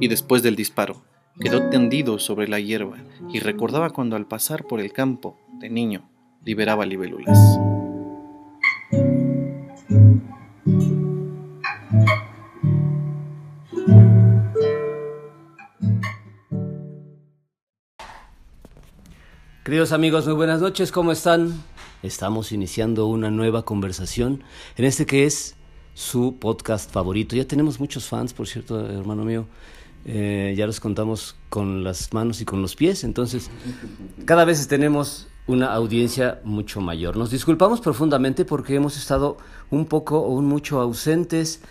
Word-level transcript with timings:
Y 0.00 0.08
después 0.08 0.42
del 0.42 0.56
disparo, 0.56 1.02
quedó 1.40 1.70
tendido 1.70 2.18
sobre 2.18 2.46
la 2.48 2.60
hierba 2.60 2.98
y 3.32 3.40
recordaba 3.40 3.90
cuando 3.90 4.16
al 4.16 4.26
pasar 4.26 4.64
por 4.64 4.80
el 4.80 4.92
campo, 4.92 5.38
de 5.58 5.70
niño, 5.70 6.10
liberaba 6.44 6.84
libélulas. 6.84 7.38
Queridos 19.74 19.90
amigos, 19.90 20.24
muy 20.26 20.34
buenas 20.34 20.60
noches, 20.60 20.92
¿cómo 20.92 21.10
están? 21.10 21.60
Estamos 22.04 22.52
iniciando 22.52 23.08
una 23.08 23.32
nueva 23.32 23.64
conversación 23.64 24.44
en 24.76 24.84
este 24.84 25.04
que 25.04 25.24
es 25.26 25.56
su 25.94 26.36
podcast 26.38 26.92
favorito. 26.92 27.34
Ya 27.34 27.44
tenemos 27.44 27.80
muchos 27.80 28.06
fans, 28.06 28.32
por 28.32 28.46
cierto, 28.46 28.88
hermano 28.88 29.24
mío. 29.24 29.46
Eh, 30.04 30.54
ya 30.56 30.68
los 30.68 30.78
contamos 30.78 31.34
con 31.48 31.82
las 31.82 32.12
manos 32.12 32.40
y 32.40 32.44
con 32.44 32.62
los 32.62 32.76
pies, 32.76 33.02
entonces 33.02 33.50
cada 34.24 34.44
vez 34.44 34.64
tenemos 34.68 35.26
una 35.48 35.74
audiencia 35.74 36.40
mucho 36.44 36.80
mayor. 36.80 37.16
Nos 37.16 37.32
disculpamos 37.32 37.80
profundamente 37.80 38.44
porque 38.44 38.76
hemos 38.76 38.96
estado 38.96 39.38
un 39.72 39.86
poco 39.86 40.20
o 40.20 40.28
un 40.34 40.44
mucho 40.44 40.80
ausentes, 40.80 41.62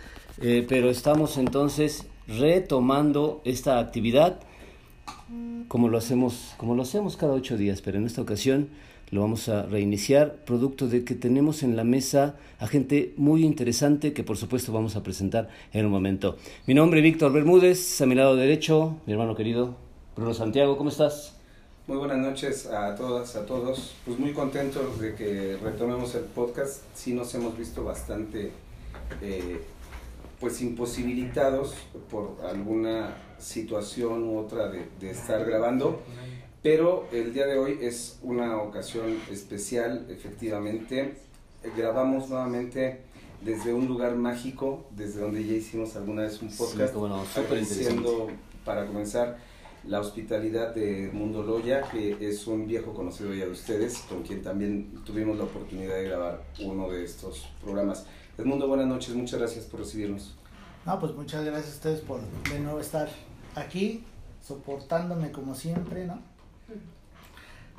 eh, 0.41 0.65
pero 0.67 0.89
estamos 0.89 1.37
entonces 1.37 2.05
retomando 2.27 3.41
esta 3.45 3.79
actividad 3.79 4.41
como 5.67 5.89
lo 5.89 5.97
hacemos, 5.97 6.53
como 6.57 6.75
lo 6.75 6.83
hacemos 6.83 7.17
cada 7.17 7.33
ocho 7.33 7.57
días, 7.57 7.81
pero 7.81 7.97
en 7.97 8.05
esta 8.05 8.21
ocasión 8.21 8.69
lo 9.11 9.21
vamos 9.21 9.47
a 9.49 9.63
reiniciar, 9.63 10.37
producto 10.45 10.87
de 10.87 11.03
que 11.03 11.13
tenemos 11.13 11.61
en 11.61 11.75
la 11.75 11.83
mesa 11.83 12.35
a 12.59 12.67
gente 12.67 13.13
muy 13.17 13.43
interesante 13.43 14.13
que 14.13 14.23
por 14.23 14.37
supuesto 14.37 14.71
vamos 14.71 14.95
a 14.95 15.03
presentar 15.03 15.49
en 15.71 15.85
un 15.85 15.91
momento. 15.91 16.37
Mi 16.65 16.73
nombre 16.73 16.99
es 16.99 17.03
Víctor 17.03 17.31
Bermúdez, 17.31 18.01
a 18.01 18.05
mi 18.05 18.15
lado 18.15 18.35
derecho, 18.35 18.97
mi 19.05 19.13
hermano 19.13 19.35
querido 19.35 19.75
Bruno 20.15 20.33
Santiago, 20.33 20.77
¿cómo 20.77 20.89
estás? 20.89 21.35
Muy 21.85 21.97
buenas 21.97 22.17
noches 22.17 22.67
a 22.67 22.95
todas, 22.95 23.35
a 23.35 23.45
todos. 23.45 23.93
Pues 24.05 24.17
muy 24.17 24.31
contentos 24.31 24.99
de 25.01 25.15
que 25.15 25.57
retomemos 25.61 26.15
el 26.15 26.23
podcast. 26.23 26.83
Sí 26.95 27.13
nos 27.13 27.35
hemos 27.35 27.57
visto 27.57 27.83
bastante 27.83 28.51
eh, 29.21 29.61
pues 30.39 30.61
imposibilitados 30.61 31.73
por 32.09 32.37
alguna 32.49 33.15
situación 33.43 34.23
u 34.23 34.39
otra 34.39 34.69
de, 34.69 34.87
de, 34.99 35.11
estar 35.11 35.45
grabando, 35.45 36.01
pero 36.61 37.07
el 37.11 37.33
día 37.33 37.45
de 37.45 37.57
hoy 37.57 37.77
es 37.81 38.19
una 38.21 38.57
ocasión 38.57 39.19
especial, 39.29 40.07
efectivamente. 40.09 41.15
Grabamos 41.75 42.29
nuevamente 42.29 43.01
desde 43.43 43.73
un 43.73 43.87
lugar 43.87 44.15
mágico, 44.15 44.85
desde 44.91 45.21
donde 45.21 45.45
ya 45.45 45.53
hicimos 45.53 45.95
alguna 45.95 46.23
vez 46.23 46.41
un 46.41 46.49
podcast, 46.49 46.93
Sí, 46.93 46.99
bueno, 46.99 47.23
súper 47.25 47.43
agradeciendo 47.43 48.29
para 48.63 48.85
comenzar 48.85 49.37
la 49.85 49.99
hospitalidad 49.99 50.73
de 50.73 51.09
Mundo 51.11 51.43
Loya, 51.43 51.81
que 51.91 52.17
es 52.21 52.47
un 52.47 52.67
viejo 52.67 52.93
conocido 52.93 53.33
ya 53.33 53.45
de 53.45 53.51
ustedes, 53.51 53.97
con 54.09 54.23
quien 54.23 54.41
también 54.41 55.03
tuvimos 55.05 55.37
la 55.37 55.43
oportunidad 55.43 55.95
de 55.95 56.03
grabar 56.05 56.43
uno 56.61 56.89
de 56.89 57.03
estos 57.03 57.49
programas. 57.61 58.05
Edmundo, 58.37 58.67
buenas 58.67 58.87
noches, 58.87 59.13
muchas 59.13 59.39
gracias 59.39 59.65
por 59.65 59.81
recibirnos. 59.81 60.35
No, 60.85 60.99
pues 60.99 61.13
muchas 61.13 61.43
gracias 61.43 61.73
a 61.73 61.75
ustedes 61.75 62.01
por 62.01 62.21
de 62.21 62.59
nuevo 62.59 62.79
estar 62.79 63.09
aquí, 63.55 64.03
soportándome 64.45 65.31
como 65.31 65.55
siempre, 65.55 66.05
¿no? 66.05 66.19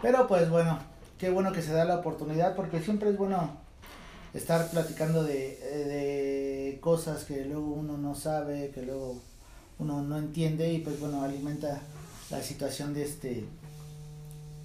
Pero 0.02 0.26
pues 0.26 0.50
bueno, 0.50 0.78
qué 1.18 1.30
bueno 1.30 1.52
que 1.52 1.62
se 1.62 1.72
da 1.72 1.84
la 1.84 1.96
oportunidad 1.96 2.54
porque 2.56 2.80
siempre 2.80 3.10
es 3.10 3.16
bueno 3.16 3.56
estar 4.34 4.68
platicando 4.70 5.22
de, 5.22 5.58
de 5.58 6.78
cosas 6.80 7.24
que 7.24 7.44
luego 7.44 7.68
uno 7.68 7.96
no 7.96 8.14
sabe, 8.14 8.70
que 8.74 8.82
luego 8.82 9.20
uno 9.78 10.02
no 10.02 10.18
entiende 10.18 10.72
y 10.72 10.78
pues 10.78 11.00
bueno, 11.00 11.22
alimenta 11.22 11.80
la 12.30 12.42
situación 12.42 12.94
de 12.94 13.04
este 13.04 13.44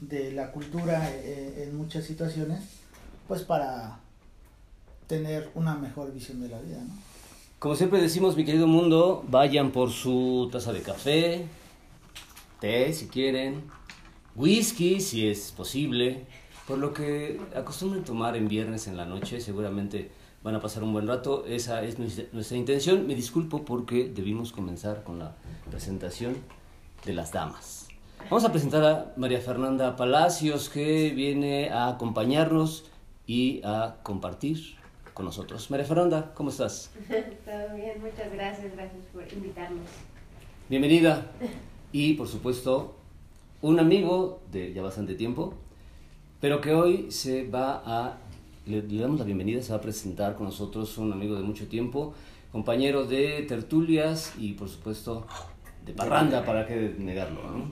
de 0.02 0.32
la 0.32 0.52
cultura 0.52 1.10
eh, 1.12 1.66
en 1.68 1.76
muchas 1.76 2.06
situaciones, 2.06 2.62
pues 3.28 3.42
para 3.42 4.00
tener 5.08 5.50
una 5.56 5.76
mejor 5.76 6.14
visión 6.14 6.42
de 6.42 6.50
la 6.50 6.60
vida, 6.60 6.78
¿no? 6.78 7.09
Como 7.60 7.76
siempre 7.76 8.00
decimos, 8.00 8.38
mi 8.38 8.46
querido 8.46 8.68
mundo, 8.68 9.26
vayan 9.28 9.72
por 9.72 9.92
su 9.92 10.48
taza 10.50 10.72
de 10.72 10.82
café, 10.82 11.46
té 12.62 12.94
si 12.94 13.08
quieren, 13.08 13.64
whisky 14.34 15.02
si 15.02 15.28
es 15.28 15.52
posible, 15.52 16.26
por 16.66 16.78
lo 16.78 16.94
que 16.94 17.38
acostumbren 17.54 18.06
tomar 18.06 18.38
en 18.38 18.48
viernes 18.48 18.88
en 18.88 18.96
la 18.96 19.06
noche, 19.06 19.42
seguramente 19.42 20.10
van 20.42 20.56
a 20.56 20.62
pasar 20.62 20.84
un 20.84 20.94
buen 20.94 21.06
rato, 21.06 21.44
esa 21.46 21.84
es 21.84 22.00
nuestra, 22.00 22.58
intención. 22.58 23.06
Me 23.08 23.14
disculpo 23.14 23.66
porque 23.66 24.08
debimos 24.08 24.54
comenzar 24.54 25.04
con 25.04 25.20
la 25.20 25.36
presentación 25.70 26.38
de 27.04 27.12
las 27.12 27.34
damas. 27.34 27.90
Vamos 28.30 28.46
a 28.46 28.54
presentar 28.54 28.86
a 28.86 29.14
María 29.18 29.42
Fernanda 29.42 29.98
Palacios 29.98 30.70
que 30.70 31.10
viene 31.10 31.72
a 31.72 31.90
acompañarnos 31.90 32.86
y 33.28 33.60
a 33.66 33.98
compartir 34.02 34.79
con 35.20 35.26
nosotros. 35.26 35.70
María 35.70 35.86
Fernanda, 35.86 36.32
¿cómo 36.34 36.50
estás? 36.50 36.92
Todo 37.10 37.76
bien, 37.76 38.00
muchas 38.00 38.32
gracias, 38.32 38.72
gracias 38.74 39.04
por 39.12 39.22
invitarnos. 39.34 39.86
Bienvenida. 40.70 41.30
Y 41.92 42.14
por 42.14 42.26
supuesto, 42.30 42.96
un 43.62 43.82
amigo 43.82 44.40
de 44.50 44.72
ya 44.72 44.82
bastante 44.82 45.16
tiempo, 45.16 45.56
pero 46.40 46.62
que 46.62 46.74
hoy 46.74 47.12
se 47.12 47.46
va 47.50 47.84
a, 47.86 48.18
le, 48.66 48.82
le 48.82 49.02
damos 49.02 49.20
la 49.20 49.26
bienvenida, 49.26 49.62
se 49.62 49.74
va 49.74 49.80
a 49.80 49.82
presentar 49.82 50.36
con 50.36 50.46
nosotros, 50.46 50.98
un 50.98 51.12
amigo 51.12 51.36
de 51.36 51.44
mucho 51.44 51.68
tiempo, 51.68 52.14
compañero 52.54 53.04
de 53.04 53.42
tertulias 53.46 54.34
y 54.38 54.54
por 54.54 54.70
supuesto 54.70 55.28
de 55.86 55.92
parranda, 55.92 56.46
para 56.46 56.66
qué 56.66 56.96
negarlo, 56.98 57.42
¿no? 57.44 57.66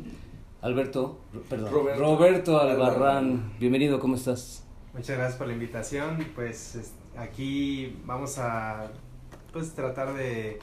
Alberto, 0.59 1.21
perdón, 1.47 1.71
Roberto. 1.71 2.01
Roberto 2.03 2.59
Albarrán, 2.59 3.53
bienvenido, 3.57 4.01
¿cómo 4.01 4.15
estás? 4.17 4.65
Muchas 4.93 5.15
gracias 5.17 5.37
por 5.37 5.47
la 5.47 5.53
invitación. 5.53 6.17
Pues 6.35 6.75
es- 6.75 6.91
aquí 7.17 7.99
vamos 8.05 8.37
a 8.37 8.91
pues 9.51 9.73
tratar 9.73 10.13
de 10.13 10.59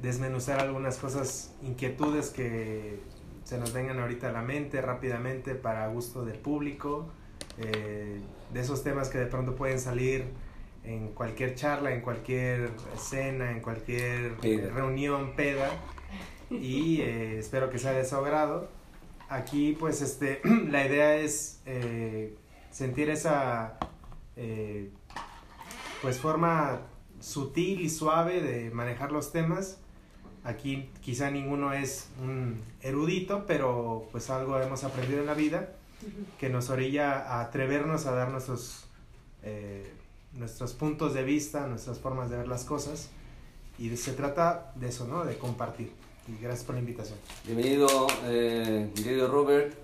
desmenuzar 0.00 0.60
algunas 0.60 0.96
cosas, 0.98 1.54
inquietudes 1.62 2.30
que 2.30 3.00
se 3.44 3.58
nos 3.58 3.72
vengan 3.72 3.98
ahorita 3.98 4.28
a 4.28 4.32
la 4.32 4.42
mente 4.42 4.80
rápidamente 4.80 5.54
para 5.54 5.88
gusto 5.88 6.24
del 6.24 6.38
público, 6.38 7.08
eh, 7.58 8.20
de 8.52 8.60
esos 8.60 8.82
temas 8.82 9.08
que 9.08 9.18
de 9.18 9.26
pronto 9.26 9.56
pueden 9.56 9.78
salir 9.78 10.24
en 10.84 11.08
cualquier 11.08 11.54
charla, 11.54 11.92
en 11.92 12.00
cualquier 12.00 12.70
escena, 12.94 13.50
en 13.50 13.60
cualquier 13.60 14.36
Peda. 14.36 14.68
eh, 14.68 14.70
reunión, 14.70 15.34
peda, 15.36 15.70
y 16.50 17.00
eh, 17.02 17.38
espero 17.38 17.70
que 17.70 17.78
sea 17.78 17.92
de 17.92 18.04
su 18.04 18.16
agrado. 18.16 18.68
Aquí 19.28 19.76
pues 19.78 20.00
este, 20.02 20.40
la 20.68 20.86
idea 20.86 21.16
es 21.16 21.60
eh, 21.66 22.34
sentir 22.70 23.10
esa 23.10 23.78
eh, 24.36 24.90
pues 26.02 26.18
forma 26.18 26.80
sutil 27.20 27.80
y 27.80 27.90
suave 27.90 28.40
de 28.40 28.70
manejar 28.70 29.12
los 29.12 29.32
temas. 29.32 29.78
Aquí 30.42 30.88
quizá 31.02 31.30
ninguno 31.30 31.72
es 31.72 32.08
un 32.22 32.62
erudito, 32.80 33.44
pero 33.46 34.08
pues 34.10 34.30
algo 34.30 34.58
hemos 34.58 34.84
aprendido 34.84 35.20
en 35.20 35.26
la 35.26 35.34
vida 35.34 35.74
que 36.38 36.48
nos 36.48 36.70
orilla 36.70 37.18
a 37.18 37.42
atrevernos 37.42 38.06
a 38.06 38.12
dar 38.12 38.30
nuestros, 38.30 38.84
eh, 39.42 39.92
nuestros 40.32 40.72
puntos 40.72 41.12
de 41.12 41.24
vista, 41.24 41.66
nuestras 41.66 41.98
formas 41.98 42.30
de 42.30 42.38
ver 42.38 42.48
las 42.48 42.64
cosas. 42.64 43.10
Y 43.78 43.94
se 43.96 44.12
trata 44.12 44.72
de 44.76 44.88
eso, 44.88 45.06
¿no? 45.06 45.24
De 45.24 45.36
compartir. 45.36 45.92
Y 46.28 46.42
gracias 46.42 46.64
por 46.64 46.74
la 46.74 46.80
invitación. 46.80 47.18
Bienvenido, 47.44 47.88
eh, 48.24 48.90
querido 48.94 49.28
Robert. 49.28 49.74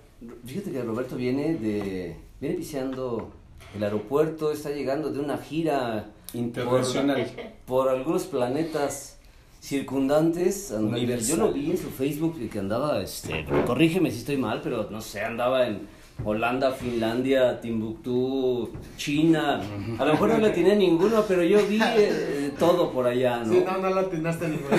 Fíjate 0.44 0.70
que 0.72 0.82
Roberto 0.82 1.16
viene 1.16 1.56
de. 1.56 2.16
viene 2.40 2.56
piseando 2.56 3.32
el 3.76 3.84
aeropuerto, 3.84 4.50
está 4.52 4.70
llegando 4.70 5.10
de 5.10 5.20
una 5.20 5.38
gira 5.38 6.06
Internacional. 6.34 7.26
por, 7.66 7.84
por 7.86 7.88
algunos 7.88 8.24
planetas 8.24 9.18
circundantes. 9.60 10.70
And- 10.72 10.88
Universal. 10.92 11.36
Yo 11.38 11.46
lo 11.46 11.52
vi 11.52 11.70
en 11.70 11.78
su 11.78 11.90
Facebook 11.90 12.36
y 12.40 12.48
que 12.48 12.58
andaba, 12.58 13.00
este, 13.02 13.44
corrígeme 13.66 14.10
si 14.10 14.18
estoy 14.18 14.36
mal, 14.36 14.60
pero 14.62 14.88
no 14.90 15.00
sé, 15.00 15.22
andaba 15.22 15.66
en 15.66 15.88
Holanda, 16.24 16.72
Finlandia, 16.72 17.60
Timbuktu, 17.60 18.70
China. 18.96 19.60
A 19.98 20.04
lo 20.04 20.12
mejor 20.12 20.28
no 20.30 20.38
le 20.38 20.50
tiene 20.50 20.74
ninguno, 20.76 21.22
pero 21.28 21.42
yo 21.42 21.58
vi 21.66 21.78
eh, 21.82 22.52
todo 22.58 22.90
por 22.90 23.06
allá, 23.06 23.38
¿no? 23.44 23.52
Sí, 23.52 23.62
no, 23.66 23.76
no 23.78 23.90
lo 23.90 24.00
atinaste 24.00 24.48
ninguno. 24.48 24.70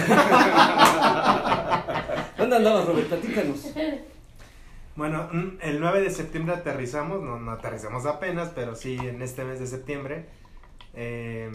¿Dónde 2.38 2.56
andabas, 2.56 2.86
Robert? 2.86 3.08
Platícanos. 3.08 3.58
Bueno, 4.98 5.30
mm, 5.32 5.58
el 5.62 5.80
9 5.80 6.02
de 6.02 6.10
septiembre 6.12 6.56
aterrizamos, 6.56 7.22
no, 7.22 7.40
no 7.40 7.52
aterrizamos 7.52 8.06
apenas, 8.06 8.50
pero 8.54 8.76
sí 8.76 8.98
en 8.98 9.22
este 9.22 9.46
mes 9.46 9.60
de 9.60 9.68
septiembre. 9.68 10.26
Eh, 10.96 11.50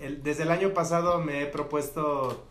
el- 0.00 0.22
desde 0.22 0.42
el 0.44 0.50
año 0.50 0.74
pasado 0.74 1.20
me 1.20 1.42
he 1.42 1.46
propuesto 1.46 2.46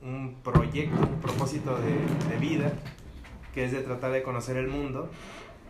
un 0.00 0.36
proyecto, 0.42 0.96
un 1.00 1.20
propósito 1.20 1.76
de, 1.78 2.30
de 2.32 2.36
vida, 2.40 2.72
que 3.54 3.64
es 3.64 3.72
de 3.72 3.80
tratar 3.82 4.12
de 4.12 4.22
conocer 4.22 4.56
el 4.56 4.68
mundo. 4.68 5.10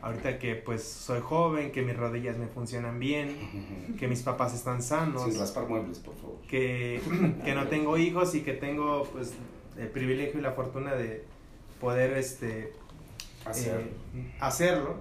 ahorita 0.02 0.38
que 0.40 0.56
pues 0.56 0.82
soy 0.82 1.20
joven, 1.20 1.70
que 1.70 1.80
mis 1.82 1.96
rodillas 1.96 2.36
me 2.36 2.48
funcionan 2.48 2.98
bien, 2.98 3.94
que 3.98 4.08
mis 4.08 4.20
papás 4.22 4.52
están 4.52 4.82
sanos. 4.82 5.22
Sin 5.30 5.38
raspar 5.38 5.66
muebles, 5.68 6.00
por 6.00 6.14
favor. 6.16 6.40
Que, 6.48 7.00
que 7.44 7.54
no 7.54 7.68
tengo 7.68 7.96
hijos 7.96 8.34
y 8.34 8.42
que 8.42 8.52
tengo 8.52 9.04
pues 9.12 9.32
el 9.78 9.88
privilegio 9.88 10.40
y 10.40 10.42
la 10.42 10.52
fortuna 10.52 10.94
de 10.94 11.24
poder 11.80 12.16
este 12.18 12.72
Eh, 13.54 13.92
hacerlo. 14.40 14.96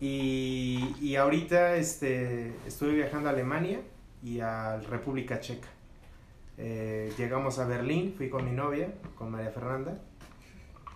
Y, 0.00 0.94
y 1.00 1.16
ahorita 1.16 1.76
este, 1.76 2.54
estuve 2.66 2.92
viajando 2.92 3.28
a 3.28 3.32
Alemania 3.32 3.80
y 4.22 4.40
a 4.40 4.78
República 4.78 5.40
Checa. 5.40 5.68
Eh, 6.56 7.12
llegamos 7.16 7.58
a 7.58 7.66
Berlín, 7.66 8.14
fui 8.16 8.28
con 8.28 8.44
mi 8.44 8.50
novia, 8.50 8.92
con 9.16 9.30
María 9.30 9.50
Fernanda. 9.50 9.98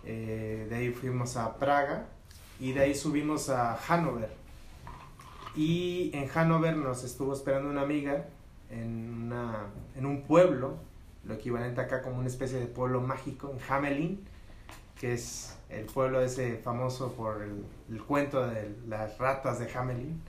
Eh, 0.05 0.67
de 0.69 0.75
ahí 0.75 0.89
fuimos 0.91 1.37
a 1.37 1.57
Praga 1.57 2.07
y 2.59 2.73
de 2.73 2.81
ahí 2.81 2.95
subimos 2.95 3.49
a 3.49 3.75
Hannover. 3.75 4.29
Y 5.55 6.11
en 6.13 6.27
Hannover 6.27 6.75
nos 6.75 7.03
estuvo 7.03 7.33
esperando 7.33 7.69
una 7.69 7.81
amiga 7.81 8.25
en, 8.69 9.23
una, 9.25 9.67
en 9.95 10.05
un 10.05 10.23
pueblo, 10.23 10.77
lo 11.23 11.33
equivalente 11.35 11.79
acá 11.79 12.01
como 12.01 12.19
una 12.19 12.27
especie 12.27 12.59
de 12.59 12.65
pueblo 12.65 12.99
mágico, 13.01 13.51
en 13.51 13.59
Hamelin, 13.71 14.27
que 14.99 15.13
es 15.13 15.52
el 15.73 15.85
pueblo 15.85 16.21
ese 16.21 16.57
famoso 16.57 17.13
por 17.13 17.41
el, 17.41 18.03
cuento 18.03 18.45
de 18.47 18.75
las 18.87 19.17
ratas 19.17 19.59
de 19.59 19.71
Hamelin. 19.73 20.21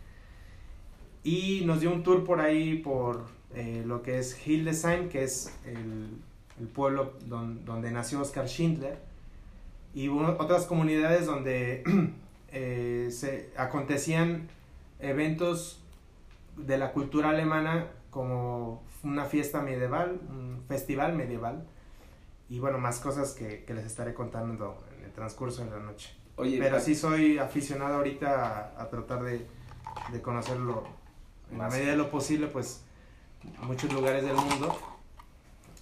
Y 1.23 1.62
nos 1.64 1.81
dio 1.81 1.91
un 1.93 2.02
tour 2.02 2.25
por 2.25 2.41
ahí, 2.41 2.79
por 2.79 3.25
eh, 3.55 3.82
lo 3.87 4.02
que 4.02 4.19
es 4.19 4.46
Hildesheim, 4.46 5.08
que 5.08 5.25
es 5.25 5.55
el, 5.64 6.19
pueblo 6.75 7.14
don- 7.26 7.64
donde 7.64 7.91
nació 7.91 8.20
Oskar 8.20 8.46
Schindler, 8.46 8.99
y 9.94 10.08
hubo 10.08 10.25
otras 10.38 10.67
comunidades 10.67 11.26
donde 11.26 11.82
eh, 12.52 13.08
se 13.11 13.50
acontecían 13.56 14.49
eventos 15.00 15.81
de 16.56 16.79
la 16.79 16.93
cultura 16.93 17.31
alemana 17.31 17.88
como 18.11 18.82
una 19.02 19.25
fiesta 19.25 19.61
medieval, 19.61 20.20
un 20.29 20.62
festival 20.69 21.14
medieval, 21.14 21.64
y 22.49 22.58
bueno, 22.58 22.79
más 22.79 23.00
cosas 23.00 23.32
que, 23.32 23.64
que 23.64 23.75
les 23.75 23.85
estaré 23.85 24.14
contando 24.14 24.76
transcurso 25.14 25.64
de 25.64 25.70
la 25.70 25.78
noche. 25.78 26.14
Oye, 26.37 26.58
Pero 26.58 26.76
pa- 26.76 26.82
sí 26.82 26.94
soy 26.94 27.38
aficionado 27.38 27.94
ahorita 27.94 28.72
a, 28.76 28.82
a 28.82 28.90
tratar 28.90 29.22
de, 29.22 29.46
de 30.12 30.22
conocerlo 30.22 30.84
en 31.52 31.58
la 31.58 31.69
medida 31.69 31.90
de 31.93 31.96
lo 31.96 32.11
posible, 32.11 32.49
pues 32.49 32.82
muchos 33.62 33.93
lugares 33.93 34.25
del 34.25 34.34
mundo, 34.34 34.76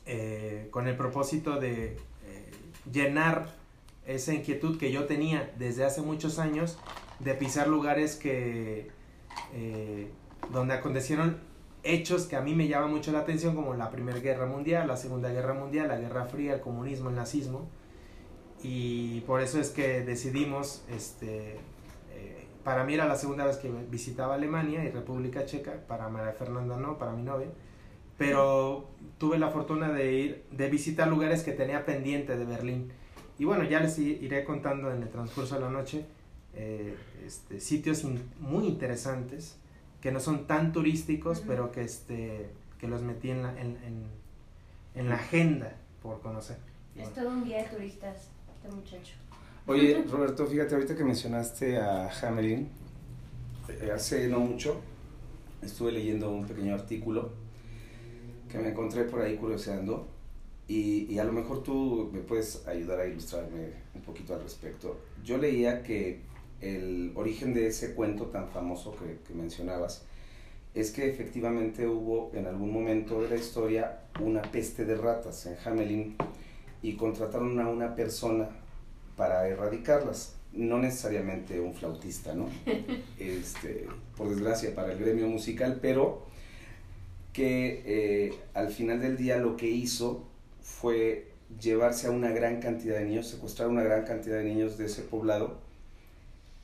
eh, 0.07 0.69
con 0.71 0.89
el 0.89 0.97
propósito 0.97 1.59
de 1.61 1.97
eh, 2.27 2.51
llenar 2.93 3.47
esa 4.07 4.35
inquietud 4.35 4.79
que 4.79 4.91
yo 4.91 5.05
tenía 5.07 5.53
desde 5.59 5.85
hace 5.85 6.03
muchos 6.03 6.39
años 6.39 6.79
de 7.21 7.35
pisar 7.35 7.69
lugares 7.69 8.17
que 8.17 8.91
eh, 9.55 10.11
donde 10.51 10.75
acontecieron 10.75 11.39
hechos 11.85 12.27
que 12.27 12.35
a 12.37 12.41
mí 12.41 12.55
me 12.55 12.67
llaman 12.69 12.91
mucho 12.91 13.13
la 13.13 13.21
atención 13.21 13.55
como 13.55 13.75
la 13.75 13.91
Primera 13.91 14.19
Guerra 14.19 14.47
Mundial, 14.47 14.89
la 14.89 14.97
Segunda 14.97 15.31
Guerra 15.31 15.55
Mundial, 15.55 15.89
la 15.89 15.99
Guerra 15.99 16.27
Fría, 16.27 16.55
el 16.55 16.61
comunismo, 16.61 17.11
el 17.11 17.15
nazismo 17.17 17.69
y 18.63 19.21
por 19.23 19.41
eso 19.41 19.61
es 19.61 19.71
que 19.71 20.03
decidimos 20.03 20.83
este 20.91 21.55
eh, 22.13 22.47
para 22.65 22.85
mí 22.85 22.95
era 22.95 23.07
la 23.07 23.17
segunda 23.17 23.45
vez 23.45 23.57
que 23.57 23.71
visitaba 23.91 24.35
Alemania 24.35 24.85
y 24.85 24.91
República 24.91 25.45
Checa 25.47 25.75
para 25.89 26.09
María 26.09 26.33
Fernanda 26.33 26.77
no 26.77 26.99
para 26.99 27.13
mi 27.13 27.23
novia 27.23 27.49
pero 28.19 28.89
tuve 29.19 29.39
la 29.39 29.51
fortuna 29.51 29.91
de 29.91 30.13
ir 30.13 30.45
de 30.51 30.69
visitar 30.71 31.09
lugares 31.09 31.43
que 31.43 31.53
tenía 31.53 31.85
pendiente 31.85 32.37
de 32.37 32.45
Berlín. 32.45 32.93
Y 33.39 33.45
bueno 33.45 33.65
ya 33.65 33.81
les 33.81 33.99
i- 33.99 34.19
iré 34.21 34.45
contando 34.45 34.93
en 34.93 35.03
el 35.03 35.09
transcurso 35.09 35.55
de 35.57 35.61
la 35.63 35.71
noche 35.71 36.05
eh, 36.55 36.95
este, 37.27 37.59
sitios 37.61 38.05
in- 38.05 38.23
muy 38.39 38.67
interesantes 38.69 39.57
que 40.01 40.13
no 40.13 40.21
son 40.21 40.47
tan 40.47 40.73
turísticos 40.73 41.39
Ujú. 41.39 41.49
pero 41.49 41.73
que 41.73 41.83
este 41.83 42.51
que 42.79 42.87
los 42.89 43.03
metí 43.03 43.31
en 43.31 43.43
la, 43.43 43.51
en, 43.61 43.77
en, 43.85 44.05
en 44.95 45.09
la 45.09 45.15
agenda 45.15 45.75
por 46.03 46.21
conocer. 46.21 46.59
Es 46.97 47.13
todo 47.15 47.29
un 47.31 47.45
guía 47.45 47.59
de 47.63 47.69
turistas, 47.77 48.29
este 48.63 48.75
muchacho. 48.75 49.15
Oye, 49.67 50.05
Roberto, 50.11 50.47
fíjate, 50.47 50.75
ahorita 50.75 50.97
que 50.97 51.05
mencionaste 51.05 51.79
a 51.79 52.09
Hamelin, 52.09 52.69
eh, 53.69 53.91
hace 53.95 54.29
no 54.29 54.41
mucho 54.41 54.81
estuve 55.63 55.93
leyendo 55.93 56.31
un 56.31 56.45
pequeño 56.45 56.75
artículo 56.75 57.31
que 58.51 58.59
me 58.59 58.71
encontré 58.71 59.05
por 59.05 59.23
ahí 59.23 59.37
curioseando 59.37 60.09
y, 60.67 61.07
y 61.13 61.19
a 61.19 61.25
lo 61.25 61.33
mejor 61.33 61.63
tú 61.63 62.11
me 62.13 62.21
puedes 62.21 62.67
ayudar 62.67 63.01
a 63.01 63.07
ilustrarme 63.07 63.73
un 63.95 64.03
poquito 64.03 64.35
al 64.35 64.43
respecto. 64.43 64.99
Yo 65.25 65.39
leía 65.39 65.83
que 65.83 66.21
el 66.61 67.13
origen 67.15 67.55
de 67.55 67.69
ese 67.69 67.95
cuento 67.95 68.27
tan 68.27 68.49
famoso 68.49 68.95
que, 68.97 69.19
que 69.27 69.35
mencionabas 69.35 70.03
es 70.75 70.91
que 70.91 71.09
efectivamente 71.09 71.87
hubo 71.87 72.31
en 72.35 72.47
algún 72.47 72.73
momento 72.73 73.21
de 73.23 73.29
la 73.29 73.37
historia 73.37 74.01
una 74.21 74.43
peste 74.43 74.85
de 74.85 74.97
ratas 74.97 75.47
en 75.47 75.57
Hamelin 75.65 76.17
y 76.83 76.95
contrataron 76.95 77.59
a 77.61 77.69
una 77.69 77.95
persona 77.95 78.49
para 79.17 79.47
erradicarlas. 79.49 80.37
No 80.53 80.79
necesariamente 80.79 81.61
un 81.61 81.75
flautista, 81.75 82.35
¿no? 82.35 82.49
Este, 83.19 83.87
por 84.17 84.29
desgracia 84.29 84.75
para 84.75 84.93
el 84.93 84.99
gremio 84.99 85.29
musical, 85.29 85.79
pero 85.81 86.27
que 87.33 87.83
eh, 87.87 88.35
al 88.53 88.69
final 88.71 89.01
del 89.01 89.17
día 89.17 89.39
lo 89.39 89.57
que 89.57 89.69
hizo 89.69 90.25
fue 90.61 91.29
llevarse 91.61 92.09
a 92.09 92.11
una 92.11 92.31
gran 92.31 92.61
cantidad 92.61 92.99
de 92.99 93.05
niños, 93.05 93.29
secuestrar 93.29 93.69
una 93.69 93.83
gran 93.83 94.05
cantidad 94.05 94.37
de 94.37 94.45
niños 94.45 94.77
de 94.77 94.87
ese 94.87 95.03
poblado 95.03 95.59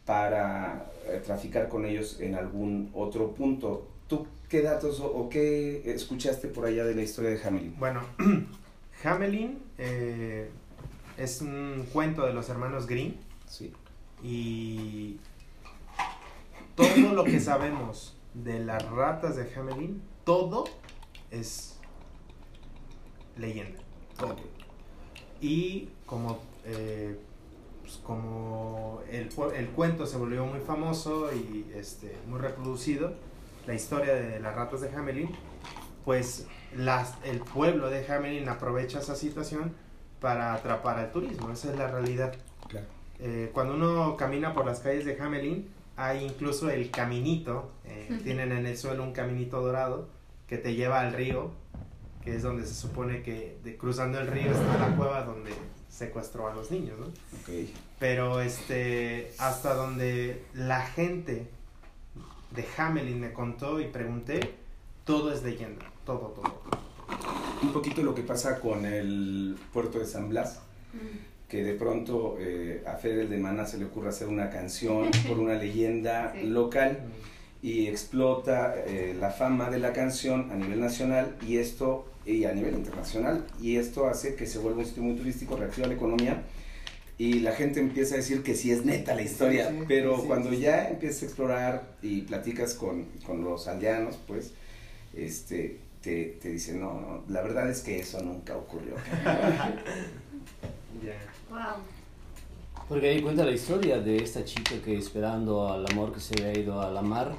para 0.04 0.90
eh, 1.06 1.20
traficar 1.24 1.68
con 1.68 1.84
ellos 1.84 2.18
en 2.20 2.34
algún 2.34 2.90
otro 2.92 3.34
punto. 3.34 3.86
¿Tú 4.08 4.26
qué 4.48 4.62
datos 4.62 5.00
o, 5.00 5.06
o 5.06 5.28
qué 5.28 5.82
escuchaste 5.92 6.48
por 6.48 6.66
allá 6.66 6.84
de 6.84 6.94
la 6.94 7.02
historia 7.02 7.30
de 7.30 7.42
Hamelin? 7.42 7.78
Bueno, 7.78 8.02
Hamelin 9.04 9.67
eh, 9.78 10.50
es 11.16 11.40
un 11.40 11.86
cuento 11.92 12.24
de 12.26 12.32
los 12.32 12.48
hermanos 12.48 12.86
Grimm 12.86 13.14
Sí. 13.46 13.72
y 14.22 15.18
todo 16.74 17.12
lo 17.14 17.24
que 17.24 17.40
sabemos 17.40 18.16
de 18.34 18.60
las 18.60 18.88
ratas 18.90 19.36
de 19.36 19.52
Hamelin, 19.54 20.02
todo 20.24 20.64
es 21.30 21.78
leyenda. 23.36 23.80
Todo. 24.16 24.36
Y 25.40 25.88
como, 26.06 26.38
eh, 26.64 27.18
pues, 27.82 27.94
como 28.04 29.00
el, 29.10 29.28
el 29.56 29.68
cuento 29.70 30.06
se 30.06 30.16
volvió 30.18 30.44
muy 30.46 30.60
famoso 30.60 31.30
y 31.32 31.66
este, 31.74 32.16
muy 32.28 32.38
reproducido, 32.40 33.14
la 33.66 33.74
historia 33.74 34.14
de 34.14 34.40
las 34.40 34.54
ratas 34.54 34.80
de 34.80 34.88
Hamelin, 34.94 35.30
pues 36.08 36.46
las, 36.74 37.16
el 37.22 37.40
pueblo 37.40 37.90
de 37.90 38.10
Hamelin 38.10 38.48
aprovecha 38.48 39.00
esa 39.00 39.14
situación 39.14 39.74
para 40.22 40.54
atrapar 40.54 40.98
al 40.98 41.12
turismo, 41.12 41.52
esa 41.52 41.70
es 41.70 41.76
la 41.76 41.86
realidad. 41.86 42.34
Claro. 42.66 42.86
Eh, 43.18 43.50
cuando 43.52 43.74
uno 43.74 44.16
camina 44.16 44.54
por 44.54 44.64
las 44.64 44.80
calles 44.80 45.04
de 45.04 45.20
Hamelin, 45.20 45.68
hay 45.96 46.24
incluso 46.24 46.70
el 46.70 46.90
caminito, 46.90 47.72
eh, 47.84 48.20
tienen 48.24 48.52
en 48.52 48.64
el 48.64 48.78
suelo 48.78 49.02
un 49.02 49.12
caminito 49.12 49.60
dorado 49.60 50.08
que 50.46 50.56
te 50.56 50.74
lleva 50.74 51.00
al 51.00 51.12
río, 51.12 51.50
que 52.24 52.36
es 52.36 52.42
donde 52.42 52.64
se 52.64 52.72
supone 52.72 53.22
que 53.22 53.58
de, 53.62 53.76
cruzando 53.76 54.18
el 54.18 54.28
río 54.28 54.50
está 54.50 54.78
la 54.78 54.96
cueva 54.96 55.24
donde 55.24 55.50
secuestró 55.90 56.48
a 56.48 56.54
los 56.54 56.70
niños. 56.70 56.96
Pero 57.98 58.40
este, 58.40 59.30
hasta 59.36 59.74
donde 59.74 60.42
la 60.54 60.80
gente 60.86 61.50
de 62.52 62.64
Hamelin 62.78 63.20
me 63.20 63.34
contó 63.34 63.78
y 63.78 63.88
pregunté, 63.88 64.67
todo 65.08 65.32
es 65.32 65.42
leyenda, 65.42 65.90
todo, 66.04 66.34
todo. 66.36 66.60
Un 67.62 67.72
poquito 67.72 68.02
lo 68.02 68.14
que 68.14 68.20
pasa 68.22 68.60
con 68.60 68.84
el 68.84 69.56
puerto 69.72 69.98
de 69.98 70.04
San 70.04 70.28
Blas, 70.28 70.60
que 71.48 71.64
de 71.64 71.72
pronto 71.72 72.36
eh, 72.38 72.82
a 72.86 72.92
Feder 72.96 73.26
de 73.30 73.38
Mana 73.38 73.64
se 73.64 73.78
le 73.78 73.86
ocurre 73.86 74.10
hacer 74.10 74.28
una 74.28 74.50
canción 74.50 75.10
por 75.26 75.38
una 75.38 75.54
leyenda 75.54 76.34
Sí. 76.38 76.46
local 76.46 76.98
y 77.62 77.86
explota 77.86 78.74
eh, 78.86 79.16
la 79.18 79.30
fama 79.30 79.70
de 79.70 79.78
la 79.78 79.94
canción 79.94 80.50
a 80.52 80.56
nivel 80.56 80.78
nacional 80.78 81.36
y 81.46 81.56
esto 81.56 82.06
y 82.26 82.44
a 82.44 82.52
nivel 82.52 82.74
internacional 82.74 83.46
y 83.62 83.76
esto 83.76 84.06
hace 84.08 84.34
que 84.34 84.44
se 84.46 84.58
vuelva 84.58 84.80
un 84.80 84.86
sitio 84.86 85.02
muy 85.02 85.16
turístico, 85.16 85.56
reactiva 85.56 85.86
la 85.88 85.94
economía 85.94 86.42
y 87.16 87.40
la 87.40 87.52
gente 87.52 87.80
empieza 87.80 88.14
a 88.14 88.18
decir 88.18 88.42
que 88.42 88.54
sí 88.54 88.70
es 88.70 88.84
neta 88.84 89.14
la 89.14 89.22
historia, 89.22 89.70
Sí, 89.70 89.78
sí, 89.78 89.84
pero 89.88 90.18
sí, 90.20 90.26
cuando 90.26 90.50
sí. 90.50 90.58
ya 90.58 90.88
empiezas 90.90 91.22
a 91.22 91.24
explorar 91.24 91.82
y 92.02 92.20
platicas 92.20 92.74
con, 92.74 93.06
con 93.26 93.42
los 93.42 93.66
aldeanos, 93.66 94.18
pues 94.26 94.52
este 95.14 95.80
te, 96.02 96.38
te 96.40 96.50
dicen, 96.50 96.80
no, 96.80 97.00
no, 97.00 97.24
la 97.28 97.42
verdad 97.42 97.68
es 97.68 97.80
que 97.80 97.98
eso 97.98 98.20
nunca 98.22 98.56
ocurrió. 98.56 98.94
Wow. 101.50 101.58
Porque 102.88 103.08
ahí 103.08 103.22
cuenta 103.22 103.44
la 103.44 103.52
historia 103.52 103.98
de 104.00 104.16
esta 104.16 104.44
chica 104.44 104.72
que 104.84 104.96
esperando 104.98 105.68
al 105.72 105.86
amor 105.90 106.12
que 106.12 106.20
se 106.20 106.34
había 106.34 106.58
ido 106.60 106.80
a 106.80 106.90
la 106.90 107.02
mar, 107.02 107.32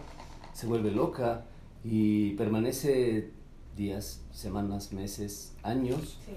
se 0.53 0.65
vuelve 0.67 0.91
loca 0.91 1.45
y 1.83 2.31
permanece 2.33 3.31
días, 3.75 4.21
semanas, 4.31 4.93
meses, 4.93 5.53
años 5.63 6.17
Sí. 6.25 6.33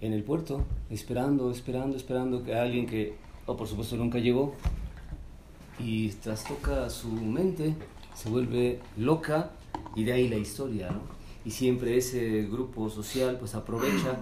en 0.00 0.12
el 0.12 0.22
puerto, 0.22 0.64
esperando, 0.90 1.50
esperando, 1.50 1.96
esperando 1.96 2.42
que 2.44 2.54
alguien 2.54 2.86
que, 2.86 3.14
oh, 3.46 3.56
por 3.56 3.66
supuesto, 3.68 3.96
nunca 3.96 4.18
llegó, 4.18 4.54
y 5.78 6.10
trastoca 6.10 6.90
su 6.90 7.08
mente, 7.08 7.74
se 8.14 8.28
vuelve 8.28 8.80
loca 8.98 9.50
y 9.94 10.04
de 10.04 10.12
ahí 10.12 10.28
la 10.28 10.36
historia, 10.36 10.90
¿no? 10.90 11.00
Y 11.44 11.50
siempre 11.50 11.96
ese 11.96 12.42
grupo 12.42 12.90
social 12.90 13.36
pues 13.38 13.54
aprovecha 13.54 14.18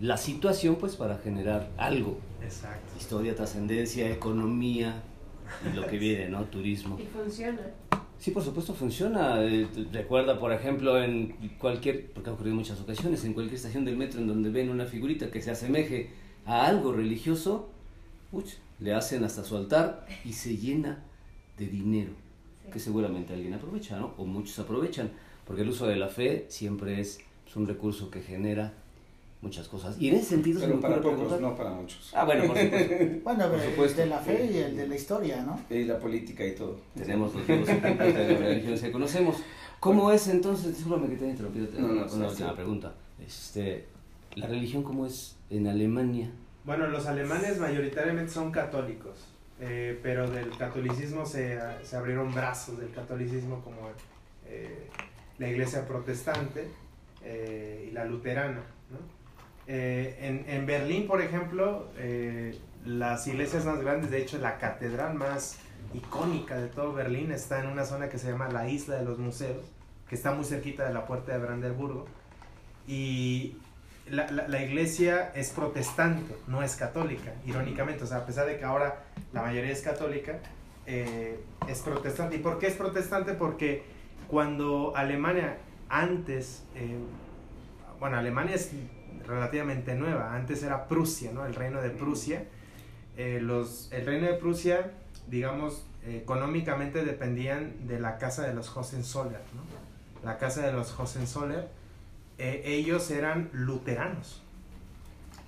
la 0.00 0.16
situación 0.16 0.76
pues 0.76 0.96
para 0.96 1.18
generar 1.18 1.70
algo. 1.76 2.18
Exacto. 2.42 2.92
Historia, 2.98 3.36
trascendencia, 3.36 4.10
economía 4.10 5.02
y 5.70 5.76
lo 5.76 5.86
que 5.86 5.98
viene, 5.98 6.28
¿no? 6.28 6.44
Turismo. 6.44 6.98
Y 6.98 7.06
funciona. 7.06 7.60
Sí, 8.18 8.30
por 8.30 8.42
supuesto 8.42 8.74
funciona. 8.74 9.42
Eh, 9.42 9.66
recuerda, 9.92 10.38
por 10.38 10.52
ejemplo, 10.52 11.02
en 11.02 11.32
cualquier, 11.58 12.12
porque 12.12 12.30
ha 12.30 12.32
ocurrido 12.32 12.52
en 12.52 12.58
muchas 12.58 12.80
ocasiones, 12.80 13.24
en 13.24 13.34
cualquier 13.34 13.56
estación 13.56 13.84
del 13.84 13.96
metro 13.96 14.20
en 14.20 14.28
donde 14.28 14.50
ven 14.50 14.70
una 14.70 14.86
figurita 14.86 15.30
que 15.30 15.42
se 15.42 15.50
asemeje 15.50 16.10
a 16.46 16.66
algo 16.66 16.92
religioso, 16.92 17.70
uch, 18.30 18.54
le 18.78 18.94
hacen 18.94 19.24
hasta 19.24 19.44
su 19.44 19.56
altar 19.56 20.06
y 20.24 20.32
se 20.32 20.56
llena 20.56 21.02
de 21.58 21.66
dinero, 21.66 22.12
que 22.70 22.78
seguramente 22.78 23.32
alguien 23.34 23.54
aprovecha, 23.54 23.98
¿no? 23.98 24.12
O 24.18 24.24
muchos 24.24 24.58
aprovechan, 24.58 25.10
porque 25.46 25.62
el 25.62 25.68
uso 25.70 25.86
de 25.86 25.96
la 25.96 26.08
fe 26.08 26.46
siempre 26.48 27.00
es, 27.00 27.20
es 27.46 27.56
un 27.56 27.66
recurso 27.66 28.10
que 28.10 28.20
genera 28.20 28.72
muchas 29.40 29.66
cosas. 29.68 30.00
Y 30.00 30.08
en 30.08 30.16
ese 30.16 30.26
sentido 30.26 30.60
se 30.60 30.66
Pero 30.66 30.76
me 30.76 30.82
para 30.82 30.96
pocos, 31.00 31.18
preguntar- 31.18 31.40
no 31.40 31.56
para 31.56 31.70
muchos. 31.70 32.12
Ah, 32.14 32.24
bueno, 32.24 32.46
por 32.46 32.56
supuesto. 32.58 32.94
Bueno, 33.24 33.38
Por 33.44 33.50
pero 33.50 33.62
el 33.62 33.70
supuesto. 33.70 34.00
de 34.02 34.06
la 34.06 34.18
fe 34.18 34.50
y 34.52 34.56
el 34.58 34.76
de 34.76 34.86
la 34.88 34.94
historia, 34.94 35.42
¿no? 35.42 35.60
Y 35.74 35.84
la 35.84 35.98
política 35.98 36.46
y 36.46 36.54
todo. 36.54 36.78
Tenemos 36.94 37.34
los 37.34 37.46
dos 37.46 37.68
ejemplos 37.68 38.14
de 38.14 38.28
las 38.32 38.38
religiones 38.40 38.80
que 38.82 38.92
conocemos. 38.92 39.36
¿Cómo 39.80 40.12
es 40.12 40.28
entonces? 40.28 40.76
Discúlpame 40.76 41.08
que 41.08 41.16
te 41.16 41.26
he 41.26 41.30
interrumpido. 41.30 41.66
No, 41.80 41.88
no, 41.88 41.92
una, 41.94 42.02
una 42.04 42.26
sí. 42.26 42.30
última 42.32 42.54
pregunta. 42.54 42.94
Este, 43.26 43.86
¿La 44.36 44.46
religión 44.46 44.82
cómo 44.84 45.06
es 45.06 45.34
en 45.50 45.66
Alemania? 45.66 46.30
Bueno, 46.64 46.86
los 46.86 47.06
alemanes 47.06 47.58
mayoritariamente 47.58 48.30
son 48.32 48.52
católicos, 48.52 49.18
eh, 49.60 49.98
pero 50.02 50.28
del 50.30 50.56
catolicismo 50.56 51.26
se, 51.26 51.58
se 51.82 51.96
abrieron 51.96 52.34
brazos 52.34 52.78
del 52.78 52.90
catolicismo 52.92 53.62
como 53.62 53.90
eh, 54.46 54.88
la 55.38 55.48
iglesia 55.48 55.86
protestante 55.86 56.68
eh, 57.24 57.88
y 57.88 57.92
la 57.92 58.04
luterana. 58.04 58.62
¿no? 58.90 58.98
Eh, 59.66 60.18
en, 60.20 60.44
en 60.48 60.66
Berlín, 60.66 61.06
por 61.06 61.20
ejemplo, 61.20 61.88
eh, 61.96 62.58
las 62.84 63.26
iglesias 63.26 63.64
más 63.64 63.80
grandes, 63.80 64.10
de 64.10 64.20
hecho 64.20 64.38
la 64.38 64.58
catedral 64.58 65.14
más 65.14 65.58
icónica 65.94 66.56
de 66.56 66.68
todo 66.68 66.92
Berlín 66.92 67.30
está 67.30 67.60
en 67.60 67.66
una 67.68 67.84
zona 67.84 68.08
que 68.08 68.18
se 68.18 68.30
llama 68.30 68.48
la 68.48 68.68
Isla 68.68 68.96
de 68.96 69.04
los 69.04 69.18
Museos, 69.18 69.64
que 70.08 70.14
está 70.14 70.32
muy 70.32 70.44
cerquita 70.44 70.84
de 70.84 70.92
la 70.94 71.06
puerta 71.06 71.32
de 71.32 71.38
Brandenburgo. 71.38 72.06
Y 72.88 73.56
la, 74.12 74.30
la, 74.30 74.46
la 74.46 74.62
iglesia 74.62 75.32
es 75.34 75.50
protestante, 75.50 76.36
no 76.46 76.62
es 76.62 76.76
católica, 76.76 77.32
irónicamente. 77.46 78.04
O 78.04 78.06
sea, 78.06 78.18
a 78.18 78.26
pesar 78.26 78.46
de 78.46 78.58
que 78.58 78.64
ahora 78.64 79.04
la 79.32 79.40
mayoría 79.40 79.72
es 79.72 79.80
católica, 79.80 80.38
eh, 80.86 81.40
es 81.66 81.80
protestante. 81.80 82.36
¿Y 82.36 82.38
por 82.40 82.58
qué 82.58 82.66
es 82.66 82.74
protestante? 82.74 83.32
Porque 83.32 83.84
cuando 84.28 84.92
Alemania 84.94 85.56
antes, 85.88 86.62
eh, 86.74 86.98
bueno, 87.98 88.18
Alemania 88.18 88.54
es 88.54 88.72
relativamente 89.26 89.94
nueva, 89.94 90.34
antes 90.34 90.62
era 90.62 90.88
Prusia, 90.88 91.32
¿no? 91.32 91.46
El 91.46 91.54
reino 91.54 91.80
de 91.80 91.88
Prusia. 91.88 92.44
Eh, 93.16 93.40
los, 93.40 93.90
el 93.92 94.04
reino 94.04 94.26
de 94.26 94.34
Prusia, 94.34 94.92
digamos, 95.26 95.86
eh, 96.04 96.18
económicamente 96.22 97.02
dependían 97.02 97.86
de 97.86 97.98
la 97.98 98.18
casa 98.18 98.46
de 98.46 98.52
los 98.52 98.76
Hohenzollern, 98.76 99.42
¿no? 99.54 100.22
La 100.22 100.36
casa 100.36 100.66
de 100.66 100.72
los 100.72 100.98
Hohenzollern 100.98 101.66
eh, 102.38 102.62
ellos 102.64 103.10
eran 103.10 103.50
luteranos. 103.52 104.42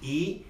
Y 0.00 0.44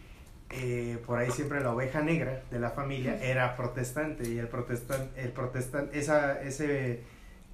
eh, 0.50 0.98
por 1.06 1.18
ahí 1.18 1.30
siempre 1.30 1.60
la 1.60 1.72
oveja 1.72 2.02
negra 2.02 2.42
de 2.50 2.58
la 2.58 2.70
familia 2.70 3.22
era 3.22 3.56
protestante. 3.56 4.28
Y 4.28 4.38
el 4.38 4.48
protestante, 4.48 5.20
el 5.20 5.30
protestante 5.32 5.98
esa, 5.98 6.40
ese 6.42 7.00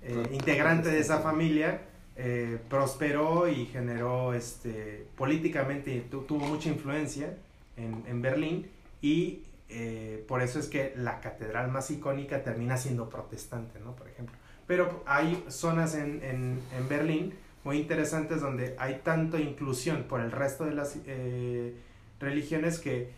eh, 0.03 0.27
integrante 0.33 0.91
de 0.91 0.99
esa 0.99 1.21
familia 1.21 1.83
eh, 2.17 2.59
prosperó 2.69 3.49
y 3.49 3.67
generó 3.67 4.35
este, 4.35 5.07
políticamente, 5.17 6.01
tu- 6.11 6.23
tuvo 6.23 6.47
mucha 6.47 6.69
influencia 6.69 7.35
en, 7.77 8.03
en 8.07 8.23
Berlín. 8.23 8.71
Y 9.03 9.43
eh, 9.69 10.25
por 10.27 10.43
eso 10.43 10.59
es 10.59 10.67
que 10.69 10.93
la 10.97 11.21
catedral 11.21 11.71
más 11.71 11.91
icónica 11.91 12.43
termina 12.43 12.77
siendo 12.77 13.09
protestante, 13.09 13.79
¿no? 13.81 13.95
Por 13.95 14.09
ejemplo. 14.09 14.37
Pero 14.67 15.03
hay 15.07 15.45
zonas 15.49 15.95
en, 15.95 16.23
en, 16.23 16.61
en 16.77 16.89
Berlín 16.89 17.35
muy 17.65 17.79
interesantes 17.79 18.41
donde 18.41 18.75
hay 18.79 19.01
tanto 19.05 19.39
inclusión 19.39 20.05
por 20.05 20.21
el 20.21 20.33
resto 20.33 20.65
de 20.65 20.75
las 20.75 20.97
eh, 21.07 21.75
religiones 22.19 22.79
que 22.79 23.11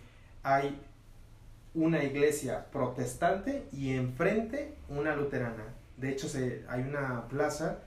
hay 0.42 0.80
una 1.74 2.02
iglesia 2.02 2.66
protestante 2.70 3.64
y 3.72 3.92
enfrente 3.94 4.74
una 4.88 5.16
luterana. 5.16 5.64
De 5.96 6.10
hecho, 6.10 6.28
se, 6.28 6.64
hay 6.68 6.82
una 6.82 7.28
plaza 7.28 7.78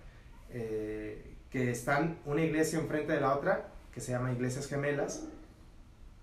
eh, 0.51 1.35
que 1.51 1.71
están 1.71 2.17
una 2.25 2.41
iglesia 2.41 2.79
enfrente 2.79 3.13
de 3.13 3.21
la 3.21 3.35
otra 3.35 3.67
que 3.93 4.01
se 4.01 4.11
llama 4.11 4.31
Iglesias 4.31 4.67
Gemelas 4.67 5.25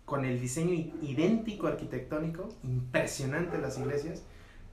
con 0.04 0.24
el 0.24 0.40
diseño 0.40 0.74
idéntico 1.00 1.68
arquitectónico, 1.68 2.48
impresionante 2.64 3.58
las 3.58 3.78
iglesias. 3.78 4.22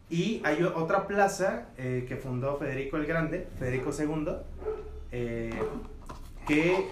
Y 0.09 0.41
hay 0.43 0.63
otra 0.63 1.07
plaza 1.07 1.67
eh, 1.77 2.05
que 2.07 2.17
fundó 2.17 2.57
Federico 2.57 2.97
el 2.97 3.05
Grande, 3.05 3.47
Federico 3.59 3.91
II, 3.97 4.27
eh, 5.11 5.51
que 6.47 6.87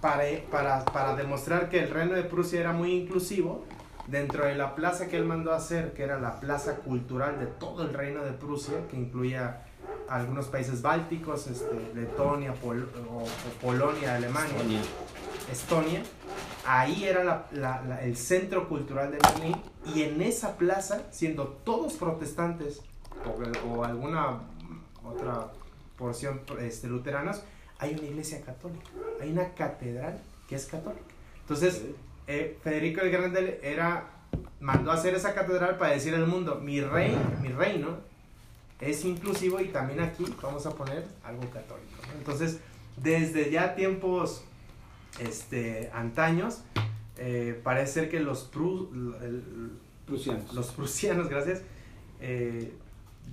para, 0.00 0.24
para, 0.50 0.84
para 0.84 1.16
demostrar 1.16 1.68
que 1.68 1.80
el 1.80 1.90
reino 1.90 2.14
de 2.14 2.22
Prusia 2.22 2.60
era 2.60 2.72
muy 2.72 2.92
inclusivo, 2.92 3.64
dentro 4.06 4.44
de 4.46 4.54
la 4.54 4.74
plaza 4.76 5.08
que 5.08 5.16
él 5.16 5.24
mandó 5.24 5.52
a 5.52 5.56
hacer, 5.56 5.92
que 5.92 6.02
era 6.04 6.18
la 6.20 6.38
plaza 6.38 6.76
cultural 6.76 7.40
de 7.40 7.46
todo 7.46 7.82
el 7.82 7.92
reino 7.92 8.22
de 8.24 8.32
Prusia, 8.32 8.86
que 8.88 8.96
incluía 8.96 9.62
algunos 10.08 10.46
países 10.46 10.80
bálticos, 10.82 11.48
este, 11.48 11.90
Letonia, 11.94 12.54
Pol- 12.54 12.88
o- 13.10 13.22
o 13.24 13.26
Polonia, 13.60 14.14
Alemania, 14.14 14.54
Estonia. 14.56 14.80
Estonia, 15.50 16.02
ahí 16.66 17.04
era 17.04 17.24
la- 17.24 17.46
la- 17.52 17.82
la- 17.82 18.02
el 18.02 18.16
centro 18.16 18.68
cultural 18.68 19.10
de 19.10 19.18
Berlín 19.18 19.56
y 19.94 20.02
en 20.02 20.20
esa 20.22 20.56
plaza, 20.56 21.02
siendo 21.10 21.44
todos 21.64 21.94
protestantes 21.94 22.80
o, 23.24 23.68
o 23.76 23.84
alguna 23.84 24.40
otra 25.04 25.48
porción 25.98 26.40
este, 26.60 26.88
luteranas, 26.88 27.42
hay 27.78 27.94
una 27.94 28.04
iglesia 28.04 28.40
católica, 28.42 28.84
hay 29.20 29.30
una 29.32 29.52
catedral 29.54 30.20
que 30.48 30.54
es 30.56 30.66
católica. 30.66 31.04
Entonces, 31.42 31.82
eh, 32.26 32.58
Federico 32.62 33.00
el 33.02 33.10
Grande 33.10 33.60
era, 33.62 34.08
mandó 34.60 34.90
a 34.90 34.94
hacer 34.94 35.14
esa 35.14 35.34
catedral 35.34 35.78
para 35.78 35.92
decir 35.92 36.14
al 36.14 36.26
mundo, 36.26 36.56
mi 36.56 36.80
rey, 36.80 37.16
mi 37.42 37.48
reino 37.48 37.98
es 38.80 39.04
inclusivo 39.04 39.60
y 39.60 39.68
también 39.68 40.00
aquí 40.00 40.24
vamos 40.42 40.66
a 40.66 40.70
poner 40.74 41.04
algo 41.24 41.42
católico. 41.50 41.96
¿no? 42.08 42.18
Entonces, 42.18 42.58
desde 42.96 43.50
ya 43.50 43.74
tiempos 43.74 44.44
este, 45.20 45.90
antaños, 45.94 46.62
eh, 47.18 47.58
parece 47.62 47.92
ser 47.92 48.10
que 48.10 48.20
los, 48.20 48.52
pru- 48.52 48.90
el- 49.22 49.72
Prusianos. 50.06 50.52
los 50.54 50.70
prusianos, 50.72 51.28
gracias, 51.28 51.62
eh, 52.20 52.72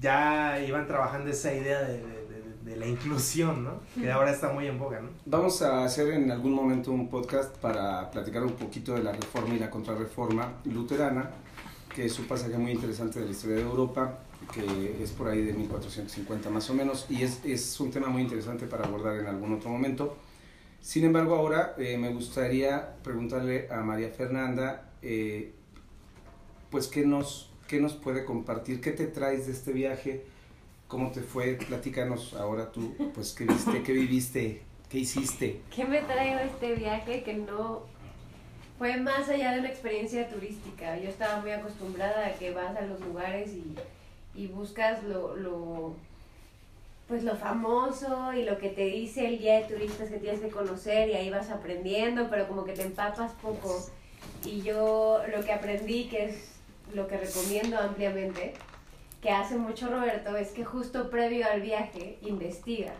ya 0.01 0.59
iban 0.65 0.87
trabajando 0.87 1.29
esa 1.29 1.53
idea 1.53 1.81
de, 1.81 1.97
de- 1.97 2.27
de- 2.27 2.42
de 2.63 2.77
la 2.77 2.87
inclusión, 2.87 3.63
¿no? 3.63 3.81
Que 3.99 4.11
ahora 4.11 4.31
está 4.31 4.51
muy 4.51 4.67
en 4.67 4.79
boga, 4.79 5.01
¿no? 5.01 5.09
Vamos 5.25 5.61
a 5.61 5.83
hacer 5.83 6.13
en 6.13 6.31
algún 6.31 6.53
momento 6.53 6.91
un 6.91 7.09
podcast 7.09 7.55
para 7.57 8.09
platicar 8.09 8.43
un 8.43 8.53
poquito 8.53 8.93
de 8.93 9.03
la 9.03 9.11
reforma 9.11 9.55
y 9.55 9.59
la 9.59 9.69
contrarreforma 9.69 10.53
luterana, 10.65 11.31
que 11.93 12.05
es 12.05 12.17
un 12.19 12.25
pasaje 12.25 12.57
muy 12.57 12.71
interesante 12.71 13.19
de 13.19 13.25
la 13.25 13.31
historia 13.31 13.57
de 13.57 13.63
Europa, 13.63 14.19
que 14.53 15.03
es 15.03 15.11
por 15.11 15.27
ahí 15.27 15.43
de 15.43 15.53
1450 15.53 16.49
más 16.49 16.69
o 16.69 16.73
menos, 16.73 17.05
y 17.09 17.23
es, 17.23 17.43
es 17.43 17.79
un 17.79 17.91
tema 17.91 18.07
muy 18.07 18.21
interesante 18.21 18.65
para 18.65 18.85
abordar 18.85 19.17
en 19.17 19.27
algún 19.27 19.53
otro 19.53 19.69
momento. 19.69 20.17
Sin 20.81 21.05
embargo, 21.05 21.35
ahora 21.35 21.75
eh, 21.77 21.97
me 21.97 22.13
gustaría 22.13 22.95
preguntarle 23.03 23.69
a 23.71 23.81
María 23.81 24.09
Fernanda, 24.09 24.91
eh, 25.01 25.53
pues, 26.69 26.87
¿qué 26.87 27.05
nos, 27.05 27.51
¿qué 27.67 27.79
nos 27.79 27.93
puede 27.93 28.25
compartir? 28.25 28.81
¿Qué 28.81 28.91
te 28.91 29.07
traes 29.07 29.45
de 29.47 29.53
este 29.53 29.71
viaje? 29.71 30.32
¿Cómo 30.93 31.09
te 31.09 31.21
fue? 31.21 31.53
Platícanos 31.53 32.35
ahora 32.35 32.71
tú, 32.71 32.95
pues, 33.15 33.33
¿qué 33.33 33.45
viste, 33.45 33.81
qué 33.81 33.93
viviste, 33.93 34.61
qué 34.91 34.99
hiciste? 34.99 35.59
¿Qué 35.75 35.85
me 35.85 36.01
traigo 36.01 36.37
este 36.37 36.75
viaje 36.75 37.23
que 37.23 37.33
no 37.33 37.81
fue 38.77 38.97
más 38.97 39.27
allá 39.27 39.53
de 39.53 39.61
una 39.61 39.69
experiencia 39.69 40.29
turística? 40.29 40.99
Yo 40.99 41.09
estaba 41.09 41.41
muy 41.41 41.49
acostumbrada 41.49 42.27
a 42.27 42.33
que 42.33 42.51
vas 42.51 42.77
a 42.77 42.81
los 42.81 43.01
lugares 43.01 43.49
y, 43.53 43.75
y 44.39 44.45
buscas 44.45 45.03
lo, 45.05 45.35
lo, 45.35 45.95
pues 47.07 47.23
lo 47.23 47.37
famoso 47.37 48.31
y 48.33 48.43
lo 48.43 48.59
que 48.59 48.69
te 48.69 48.85
dice 48.85 49.25
el 49.25 49.39
guía 49.39 49.61
de 49.61 49.73
turistas 49.73 50.11
que 50.11 50.19
tienes 50.19 50.41
que 50.41 50.49
conocer 50.49 51.09
y 51.09 51.15
ahí 51.15 51.31
vas 51.31 51.49
aprendiendo, 51.49 52.27
pero 52.29 52.47
como 52.47 52.65
que 52.65 52.73
te 52.73 52.83
empapas 52.83 53.31
poco. 53.41 53.83
Y 54.45 54.61
yo 54.61 55.23
lo 55.35 55.43
que 55.43 55.53
aprendí, 55.53 56.03
que 56.03 56.25
es 56.25 56.51
lo 56.93 57.07
que 57.07 57.17
recomiendo 57.17 57.79
ampliamente, 57.79 58.53
que 59.23 59.31
hace 59.31 59.55
mucho 59.55 59.87
Roberto, 59.87 60.35
es 60.35 60.51
que 60.51 60.65
justo 60.65 61.09
previo 61.09 61.47
al 61.49 61.61
viaje 61.61 62.17
investiga. 62.23 62.91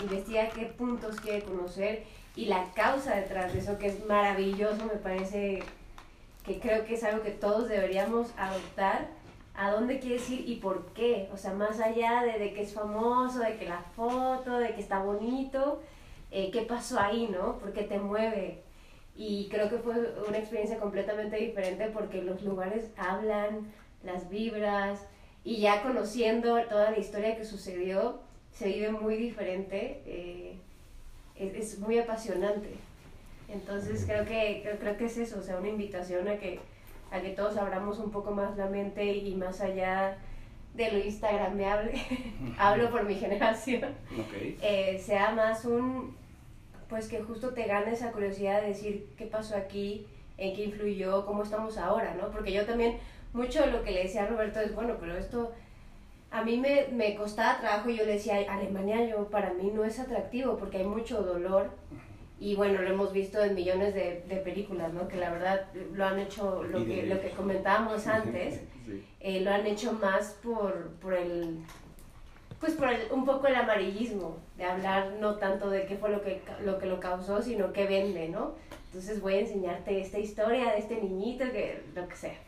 Investiga 0.00 0.48
qué 0.48 0.64
puntos 0.64 1.20
quiere 1.20 1.42
conocer 1.42 2.04
y 2.34 2.46
la 2.46 2.72
causa 2.72 3.14
detrás 3.14 3.52
de 3.52 3.58
eso, 3.58 3.76
que 3.78 3.88
es 3.88 4.06
maravilloso, 4.06 4.86
me 4.86 4.98
parece 4.98 5.62
que 6.46 6.58
creo 6.58 6.86
que 6.86 6.94
es 6.94 7.04
algo 7.04 7.22
que 7.22 7.32
todos 7.32 7.68
deberíamos 7.68 8.28
adoptar 8.38 9.08
a 9.54 9.70
dónde 9.70 10.00
quieres 10.00 10.30
ir 10.30 10.48
y 10.48 10.56
por 10.56 10.86
qué. 10.94 11.28
O 11.34 11.36
sea, 11.36 11.52
más 11.52 11.80
allá 11.80 12.22
de, 12.22 12.38
de 12.38 12.54
que 12.54 12.62
es 12.62 12.72
famoso, 12.72 13.40
de 13.40 13.58
que 13.58 13.68
la 13.68 13.82
foto, 13.94 14.56
de 14.56 14.72
que 14.72 14.80
está 14.80 15.00
bonito, 15.00 15.82
eh, 16.30 16.50
qué 16.50 16.62
pasó 16.62 16.98
ahí, 16.98 17.28
¿no? 17.30 17.58
¿Por 17.58 17.74
qué 17.74 17.82
te 17.82 17.98
mueve? 17.98 18.62
Y 19.14 19.48
creo 19.50 19.68
que 19.68 19.76
fue 19.76 20.14
una 20.26 20.38
experiencia 20.38 20.78
completamente 20.78 21.36
diferente 21.36 21.90
porque 21.92 22.22
los 22.22 22.40
lugares 22.42 22.90
hablan, 22.96 23.70
las 24.02 24.30
vibras, 24.30 25.04
y 25.44 25.58
ya 25.58 25.82
conociendo 25.82 26.60
toda 26.64 26.90
la 26.90 26.98
historia 26.98 27.36
que 27.36 27.44
sucedió, 27.44 28.20
se 28.52 28.68
vive 28.68 28.90
muy 28.90 29.16
diferente, 29.16 30.02
eh, 30.06 30.56
es, 31.36 31.54
es, 31.54 31.78
muy 31.78 31.98
apasionante. 31.98 32.74
Entonces 33.48 34.04
creo 34.04 34.24
que, 34.24 34.60
creo, 34.62 34.78
creo, 34.78 34.96
que 34.96 35.06
es 35.06 35.16
eso, 35.16 35.38
o 35.38 35.42
sea, 35.42 35.58
una 35.58 35.68
invitación 35.68 36.28
a 36.28 36.36
que, 36.36 36.60
a 37.10 37.20
que 37.20 37.30
todos 37.30 37.56
abramos 37.56 37.98
un 37.98 38.10
poco 38.10 38.32
más 38.32 38.56
la 38.56 38.66
mente 38.66 39.04
y 39.04 39.34
más 39.36 39.60
allá 39.60 40.18
de 40.74 40.92
lo 40.92 40.98
instagramable, 40.98 42.00
hablo 42.58 42.90
por 42.90 43.04
mi 43.04 43.14
generación, 43.14 43.94
okay. 44.12 44.58
eh, 44.62 45.02
sea 45.04 45.32
más 45.32 45.64
un, 45.64 46.14
pues 46.88 47.08
que 47.08 47.22
justo 47.22 47.50
te 47.50 47.64
gane 47.64 47.92
esa 47.92 48.12
curiosidad 48.12 48.62
de 48.62 48.68
decir 48.68 49.08
qué 49.16 49.26
pasó 49.26 49.56
aquí, 49.56 50.06
en 50.36 50.54
qué 50.54 50.64
influyó, 50.64 51.26
cómo 51.26 51.42
estamos 51.42 51.76
ahora, 51.78 52.14
¿no? 52.14 52.30
Porque 52.30 52.52
yo 52.52 52.64
también, 52.64 52.98
mucho 53.32 53.60
de 53.60 53.72
lo 53.72 53.82
que 53.82 53.90
le 53.90 54.04
decía 54.04 54.24
a 54.24 54.26
Roberto 54.26 54.60
es, 54.60 54.74
bueno, 54.74 54.96
pero 55.00 55.16
esto 55.16 55.52
a 56.30 56.42
mí 56.44 56.58
me, 56.58 56.88
me 56.92 57.14
costaba 57.14 57.60
trabajo 57.60 57.88
y 57.90 57.96
yo 57.96 58.04
le 58.04 58.12
decía, 58.12 58.36
Alemania 58.50 59.04
yo 59.04 59.28
para 59.28 59.52
mí 59.54 59.70
no 59.74 59.84
es 59.84 59.98
atractivo 59.98 60.56
porque 60.58 60.78
hay 60.78 60.84
mucho 60.84 61.22
dolor 61.22 61.70
y 62.40 62.54
bueno, 62.54 62.80
lo 62.80 62.88
hemos 62.88 63.12
visto 63.12 63.42
en 63.42 63.54
millones 63.54 63.94
de, 63.94 64.22
de 64.28 64.36
películas, 64.36 64.92
¿no? 64.92 65.08
Que 65.08 65.16
la 65.16 65.30
verdad 65.30 65.66
lo 65.92 66.04
han 66.04 66.20
hecho, 66.20 66.62
lo, 66.62 66.84
que, 66.84 67.04
lo 67.04 67.20
que 67.20 67.30
comentábamos 67.30 68.06
antes, 68.06 68.60
sí. 68.86 69.04
eh, 69.20 69.40
lo 69.40 69.50
han 69.50 69.66
hecho 69.66 69.92
más 69.94 70.36
por, 70.42 70.90
por 71.00 71.14
el, 71.14 71.58
pues 72.60 72.74
por 72.74 72.90
el, 72.90 73.10
un 73.10 73.24
poco 73.24 73.48
el 73.48 73.56
amarillismo, 73.56 74.36
de 74.56 74.64
hablar 74.64 75.14
no 75.18 75.34
tanto 75.36 75.68
de 75.68 75.86
qué 75.86 75.96
fue 75.96 76.10
lo 76.10 76.22
que, 76.22 76.40
lo 76.64 76.78
que 76.78 76.86
lo 76.86 77.00
causó, 77.00 77.42
sino 77.42 77.72
qué 77.72 77.86
vende, 77.86 78.28
¿no? 78.28 78.52
Entonces 78.86 79.20
voy 79.20 79.34
a 79.34 79.40
enseñarte 79.40 80.00
esta 80.00 80.18
historia 80.18 80.72
de 80.72 80.78
este 80.78 81.00
niñito, 81.00 81.44
que 81.50 81.82
lo 81.94 82.06
que 82.06 82.16
sea. 82.16 82.38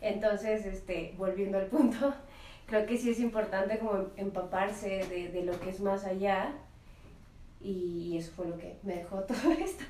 Entonces, 0.00 0.66
este, 0.66 1.14
volviendo 1.16 1.58
al 1.58 1.66
punto, 1.66 2.14
creo 2.66 2.86
que 2.86 2.96
sí 2.96 3.10
es 3.10 3.20
importante 3.20 3.78
como 3.78 4.06
empaparse 4.16 5.04
de, 5.08 5.28
de 5.28 5.44
lo 5.44 5.58
que 5.60 5.70
es 5.70 5.80
más 5.80 6.04
allá 6.04 6.52
y 7.60 8.16
eso 8.16 8.32
fue 8.36 8.48
lo 8.48 8.58
que 8.58 8.76
me 8.82 8.96
dejó 8.96 9.18
todo 9.22 9.52
esto. 9.52 9.84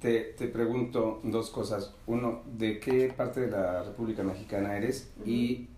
Te, 0.00 0.20
te 0.36 0.48
pregunto 0.48 1.20
dos 1.22 1.50
cosas. 1.50 1.94
Uno, 2.06 2.42
¿de 2.46 2.80
qué 2.80 3.12
parte 3.16 3.40
de 3.40 3.50
la 3.50 3.84
República 3.84 4.22
Mexicana 4.22 4.76
eres? 4.76 5.12
Uh 5.18 5.22
-huh. 5.22 5.28
Y 5.28 5.68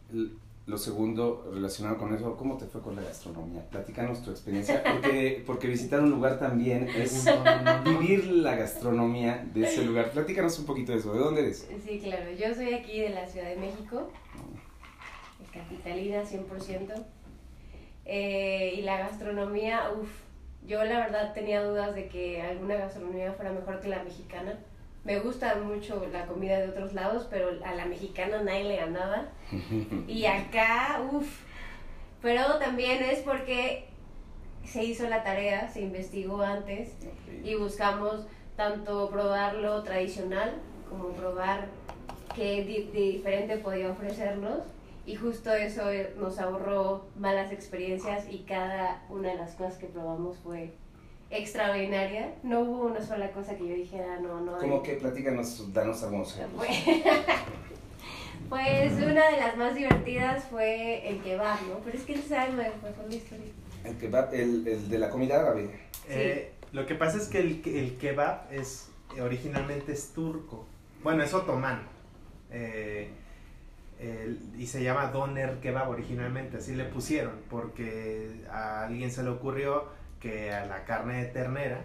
lo 0.66 0.78
segundo, 0.78 1.50
relacionado 1.52 1.99
con 1.99 2.14
eso, 2.14 2.37
¿cómo 2.37 2.56
te 2.56 2.64
fue 2.64 2.80
con 2.80 2.97
la 2.97 3.02
gastronomía? 3.02 3.68
Platícanos 3.68 4.23
tu 4.23 4.30
experiencia, 4.30 4.83
porque, 4.83 5.42
porque 5.47 5.68
visitar 5.68 6.00
un 6.00 6.11
lugar 6.11 6.38
también 6.38 6.88
es 6.88 7.26
vivir 7.85 8.26
la 8.28 8.56
gastronomía 8.56 9.47
de 9.52 9.64
ese 9.64 9.85
lugar. 9.85 10.11
Platícanos 10.11 10.59
un 10.59 10.64
poquito 10.64 10.92
de 10.92 10.99
eso, 10.99 11.12
¿de 11.12 11.18
dónde 11.18 11.42
eres? 11.42 11.68
Sí, 11.87 12.00
claro, 12.02 12.30
yo 12.33 12.54
soy 12.54 12.73
aquí 12.73 13.00
de 13.00 13.11
la 13.11 13.26
Ciudad 13.26 13.49
de 13.49 13.56
México, 13.56 14.11
capitalina 15.52 16.23
100%, 16.23 17.04
eh, 18.06 18.75
y 18.78 18.83
la 18.83 18.99
gastronomía, 18.99 19.90
uff, 19.90 20.09
yo 20.66 20.83
la 20.85 20.99
verdad 20.99 21.35
tenía 21.35 21.62
dudas 21.62 21.94
de 21.94 22.09
que 22.09 22.40
alguna 22.40 22.76
gastronomía 22.76 23.33
fuera 23.35 23.52
mejor 23.52 23.80
que 23.80 23.88
la 23.88 24.02
mexicana. 24.02 24.59
Me 25.04 25.20
gusta 25.20 25.56
mucho 25.56 26.06
la 26.11 26.26
comida 26.26 26.58
de 26.58 26.70
otros 26.70 26.94
lados, 26.94 27.26
pero 27.30 27.50
a 27.64 27.75
la 27.75 27.84
mexicana 27.84 28.42
nadie 28.42 28.64
le 28.64 28.76
ganaba. 28.76 29.26
Y 30.08 30.25
acá, 30.25 31.02
uff. 31.12 31.42
Pero 32.23 32.58
también 32.58 33.02
es 33.02 33.18
porque 33.18 33.88
se 34.64 34.82
hizo 34.82 35.06
la 35.08 35.23
tarea, 35.23 35.69
se 35.69 35.82
investigó 35.82 36.40
antes 36.40 36.95
y 37.45 37.54
buscamos 37.54 38.26
tanto 38.56 39.10
probar 39.10 39.56
lo 39.56 39.82
tradicional 39.82 40.54
como 40.88 41.08
probar 41.10 41.67
qué 42.34 42.64
di 42.64 42.90
diferente 42.90 43.58
podía 43.58 43.90
ofrecernos. 43.90 44.60
Y 45.06 45.17
justo 45.17 45.52
eso 45.52 45.82
nos 46.17 46.38
ahorró 46.38 47.04
malas 47.19 47.52
experiencias 47.52 48.25
y 48.30 48.38
cada 48.38 49.04
una 49.10 49.28
de 49.32 49.34
las 49.34 49.54
cosas 49.54 49.76
que 49.76 49.86
probamos 49.86 50.38
fue 50.38 50.73
extraordinaria. 51.36 52.34
No 52.42 52.60
hubo 52.60 52.86
una 52.86 53.00
sola 53.04 53.30
cosa 53.30 53.56
que 53.56 53.68
yo 53.68 53.75
dijera, 53.75 54.18
no, 54.20 54.40
no. 54.40 54.58
¿Cómo 54.58 54.82
que 54.82 54.94
platícanos, 54.94 55.73
danos 55.73 56.02
algunos 56.02 56.36
ejemplos? 56.36 56.66
pues 58.49 58.92
una 58.92 59.30
de 59.30 59.36
las 59.38 59.56
más 59.56 59.75
divertidas 59.75 60.44
fue 60.44 61.08
el 61.08 61.20
kebab, 61.20 61.60
¿no? 61.68 61.78
Pero 61.84 61.99
es 61.99 62.04
que 62.04 62.14
él 62.14 62.23
sabe 62.23 62.52
mejor 62.52 62.92
la 63.08 63.14
historia. 63.14 63.47
El 63.84 63.97
kebab, 63.97 64.34
el, 64.34 64.66
el 64.66 64.88
de 64.88 64.99
la 64.99 65.10
comida 65.10 65.40
árabe. 65.40 65.70
Sí. 66.06 66.08
Eh, 66.08 66.52
lo 66.73 66.86
que 66.86 66.94
pasa 66.94 67.18
es 67.18 67.28
que 67.28 67.38
el, 67.38 67.62
el 67.66 67.97
kebab 67.99 68.52
es 68.52 68.90
originalmente 69.20 69.92
es 69.92 70.12
turco. 70.12 70.66
Bueno, 71.02 71.23
es 71.23 71.34
otomano. 71.34 71.82
Eh, 72.50 73.10
el, 74.00 74.40
y 74.58 74.66
se 74.66 74.82
llama 74.82 75.06
Doner 75.08 75.60
Kebab 75.60 75.88
originalmente, 75.88 76.58
así 76.58 76.75
le 76.75 76.84
pusieron, 76.84 77.34
porque 77.49 78.42
a 78.50 78.86
alguien 78.86 79.10
se 79.10 79.23
le 79.23 79.30
ocurrió 79.30 79.84
que 80.25 80.50
a 80.50 80.65
la 80.65 80.87
carne 80.87 81.23
de 81.23 81.25
ternera 81.26 81.82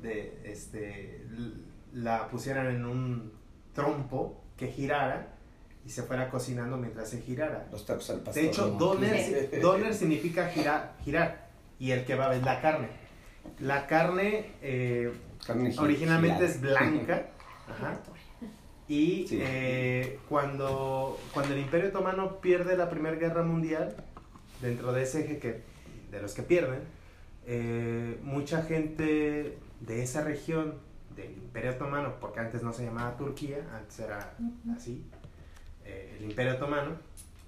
de, 0.00 0.40
este, 0.44 1.26
la 1.92 2.28
pusieran 2.28 2.68
en 2.68 2.86
un 2.86 3.32
trompo 3.74 4.44
que 4.56 4.68
girara 4.68 5.34
y 5.84 5.90
se 5.90 6.04
fuera 6.04 6.30
cocinando 6.30 6.76
mientras 6.76 7.10
se 7.10 7.20
girara. 7.20 7.66
Los 7.72 7.84
tacos 7.84 8.08
al 8.10 8.20
pastor. 8.20 8.40
De 8.44 8.48
hecho, 8.48 8.68
doner, 8.70 9.60
doner 9.60 9.92
significa 9.92 10.46
girar, 10.50 10.94
girar 11.04 11.48
y 11.80 11.90
el 11.90 12.04
kebab 12.04 12.34
es 12.34 12.44
la 12.44 12.60
carne. 12.60 12.90
La 13.58 13.88
carne, 13.88 14.52
eh, 14.62 15.12
carne 15.44 15.74
originalmente 15.78 16.46
girada. 16.46 16.52
es 16.52 16.60
blanca. 16.60 17.26
Ajá. 17.68 17.98
Y 18.86 19.26
sí. 19.26 19.40
eh, 19.42 20.20
cuando, 20.28 21.18
cuando 21.34 21.54
el 21.54 21.60
Imperio 21.60 21.88
Otomano 21.88 22.40
pierde 22.40 22.76
la 22.76 22.88
Primera 22.88 23.16
Guerra 23.16 23.42
Mundial, 23.42 23.96
dentro 24.62 24.92
de 24.92 25.02
ese 25.02 25.24
eje 25.24 25.38
que, 25.40 25.62
de 26.12 26.22
los 26.22 26.34
que 26.34 26.42
pierden, 26.42 26.97
eh, 27.48 28.20
mucha 28.22 28.62
gente 28.62 29.58
de 29.80 30.02
esa 30.02 30.22
región 30.22 30.74
del 31.16 31.32
Imperio 31.32 31.72
Otomano, 31.72 32.20
porque 32.20 32.40
antes 32.40 32.62
no 32.62 32.74
se 32.74 32.84
llamaba 32.84 33.16
Turquía, 33.16 33.66
antes 33.74 33.98
era 34.00 34.34
así, 34.76 35.02
eh, 35.86 36.16
el 36.18 36.26
Imperio 36.26 36.56
Otomano, 36.56 36.90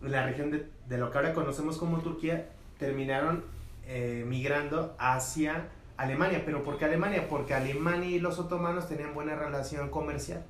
la 0.00 0.24
región 0.24 0.50
de, 0.50 0.66
de, 0.88 0.98
lo 0.98 1.10
que 1.10 1.18
ahora 1.18 1.34
conocemos 1.34 1.76
como 1.76 2.00
Turquía, 2.00 2.48
terminaron 2.78 3.44
eh, 3.86 4.24
migrando 4.26 4.96
hacia 4.98 5.68
Alemania. 5.96 6.42
¿Pero 6.46 6.62
por 6.62 6.78
qué 6.78 6.86
Alemania? 6.86 7.28
Porque 7.28 7.54
Alemania 7.54 8.08
y 8.08 8.20
los 8.20 8.38
otomanos 8.38 8.88
tenían 8.88 9.12
buena 9.12 9.34
relación 9.34 9.90
comercial. 9.90 10.44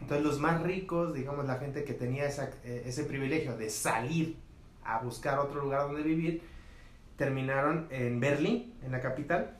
Entonces 0.00 0.24
los 0.24 0.38
más 0.38 0.62
ricos, 0.62 1.12
digamos 1.12 1.44
la 1.46 1.56
gente 1.56 1.84
que 1.84 1.92
tenía 1.92 2.24
esa, 2.24 2.50
eh, 2.64 2.84
ese 2.86 3.04
privilegio 3.04 3.56
de 3.56 3.68
salir 3.68 4.36
a 4.82 5.00
buscar 5.00 5.38
otro 5.38 5.60
lugar 5.60 5.82
donde 5.82 6.02
vivir, 6.02 6.42
terminaron 7.20 7.86
en 7.90 8.18
Berlín, 8.18 8.72
en 8.82 8.92
la 8.92 9.00
capital, 9.02 9.58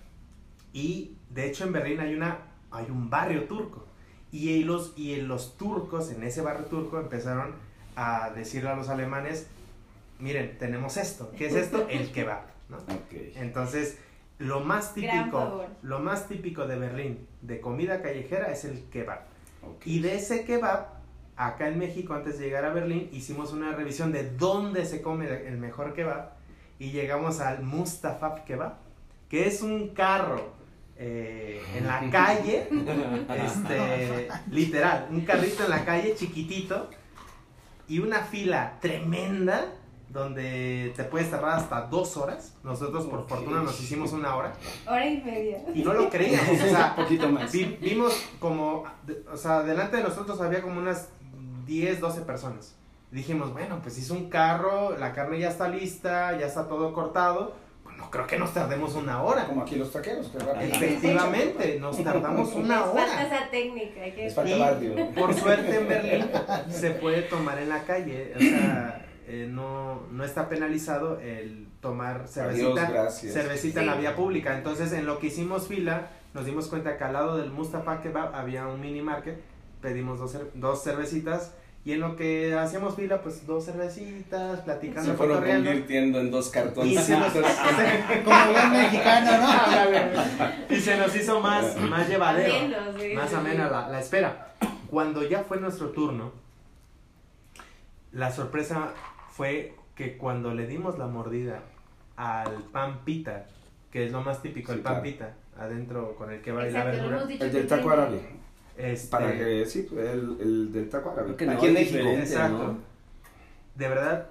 y 0.73 1.19
de 1.29 1.47
hecho 1.47 1.65
en 1.65 1.73
Berlín 1.75 2.01
hay, 2.01 2.15
una, 2.15 2.39
hay 2.71 2.87
un 2.87 3.11
barrio 3.11 3.45
turco. 3.45 3.87
Y 4.33 4.65
los, 4.65 4.95
y 4.97 5.15
los 5.17 5.59
turcos, 5.59 6.11
en 6.11 6.25
ese 6.25 6.41
barrio 6.41 6.65
turco, 6.65 6.99
empezaron 6.99 7.53
a 7.97 8.31
decirle 8.31 8.71
a 8.71 8.77
los 8.77 8.89
alemanes, 8.89 9.47
miren, 10.21 10.57
tenemos 10.57 10.97
esto. 10.97 11.31
¿Qué 11.37 11.49
es 11.49 11.55
esto? 11.55 11.87
El 11.91 12.11
kebab. 12.13 12.45
¿no? 12.71 12.79
Okay. 13.07 13.35
Entonces, 13.37 13.99
lo 14.39 14.61
más 14.61 14.95
típico, 14.95 15.67
lo 15.83 15.99
más 15.99 16.29
típico 16.29 16.67
de 16.67 16.79
Berlín 16.79 17.27
de 17.43 17.61
comida 17.61 18.01
callejera 18.01 18.51
es 18.51 18.65
el 18.65 18.85
kebab. 18.85 19.21
Okay. 19.75 19.97
Y 19.97 20.01
de 20.01 20.15
ese 20.15 20.47
kebab, 20.47 20.87
acá 21.37 21.69
en 21.69 21.79
México, 21.79 22.15
antes 22.15 22.39
de 22.39 22.47
llegar 22.47 22.65
a 22.65 22.73
Berlín, 22.73 23.11
hicimos 23.13 23.53
una 23.53 23.73
revisión 23.73 24.13
de 24.13 24.31
dónde 24.31 24.87
se 24.87 25.03
come 25.03 25.27
el 25.47 25.59
mejor 25.59 25.93
kebab 25.93 26.40
y 26.81 26.91
llegamos 26.91 27.41
al 27.41 27.63
Mustafa 27.63 28.43
Kebab, 28.45 28.73
que 29.29 29.47
es 29.47 29.61
un 29.61 29.89
carro 29.89 30.55
eh, 30.97 31.63
en 31.77 31.87
la 31.87 32.01
calle, 32.11 32.69
este, 33.47 34.29
literal, 34.51 35.07
un 35.11 35.21
carrito 35.21 35.65
en 35.65 35.71
la 35.71 35.85
calle 35.85 36.17
chiquitito 36.17 36.89
y 37.87 38.01
una 38.01 38.23
fila 38.23 38.79
tremenda 38.81 39.75
donde 40.09 40.93
te 40.97 41.05
puedes 41.05 41.31
tardar 41.31 41.59
hasta 41.59 41.83
dos 41.83 42.17
horas. 42.17 42.57
Nosotros 42.65 43.05
por 43.07 43.21
okay. 43.21 43.37
fortuna 43.37 43.63
nos 43.63 43.79
hicimos 43.81 44.13
una 44.13 44.35
hora. 44.35 44.55
Hora 44.87 45.07
y 45.07 45.21
media. 45.21 45.63
Y 45.75 45.83
no 45.83 45.93
lo 45.93 46.09
creíamos, 46.09 46.61
o 46.61 46.67
sea, 46.67 46.95
un 46.97 47.05
poquito 47.05 47.29
más. 47.29 47.53
Vi, 47.53 47.79
vimos 47.81 48.27
como, 48.41 48.85
o 49.31 49.37
sea, 49.37 49.63
delante 49.63 49.99
de 49.99 50.03
nosotros 50.03 50.41
había 50.41 50.63
como 50.63 50.81
unas 50.81 51.11
10, 51.67 52.01
12 52.01 52.23
personas. 52.23 52.75
Dijimos, 53.11 53.53
bueno, 53.53 53.81
pues 53.83 53.99
hizo 53.99 54.15
un 54.15 54.29
carro, 54.31 54.97
la 54.97 55.13
carne 55.13 55.39
ya 55.41 55.49
está 55.49 55.69
lista, 55.69 56.39
ya 56.39 56.47
está 56.47 56.69
todo 56.69 56.93
cortado, 56.93 57.57
pues 57.83 57.97
no 57.97 58.09
creo 58.11 58.27
que 58.27 58.39
nos 58.39 58.55
tardemos 58.55 58.95
una 58.95 59.23
hora. 59.23 59.47
Como 59.47 59.63
aquí 59.63 59.75
los 59.77 59.91
taqueros, 59.93 60.29
que. 60.29 60.39
Efectivamente, 60.69 61.79
nos 61.81 61.97
tardamos 62.05 62.55
una 62.55 62.77
Les 62.77 62.85
falta 62.87 63.03
hora. 63.03 63.23
esa 63.27 63.51
técnica. 63.51 64.01
hay 64.03 64.13
que- 64.13 64.25
Les 64.25 64.35
falta 64.35 64.51
Y 64.57 64.61
barrio. 64.61 65.11
por 65.15 65.35
suerte 65.35 65.77
en 65.81 65.89
Berlín 65.89 66.31
se 66.69 66.91
puede 66.93 67.23
tomar 67.23 67.59
en 67.59 67.69
la 67.69 67.83
calle, 67.83 68.33
o 68.37 68.39
sea, 68.39 69.07
eh, 69.27 69.49
no, 69.51 70.03
no 70.13 70.25
está 70.25 70.49
penalizado 70.49 71.19
el 71.21 71.69
tomar 71.81 72.29
cervecita, 72.29 72.87
Adiós, 72.87 73.15
cervecita 73.21 73.81
en 73.81 73.87
la 73.87 73.95
vía 73.97 74.15
pública. 74.15 74.57
Entonces, 74.57 74.93
en 74.93 75.07
lo 75.07 75.19
que 75.19 75.29
hicimos 75.29 75.67
fila, 75.67 76.11
nos 76.35 76.45
dimos 76.45 76.69
cuenta 76.69 76.97
que 76.97 77.03
al 77.05 77.13
lado 77.15 77.39
del 77.39 77.51
Mustafa 77.51 78.01
Kebab 78.03 78.35
había 78.37 78.67
un 78.69 78.81
mini 78.81 79.03
market, 79.03 79.41
pedimos 79.81 80.19
dos, 80.21 80.35
cer- 80.35 80.51
dos 80.55 80.83
cervecitas 80.85 81.55
y 81.85 81.93
en 81.93 82.01
lo 82.01 82.15
que 82.17 82.55
hacíamos 82.55 82.95
fila, 82.95 83.23
pues 83.23 83.47
dos 83.47 83.65
cervecitas, 83.65 84.61
platicando, 84.61 85.11
Se 85.11 85.17
fueron 85.17 85.37
cotorreando. 85.37 85.71
convirtiendo 85.71 86.21
en 86.21 86.31
dos 86.31 86.49
Y 86.49 86.53
cartoncitos. 86.53 87.05
se 87.05 87.19
nos, 87.19 87.33
Como 88.25 88.53
buen 88.53 88.71
mexicano, 88.73 89.31
¿no? 89.41 90.75
y 90.75 90.81
se 90.81 90.97
nos 90.99 91.17
hizo 91.17 91.41
más, 91.41 91.77
más 91.81 92.09
llevadero. 92.09 92.55
Sí, 92.99 93.15
más 93.15 93.31
sí, 93.31 93.35
amena 93.37 93.65
sí. 93.67 93.71
la, 93.73 93.89
la 93.89 94.01
espera. 94.01 94.55
Cuando 94.91 95.23
ya 95.27 95.43
fue 95.45 95.59
nuestro 95.59 95.89
turno, 95.91 96.33
la 98.13 98.31
sorpresa 98.31 98.93
fue 99.31 99.75
que 99.95 100.17
cuando 100.17 100.53
le 100.55 100.67
dimos 100.67 100.99
la 100.99 101.07
mordida 101.07 101.61
al 102.17 102.53
pan 102.73 103.05
pita, 103.05 103.47
que 103.91 104.05
es 104.05 104.13
lo 104.13 104.21
más 104.23 104.43
típico, 104.43 104.73
Sí, 104.73 104.79
el 104.79 104.83
pan 104.83 104.95
claro. 105.01 105.03
pita, 105.05 105.35
adentro 105.59 106.15
con 106.17 106.31
el 106.31 106.43
que 106.43 106.53
va 106.53 106.67
y 106.69 106.73
la 106.73 106.85
verdura. 106.85 107.23
El 107.41 107.53
del 107.53 107.67
taco 107.67 107.91
árabe. 107.91 108.21
Este, 108.81 109.09
Para 109.11 109.33
que, 109.33 109.65
sí, 109.67 109.87
el, 109.93 110.37
el 110.41 110.73
del 110.73 110.89
taco 110.89 111.11
árabe. 111.11 111.35
Creo 111.35 111.37
que 111.37 111.47
no 111.47 111.53
Aquí 111.53 111.67
en 111.67 111.73
México. 111.75 112.09
Exacto. 112.09 112.59
¿no? 112.59 112.79
De 113.75 113.89
verdad, 113.89 114.31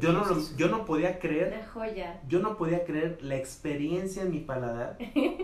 yo 0.00 0.12
no, 0.12 0.24
lo- 0.24 0.56
yo 0.56 0.68
no 0.68 0.84
podía 0.84 1.18
creer 1.18 1.54
Una 1.56 1.66
joya. 1.68 2.20
yo 2.28 2.40
no 2.40 2.56
podía 2.56 2.84
creer 2.84 3.18
la 3.22 3.36
experiencia 3.36 4.22
en 4.22 4.30
mi 4.32 4.40
paladar 4.40 4.98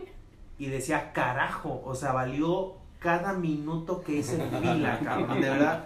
y 0.59 0.67
decía, 0.67 1.13
carajo, 1.13 1.83
o 1.85 1.95
sea, 1.95 2.13
valió 2.13 2.75
cada 2.99 3.33
minuto 3.35 4.03
que 4.03 4.17
hice 4.17 4.43
en 4.43 4.51
fila, 4.63 5.01
cabrón, 5.05 5.41
de 5.41 5.51
verdad. 5.51 5.85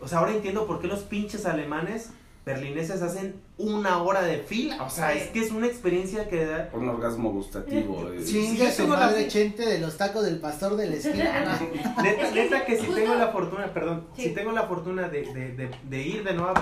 O 0.00 0.08
sea, 0.08 0.18
ahora 0.18 0.32
entiendo 0.32 0.66
por 0.66 0.80
qué 0.80 0.88
los 0.88 1.00
pinches 1.00 1.46
alemanes 1.46 2.12
berlineses 2.44 3.02
hacen 3.02 3.36
una 3.58 4.02
hora 4.02 4.20
de 4.22 4.38
fila. 4.38 4.82
O 4.82 4.90
sea, 4.90 5.14
es 5.14 5.28
que 5.28 5.40
es 5.40 5.50
una 5.50 5.66
experiencia 5.66 6.28
que 6.28 6.44
da... 6.44 6.68
Un 6.74 6.88
orgasmo 6.90 7.30
gustativo. 7.32 8.10
eh. 8.12 8.20
Sí. 8.22 8.54
Yo 8.58 8.68
tengo 8.70 8.94
la- 8.94 9.06
madre 9.06 9.28
Chente 9.28 9.64
de 9.64 9.78
los 9.78 9.96
tacos 9.96 10.24
del 10.24 10.38
pastor 10.40 10.76
de 10.76 10.90
la 10.90 10.96
esquina. 10.96 11.58
Neta, 12.02 12.22
Es 12.26 12.32
que 12.32 12.42
neta 12.44 12.64
que 12.66 12.76
si 12.76 12.86
justo- 12.86 12.94
tengo 13.00 13.14
la 13.14 13.28
fortuna, 13.28 13.72
perdón, 13.72 14.08
Sí. 14.14 14.22
si 14.24 14.28
tengo 14.34 14.52
la 14.52 14.64
fortuna 14.64 15.08
de, 15.08 15.22
de, 15.32 15.52
de, 15.54 15.70
de 15.88 16.02
ir 16.02 16.22
de 16.22 16.34
nuevo 16.34 16.50
a 16.50 16.52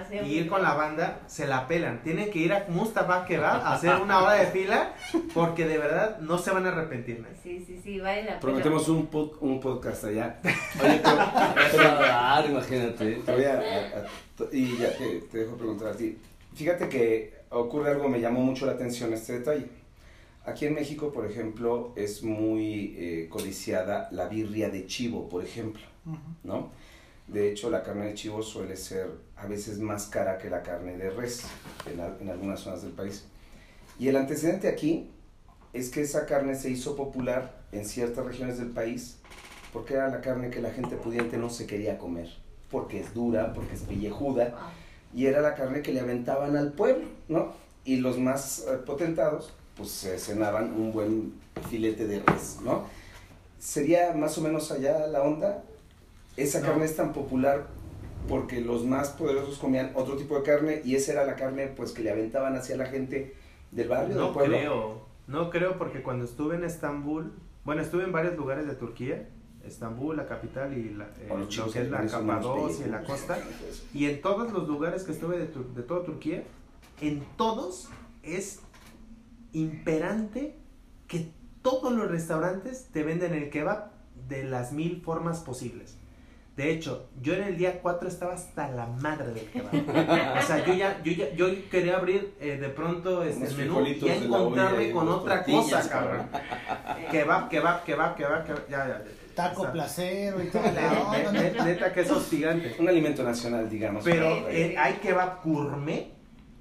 hacemos. 0.00 0.26
y 0.28 0.32
ir 0.38 0.48
con 0.48 0.62
la 0.62 0.74
banda, 0.74 1.20
se 1.28 1.46
la 1.46 1.68
pelan. 1.68 2.02
Tienen 2.02 2.30
que 2.30 2.38
ir 2.40 2.52
a 2.52 2.66
Mustafa 2.68 3.24
Kebab 3.24 3.64
a 3.64 3.74
hacer 3.74 3.94
una 4.02 4.20
hora 4.20 4.32
de 4.34 4.46
fila 4.48 4.94
porque 5.34 5.66
de 5.66 5.78
verdad 5.78 6.18
no 6.18 6.38
se 6.38 6.50
van 6.50 6.66
a 6.66 6.70
arrepentir. 6.70 7.20
¿no? 7.20 7.28
Sí, 7.44 7.62
sí, 7.64 7.80
sí, 7.82 8.00
vale 8.00 8.22
la 8.22 8.26
pena. 8.30 8.40
Prometemos 8.40 8.88
un, 8.88 9.08
pod- 9.08 9.36
un 9.40 9.60
podcast 9.60 10.04
allá. 10.04 10.40
Oye, 10.82 11.00
pero, 11.02 11.16
pero, 11.70 11.90
ah, 12.10 12.44
imagínate. 12.48 13.14
Te 13.24 13.32
voy 13.32 13.44
a, 13.44 13.52
a- 13.54 13.60
a- 13.60 14.06
y 14.52 14.76
ya 14.78 14.96
te, 14.96 15.20
te 15.32 15.38
dejo 15.38 15.56
preguntar 15.56 15.88
a 15.88 15.92
ti. 15.96 16.07
Fíjate 16.58 16.88
que 16.88 17.34
ocurre 17.50 17.92
algo, 17.92 18.08
me 18.08 18.20
llamó 18.20 18.40
mucho 18.40 18.66
la 18.66 18.72
atención 18.72 19.12
este 19.12 19.34
detalle. 19.34 19.68
Aquí 20.44 20.66
en 20.66 20.74
México, 20.74 21.12
por 21.12 21.24
ejemplo, 21.24 21.92
es 21.94 22.24
muy 22.24 22.96
eh, 22.98 23.28
codiciada 23.30 24.08
la 24.10 24.26
birria 24.26 24.68
de 24.68 24.84
chivo, 24.84 25.28
por 25.28 25.44
ejemplo, 25.44 25.82
¿no? 26.42 26.72
De 27.28 27.48
hecho, 27.48 27.70
la 27.70 27.84
carne 27.84 28.06
de 28.06 28.14
chivo 28.14 28.42
suele 28.42 28.76
ser 28.76 29.08
a 29.36 29.46
veces 29.46 29.78
más 29.78 30.06
cara 30.06 30.36
que 30.36 30.50
la 30.50 30.64
carne 30.64 30.96
de 30.96 31.10
res 31.10 31.44
en, 31.86 32.00
en 32.00 32.28
algunas 32.28 32.58
zonas 32.58 32.82
del 32.82 32.90
país. 32.90 33.24
Y 33.96 34.08
el 34.08 34.16
antecedente 34.16 34.66
aquí 34.66 35.12
es 35.72 35.90
que 35.90 36.00
esa 36.00 36.26
carne 36.26 36.56
se 36.56 36.70
hizo 36.70 36.96
popular 36.96 37.62
en 37.70 37.84
ciertas 37.84 38.26
regiones 38.26 38.58
del 38.58 38.70
país 38.70 39.18
porque 39.72 39.94
era 39.94 40.08
la 40.08 40.20
carne 40.20 40.50
que 40.50 40.60
la 40.60 40.72
gente 40.72 40.96
pudiente 40.96 41.38
no 41.38 41.50
se 41.50 41.68
quería 41.68 41.98
comer, 41.98 42.28
porque 42.68 42.98
es 42.98 43.14
dura, 43.14 43.52
porque 43.52 43.76
es 43.76 43.82
pellejuda, 43.82 44.72
y 45.14 45.26
era 45.26 45.40
la 45.40 45.54
carne 45.54 45.82
que 45.82 45.92
le 45.92 46.00
aventaban 46.00 46.56
al 46.56 46.72
pueblo, 46.72 47.06
¿no? 47.28 47.52
Y 47.84 47.96
los 47.96 48.18
más 48.18 48.66
eh, 48.68 48.78
potentados, 48.84 49.52
pues 49.76 49.90
se 49.90 50.18
cenaban 50.18 50.72
un 50.74 50.92
buen 50.92 51.32
filete 51.70 52.06
de 52.06 52.20
res, 52.20 52.58
¿no? 52.64 52.84
¿Sería 53.58 54.12
más 54.12 54.36
o 54.38 54.42
menos 54.42 54.70
allá 54.70 55.06
la 55.06 55.22
onda? 55.22 55.62
Esa 56.36 56.60
No. 56.60 56.66
carne 56.66 56.84
es 56.84 56.94
tan 56.96 57.12
popular 57.12 57.66
porque 58.28 58.60
los 58.60 58.84
más 58.84 59.08
poderosos 59.10 59.58
comían 59.58 59.92
otro 59.94 60.16
tipo 60.16 60.36
de 60.36 60.42
carne 60.42 60.82
y 60.84 60.94
esa 60.96 61.12
era 61.12 61.24
la 61.24 61.34
carne 61.36 61.66
pues 61.68 61.92
que 61.92 62.02
le 62.02 62.10
aventaban 62.10 62.54
hacia 62.56 62.76
la 62.76 62.86
gente 62.86 63.34
del 63.72 63.88
barrio, 63.88 64.14
No 64.16 64.24
del 64.26 64.32
pueblo. 64.34 64.56
creo, 64.58 65.02
no 65.26 65.50
creo 65.50 65.78
porque 65.78 66.02
cuando 66.02 66.24
estuve 66.24 66.56
en 66.56 66.64
Estambul, 66.64 67.32
bueno, 67.64 67.82
estuve 67.82 68.04
en 68.04 68.12
varios 68.12 68.36
lugares 68.36 68.66
de 68.66 68.74
Turquía, 68.74 69.28
Estambul, 69.68 70.16
la 70.16 70.26
capital 70.26 70.76
y 70.76 70.94
la, 70.94 71.04
eh, 71.04 71.28
lo 71.28 71.48
chicos 71.48 71.72
que 71.72 71.82
es 71.82 71.90
la 71.90 72.06
Capadocia 72.06 72.86
y 72.86 72.90
la 72.90 73.02
costa, 73.02 73.38
y 73.94 74.06
en 74.06 74.20
todos 74.20 74.52
los 74.52 74.66
lugares 74.66 75.04
que 75.04 75.12
estuve 75.12 75.38
de, 75.38 75.46
de 75.46 75.82
toda 75.82 76.04
Turquía, 76.04 76.42
en 77.00 77.24
todos 77.36 77.88
es 78.22 78.60
imperante 79.52 80.56
que 81.06 81.32
todos 81.62 81.92
los 81.92 82.10
restaurantes 82.10 82.88
te 82.92 83.02
venden 83.02 83.34
el 83.34 83.50
kebab 83.50 83.90
de 84.28 84.44
las 84.44 84.72
mil 84.72 85.00
formas 85.02 85.40
posibles. 85.40 85.96
De 86.58 86.72
hecho, 86.72 87.08
yo 87.22 87.34
en 87.34 87.44
el 87.44 87.56
día 87.56 87.80
4 87.80 88.08
estaba 88.08 88.34
hasta 88.34 88.68
la 88.68 88.86
madre 88.86 89.32
del 89.32 89.46
kebab. 89.48 90.38
O 90.38 90.42
sea, 90.42 90.66
yo 90.66 90.74
ya, 90.74 91.00
yo 91.04 91.12
ya, 91.12 91.32
yo 91.34 91.46
quería 91.70 91.96
abrir 91.96 92.34
eh, 92.40 92.56
de 92.56 92.68
pronto 92.68 93.22
este 93.22 93.44
Unos 93.44 93.52
el 93.52 93.58
menú 93.58 93.86
y 93.86 94.08
encontrarme 94.08 94.90
con 94.90 95.08
otra 95.08 95.44
cosa, 95.44 95.88
cabrón. 95.88 96.28
Kebab, 97.12 97.48
kebab, 97.48 97.84
kebab, 97.84 98.16
kebab, 98.16 98.44
kebab, 98.44 98.68
ya, 98.68 98.88
ya, 98.88 98.98
ya. 98.98 99.04
Taco 99.38 99.60
O 99.60 99.64
sea, 99.64 99.72
placero 99.72 100.42
y 100.42 100.46
todo. 100.48 100.62
No, 100.62 100.70
ne- 101.12 101.22
no, 101.24 101.32
ne- 101.32 101.50
no. 101.52 101.64
Neta 101.64 101.92
que 101.92 102.00
es 102.00 102.10
hostigante. 102.10 102.74
Un 102.78 102.88
alimento 102.88 103.22
nacional, 103.22 103.70
digamos. 103.70 104.02
Pero 104.04 104.48
eh, 104.48 104.74
hay 104.76 104.94
kebab 104.94 105.42
gourmet 105.44 106.08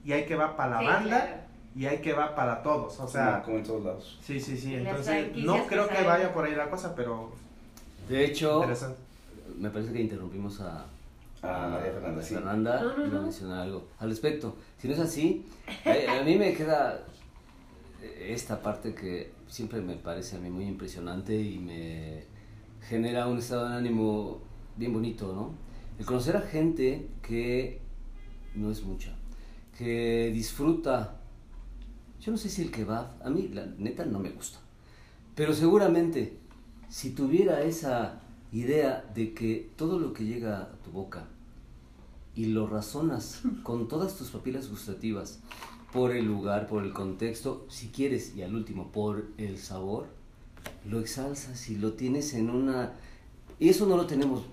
y 0.05 0.11
hay 0.13 0.25
kebab 0.25 0.55
para 0.55 0.75
la 0.75 0.79
Sí, 0.79 0.85
banda 0.85 1.09
claro. 1.25 1.37
y 1.75 1.85
hay 1.87 1.97
kebab 1.97 2.35
para 2.35 2.61
todos. 2.61 2.93
O 2.93 2.97
como, 2.97 3.09
sea, 3.09 3.41
como 3.43 3.57
en 3.57 3.63
todos 3.63 3.83
lados. 3.83 4.19
sí, 4.21 4.39
sí, 4.39 4.55
sí. 4.57 4.75
Entonces, 4.75 5.35
no 5.37 5.55
que 5.63 5.67
creo 5.69 5.87
que 5.87 6.03
vaya 6.03 6.31
por 6.33 6.45
ahí 6.45 6.53
la 6.55 6.69
cosa, 6.69 6.93
pero 6.95 7.31
De 8.07 8.23
hecho, 8.25 8.63
me 9.57 9.69
parece 9.71 9.91
que 9.91 10.01
interrumpimos 10.01 10.61
a, 10.61 10.85
A 11.41 11.67
María 11.69 11.91
Fernanda, 11.93 12.21
sí. 12.23 12.33
Fernanda 12.35 12.81
No, 12.81 13.07
no, 13.07 13.21
mencionar 13.23 13.61
algo 13.61 13.87
al 13.99 14.09
respecto. 14.09 14.55
Si 14.79 14.87
no 14.87 14.93
es 14.93 14.99
así, 14.99 15.45
a, 15.83 16.19
a 16.19 16.23
mí 16.23 16.35
me 16.37 16.53
queda 16.53 16.99
esta 18.19 18.61
parte 18.61 18.93
que 18.93 19.31
siempre 19.47 19.81
me 19.81 19.95
parece 19.95 20.35
a 20.35 20.39
mí 20.39 20.49
muy 20.49 20.65
impresionante 20.65 21.33
y 21.35 21.57
me 21.57 22.36
genera 22.81 23.27
un 23.27 23.37
estado 23.37 23.69
de 23.69 23.75
ánimo 23.75 24.41
bien 24.75 24.93
bonito, 24.93 25.33
¿no? 25.33 25.51
El 25.99 26.05
conocer 26.05 26.37
a 26.37 26.41
gente 26.41 27.09
que 27.21 27.81
no 28.55 28.71
es 28.71 28.83
mucha, 28.83 29.15
que 29.77 30.31
disfruta. 30.33 31.19
Yo 32.21 32.31
no 32.31 32.37
sé 32.37 32.49
si 32.49 32.61
el 32.61 32.71
kebab, 32.71 33.21
a 33.23 33.29
mí 33.29 33.49
la 33.49 33.65
neta 33.65 34.05
no 34.05 34.19
me 34.19 34.29
gusta, 34.29 34.59
pero 35.35 35.53
seguramente 35.53 36.37
si 36.89 37.11
tuviera 37.11 37.61
esa 37.63 38.21
idea 38.51 39.05
de 39.13 39.33
que 39.33 39.71
todo 39.75 39.99
lo 39.99 40.13
que 40.13 40.25
llega 40.25 40.61
a 40.61 40.71
tu 40.83 40.91
boca 40.91 41.27
y 42.35 42.45
lo 42.45 42.67
razonas 42.67 43.41
con 43.63 43.87
todas 43.87 44.15
tus 44.15 44.29
papilas 44.29 44.69
gustativas 44.69 45.39
por 45.91 46.11
el 46.11 46.25
lugar, 46.25 46.67
por 46.67 46.83
el 46.83 46.93
contexto, 46.93 47.65
si 47.69 47.87
quieres, 47.87 48.35
y 48.35 48.43
al 48.43 48.53
último, 48.53 48.91
por 48.91 49.27
el 49.37 49.57
sabor, 49.57 50.07
lo 50.85 50.99
exalzas 50.99 51.69
y 51.69 51.75
lo 51.75 51.93
tienes 51.93 52.33
en 52.33 52.49
una... 52.49 52.93
Y 53.59 53.69
eso 53.69 53.85
no 53.85 53.97
lo 53.97 54.05
tenemos 54.05 54.43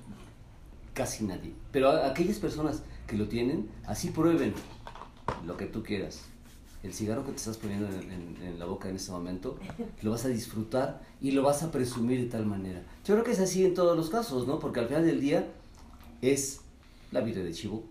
casi 0.95 1.25
nadie. 1.25 1.53
Pero 1.73 1.91
a- 1.91 2.07
aquellas 2.09 2.39
personas 2.39 2.83
que 3.07 3.17
lo 3.17 3.29
tienen, 3.29 3.69
así 3.87 4.11
prueben 4.11 4.55
lo 5.47 5.57
que 5.57 5.67
tú 5.67 5.83
quieras. 5.83 6.23
El 6.83 6.93
cigarro 6.93 7.25
que 7.25 7.31
te 7.33 7.37
estás 7.39 7.57
poniendo 7.57 7.87
en, 7.89 8.11
en- 8.11 8.37
en 8.43 8.59
la 8.59 8.67
boca 8.67 8.89
en 8.89 8.97
este 8.97 9.11
momento, 9.13 9.59
lo 10.03 10.11
vas 10.13 10.25
a 10.25 10.29
disfrutar 10.29 11.03
y 11.21 11.31
lo 11.33 11.43
vas 11.43 11.63
a 11.63 11.71
presumir 11.71 12.21
de 12.21 12.27
tal 12.27 12.47
manera. 12.47 12.83
Yo 13.05 13.15
creo 13.15 13.25
que 13.25 13.33
es 13.33 13.41
así 13.41 13.65
en 13.65 13.75
todos 13.75 13.97
los 13.97 14.11
casos, 14.11 14.47
¿no? 14.47 14.59
Porque 14.59 14.81
al 14.81 14.87
final 14.89 15.05
del 15.05 15.21
día 15.21 15.47
es 16.23 16.61
la 17.13 17.21
birria 17.21 17.45
de 17.45 17.53
chivo, 17.53 17.85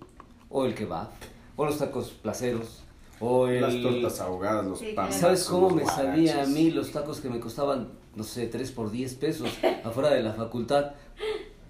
o 0.50 0.66
el 0.66 0.76
kebab, 0.76 1.10
o 1.56 1.66
los 1.66 1.78
tacos 1.78 2.10
placeros, 2.12 2.84
o 3.20 3.48
el... 3.48 3.62
Las 3.62 3.82
tortas 3.82 4.20
ahogadas, 4.20 4.66
los 4.66 4.80
Sí, 4.80 4.94
panes. 4.96 5.16
¿Sabes 5.16 5.44
cómo 5.46 5.70
me 5.70 5.84
los 5.84 5.92
sabía 5.92 6.44
a 6.44 6.46
mí 6.46 6.72
los 6.72 6.92
tacos 6.92 7.20
que 7.22 7.30
me 7.30 7.40
costaban, 7.40 7.90
no 8.16 8.24
sé, 8.24 8.48
3 8.48 8.72
por 8.72 8.92
10 8.92 9.16
pesos 9.16 9.50
afuera 9.84 10.10
de 10.12 10.24
la 10.24 10.34
facultad? 10.34 10.92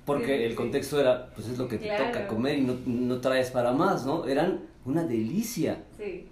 Porque 0.06 0.38
Sí, 0.38 0.43
el 0.43 0.49
sí. 0.51 0.56
contexto 0.56 0.99
era, 0.99 1.34
pues 1.34 1.47
es 1.47 1.58
lo 1.58 1.67
que 1.67 1.77
te 1.77 1.88
toca 1.89 2.27
comer 2.27 2.58
y 2.58 2.62
no, 2.62 2.75
no 2.86 3.21
traes 3.21 3.51
para 3.51 3.71
más, 3.71 4.06
¿no? 4.06 4.25
Eran 4.25 4.60
una 4.86 5.03
delicia. 5.03 5.84
Sí. 5.97 6.27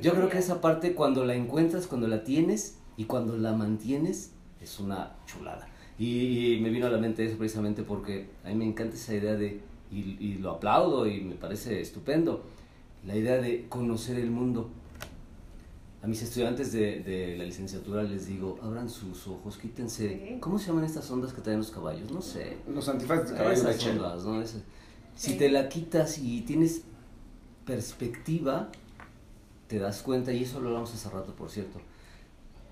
Yo 0.00 0.12
creo 0.12 0.28
que 0.28 0.38
esa 0.38 0.60
parte 0.60 0.94
cuando 0.94 1.24
la 1.24 1.34
encuentras, 1.34 1.86
cuando 1.86 2.06
la 2.08 2.24
tienes 2.24 2.78
y 2.96 3.04
cuando 3.04 3.36
la 3.36 3.52
mantienes, 3.52 4.32
es 4.60 4.78
una 4.80 5.12
chulada. 5.26 5.68
Y, 5.98 6.54
y 6.56 6.60
me 6.60 6.70
vino 6.70 6.86
a 6.86 6.90
la 6.90 6.98
mente 6.98 7.24
eso 7.24 7.36
precisamente 7.38 7.82
porque 7.82 8.28
a 8.44 8.48
mí 8.48 8.54
me 8.56 8.64
encanta 8.66 8.94
esa 8.96 9.14
idea 9.14 9.34
de, 9.34 9.60
y, 9.90 10.16
y 10.20 10.34
lo 10.38 10.52
aplaudo 10.52 11.06
y 11.06 11.20
me 11.22 11.34
parece 11.34 11.80
estupendo, 11.80 12.44
la 13.06 13.16
idea 13.16 13.38
de 13.40 13.66
conocer 13.68 14.18
el 14.18 14.30
mundo. 14.30 14.70
A 16.02 16.06
mis 16.06 16.22
estudiantes 16.22 16.72
de, 16.72 17.00
de 17.00 17.36
la 17.36 17.44
licenciatura 17.44 18.02
les 18.04 18.26
digo, 18.26 18.58
abran 18.62 18.88
sus 18.88 19.26
ojos, 19.26 19.56
quítense, 19.56 20.08
Sí. 20.08 20.38
¿cómo 20.40 20.58
se 20.58 20.68
llaman 20.68 20.84
estas 20.84 21.10
ondas 21.10 21.32
que 21.32 21.40
traen 21.40 21.58
los 21.58 21.70
caballos? 21.70 22.10
No 22.12 22.22
sé. 22.22 22.56
Los 22.72 22.88
antifaces 22.88 23.30
de 23.30 23.36
caballo 23.36 23.62
de 23.62 23.70
Esas 23.72 23.86
ondas, 23.86 24.24
¿no? 24.24 24.40
Esas- 24.40 24.62
Si 25.16 25.36
te 25.36 25.50
la 25.50 25.68
quitas 25.68 26.18
y 26.18 26.42
tienes 26.42 26.82
perspectiva, 27.64 28.70
te 29.66 29.78
das 29.78 30.02
cuenta, 30.02 30.32
y 30.32 30.44
eso 30.44 30.60
lo 30.60 30.68
hablamos 30.68 30.94
hace 30.94 31.10
rato, 31.10 31.34
por 31.34 31.50
cierto, 31.50 31.80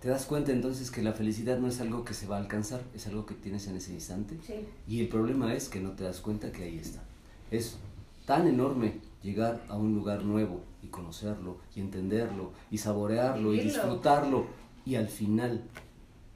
te 0.01 0.09
das 0.09 0.25
cuenta 0.27 0.53
entonces 0.53 0.91
que 0.91 1.03
la 1.03 1.13
felicidad 1.13 1.59
no 1.59 1.69
es 1.69 1.81
algo 1.81 2.05
que 2.05 2.15
se 2.15 2.27
va 2.27 2.37
a 2.37 2.41
alcanzar, 2.41 2.83
es 2.95 3.07
algo 3.07 3.27
que 3.27 3.35
tienes 3.35 3.67
en 3.67 3.77
ese 3.77 3.93
instante. 3.93 4.39
Sí. 4.47 4.55
Y 4.87 5.01
el 5.01 5.09
problema 5.09 5.53
es 5.55 5.69
que 5.69 5.81
no 5.81 5.91
te 5.93 6.05
das 6.05 6.21
cuenta 6.21 6.53
que 6.53 6.63
ahí 6.65 6.79
está. 6.79 7.03
Es 7.51 7.77
tan 8.25 8.47
enorme 8.47 9.01
llegar 9.27 9.61
a 9.69 9.77
un 9.77 9.95
lugar 9.95 10.23
nuevo 10.23 10.61
y 10.83 10.87
conocerlo 10.87 11.59
y 11.75 11.81
entenderlo 11.81 12.53
y 12.71 12.79
saborearlo 12.79 13.53
y 13.53 13.59
Vivirlo. 13.59 13.73
disfrutarlo 13.83 14.47
y 14.85 14.95
al 14.95 15.09
final 15.09 15.63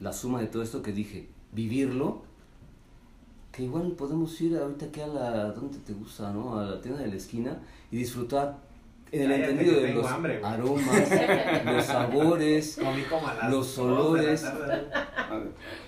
la 0.00 0.12
suma 0.12 0.40
de 0.40 0.48
todo 0.48 0.62
esto 0.62 0.82
que 0.82 0.92
dije, 0.92 1.28
vivirlo, 1.52 2.22
que 3.52 3.62
igual 3.64 3.92
podemos 3.92 4.38
ir 4.40 4.56
ahorita 4.56 4.86
aquí 4.86 5.00
a 5.00 5.06
la, 5.06 5.52
¿dónde 5.52 5.78
te 5.78 5.92
gusta, 5.92 6.32
no? 6.32 6.58
A 6.58 6.64
la 6.64 6.80
tienda 6.80 7.00
de 7.02 7.08
la 7.08 7.16
esquina 7.16 7.58
y 7.92 7.96
disfrutar 7.98 8.58
en 9.12 9.22
el 9.22 9.32
entendido 9.40 9.74
que 9.80 9.86
de 9.86 9.94
los 9.94 10.06
hambre, 10.06 10.40
aromas, 10.44 11.10
los 11.64 11.84
sabores, 11.84 12.78
Los 13.50 13.78
olores. 13.78 14.44
Ah, 15.30 15.40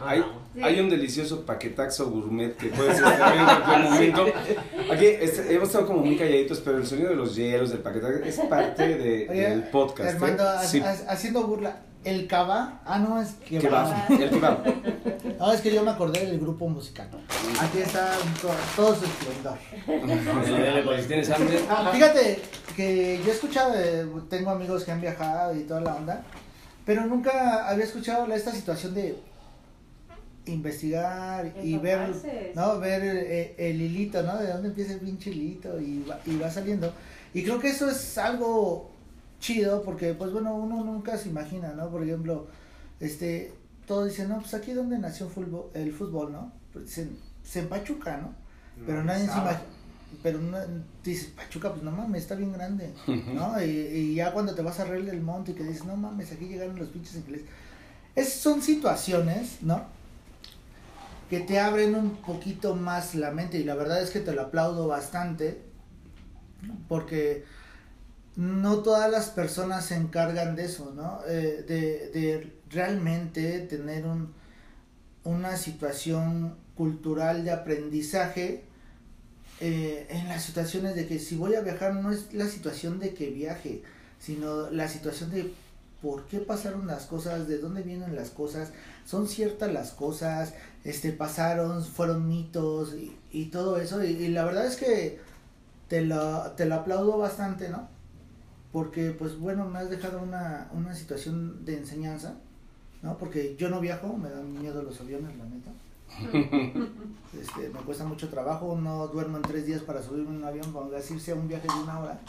Hay, 0.09 0.25
Sí. 0.55 0.61
hay 0.63 0.81
un 0.81 0.91
delicioso 0.91 1.45
paquetaxo 1.47 2.11
gourmet 2.11 2.55
que 2.57 2.67
puede 2.69 2.95
ser 2.95 3.05
también 3.05 3.41
en 3.49 3.63
cualquier 3.63 3.81
momento. 3.91 4.27
Aquí 4.93 5.07
hemos 5.51 5.69
estado 5.69 5.87
como 5.87 6.01
muy 6.05 6.17
calladitos, 6.17 6.61
pero 6.61 6.79
el 6.79 6.87
sonido 6.87 7.11
de 7.11 7.17
los 7.17 7.35
hielos, 7.35 7.71
del 7.71 7.81
paquetaxo, 7.81 8.23
es 8.25 8.39
parte 8.41 8.97
de- 8.97 9.27
Oye, 9.31 9.49
del 9.51 9.63
podcast. 9.65 10.15
Armando, 10.15 10.45
¿eh? 10.45 10.67
Sí, 10.67 10.81
ha- 10.81 11.11
haciendo 11.13 11.47
burla. 11.47 11.81
El 12.05 12.27
cava, 12.27 12.81
ah, 12.85 12.99
no, 12.99 13.23
es 13.23 13.35
que 13.49 13.61
va, 13.69 14.07
el 14.11 14.29
que 14.29 14.39
va. 14.41 14.61
No, 15.39 15.53
es 15.53 15.61
que 15.61 15.73
yo 15.73 15.85
me 15.85 15.93
acordé 15.93 16.27
del 16.27 16.41
grupo 16.41 16.69
musical. 16.69 17.09
Aquí 17.61 17.79
está 17.79 18.11
to- 18.41 18.49
todo 18.75 18.97
su 18.97 19.05
esplendor. 19.05 19.57
Pues, 20.85 21.03
si 21.03 21.07
tienes 21.09 21.31
hambre, 21.31 21.61
Ah, 21.71 21.91
Fíjate 21.93 22.41
que 22.75 23.21
yo 23.25 23.31
he 23.31 23.35
escuchado, 23.35 23.73
tengo 24.29 24.51
amigos 24.51 24.83
que 24.85 24.91
han 24.91 25.01
viajado 25.01 25.55
y 25.55 25.61
toda 25.61 25.81
la 25.81 25.95
onda, 25.95 26.23
pero 26.85 27.07
nunca 27.07 27.69
había 27.69 27.85
escuchado 27.85 28.27
esta 28.33 28.51
situación 28.51 28.95
de 28.95 29.17
investigar 30.47 31.55
y 31.63 31.77
ver. 31.79 32.11
¿no? 32.55 32.79
Ver 32.79 33.03
el, 33.03 33.55
el 33.59 33.81
hilito, 33.81 34.23
¿no? 34.23 34.39
De 34.39 34.49
dónde 34.53 34.69
empieza 34.69 34.93
el 34.95 35.01
pinche 35.01 35.31
hilito 35.31 35.81
y 35.81 36.05
va, 36.09 36.21
y 36.27 36.37
va 36.37 36.51
saliendo. 36.51 36.93
Y 37.35 37.43
creo 37.45 37.59
que 37.61 37.69
eso 37.69 37.89
es 37.89 38.19
algo 38.19 38.91
chido 39.41 39.83
porque, 39.83 40.15
pues 40.15 40.33
bueno, 40.33 40.55
uno 40.55 40.85
nunca 40.85 41.17
se 41.17 41.29
imagina, 41.29 41.73
¿no? 41.73 41.91
Por 41.91 42.03
ejemplo, 42.03 42.47
este, 43.01 43.53
todos 43.87 44.09
dicen, 44.09 44.29
no, 44.29 44.39
pues 44.41 44.55
aquí 44.55 44.73
donde 44.73 44.99
nació 44.99 45.29
fútbol, 45.29 45.71
el 45.75 45.93
fútbol, 45.93 46.33
¿no? 46.33 46.53
Pues 46.73 46.87
dicen, 46.87 47.17
se 47.43 47.61
en 47.61 47.69
Pachuca, 47.69 48.19
¿no? 48.19 48.35
Pero 48.87 48.99
No, 48.99 49.05
nadie 49.05 49.21
se 49.21 49.27
estaba. 49.27 49.51
imagina. 49.53 49.69
Pero 50.23 50.39
no, 50.41 50.59
dices, 51.03 51.29
Pachuca, 51.35 51.71
pues 51.71 51.83
no 51.83 51.91
mames, 51.91 52.23
está 52.23 52.35
bien 52.35 52.53
grande, 52.53 52.91
¿no? 53.35 53.61
Y, 53.63 53.65
y 53.71 54.15
ya 54.15 54.33
cuando 54.33 54.55
te 54.55 54.61
vas 54.63 54.79
a 54.79 54.85
reír 54.85 55.07
del 55.07 55.23
monte 55.23 55.53
y 55.53 55.55
que 55.55 55.65
dices, 55.65 55.85
no 55.87 55.97
mames, 55.97 56.31
aquí 56.33 56.47
llegaron 56.47 56.79
los 56.79 56.89
pinches 56.89 57.17
ingleses. 57.17 57.47
Es, 58.15 58.33
son 58.35 58.61
situaciones, 58.61 59.57
¿no? 59.63 59.83
Que 61.33 61.41
te 61.41 61.59
abren 61.59 61.95
un 61.95 62.17
poquito 62.17 62.75
más 62.75 63.15
la 63.15 63.31
mente 63.31 63.57
y 63.57 63.65
la 63.65 63.75
verdad 63.75 64.03
es 64.03 64.11
que 64.11 64.21
te 64.21 64.35
lo 64.35 64.43
aplaudo 64.43 64.87
bastante 64.87 65.63
porque 66.89 67.47
no 68.37 68.81
todas 68.81 69.11
las 69.11 69.31
personas 69.31 69.87
se 69.87 69.95
encargan 69.95 70.57
de 70.57 70.67
eso, 70.67 70.93
¿no? 70.95 71.21
Eh, 71.27 71.65
de, 71.67 72.53
realmente 72.69 73.61
tener 73.61 74.05
un, 74.05 74.35
una 75.25 75.57
situación 75.57 76.59
cultural 76.75 77.47
de 77.47 77.53
aprendizaje 77.53 78.65
eh, 79.61 80.09
en 80.11 80.29
las 80.29 80.43
situaciones 80.43 80.95
de 80.95 81.07
que 81.07 81.19
si 81.19 81.37
voy 81.37 81.55
a 81.55 81.63
viajar 81.63 81.95
no 81.95 82.13
es 82.13 82.35
la 82.35 82.45
situación 82.45 82.99
de 82.99 83.15
que 83.15 83.31
viaje, 83.31 83.83
sino 84.19 84.69
la 84.69 84.87
situación 84.87 85.31
de 85.31 85.55
por 86.03 86.25
qué 86.27 86.39
pasaron 86.39 86.87
las 86.87 87.07
cosas, 87.07 87.47
de 87.49 87.59
dónde 87.59 87.83
vienen 87.83 88.17
las 88.17 88.31
cosas, 88.31 88.73
son 89.07 89.29
ciertas 89.29 89.73
las 89.73 89.93
cosas, 89.93 90.53
este 90.85 91.13
pasaron, 91.13 91.85
fueron 91.85 92.29
mitos 92.29 92.95
y, 92.95 93.17
y 93.31 93.47
todo 93.47 93.77
eso 93.77 94.03
y, 94.05 94.09
y 94.09 94.29
la 94.29 94.45
verdad 94.45 94.67
es 94.67 94.77
que 94.77 95.21
te 95.89 96.03
lo, 96.03 96.51
te 96.53 96.67
lo 96.67 96.77
aplaudo 96.77 97.19
bastante, 97.19 97.69
¿no? 97.69 97.89
Porque 98.73 99.11
pues 99.11 99.39
bueno, 99.39 99.69
me 99.69 99.79
has 99.79 99.91
dejado 99.91 100.23
una, 100.23 100.69
una 100.73 100.95
situación 100.95 101.65
de 101.65 101.77
enseñanza, 101.77 102.35
¿no? 103.03 103.19
Porque 103.19 103.57
yo 103.59 103.69
no 103.69 103.81
viajo, 103.81 104.17
me 104.17 104.31
dan 104.31 104.59
miedo 104.59 104.83
los 104.83 105.01
aviones, 105.01 105.37
la 105.37 105.45
neta. 105.45 105.71
Este, 107.39 107.71
me 107.71 107.81
cuesta 107.81 108.05
mucho 108.05 108.29
trabajo, 108.29 108.77
no 108.79 109.09
duermo 109.09 109.39
en 109.39 109.43
tres 109.43 109.65
días 109.65 109.81
para 109.81 110.03
subirme 110.03 110.31
en 110.31 110.37
un 110.37 110.45
avión, 110.45 110.71
para 110.73 110.87
decirse 110.89 111.33
a 111.33 111.35
un 111.35 111.49
viaje 111.49 111.67
de 111.67 111.83
una 111.83 111.99
hora. 111.99 112.21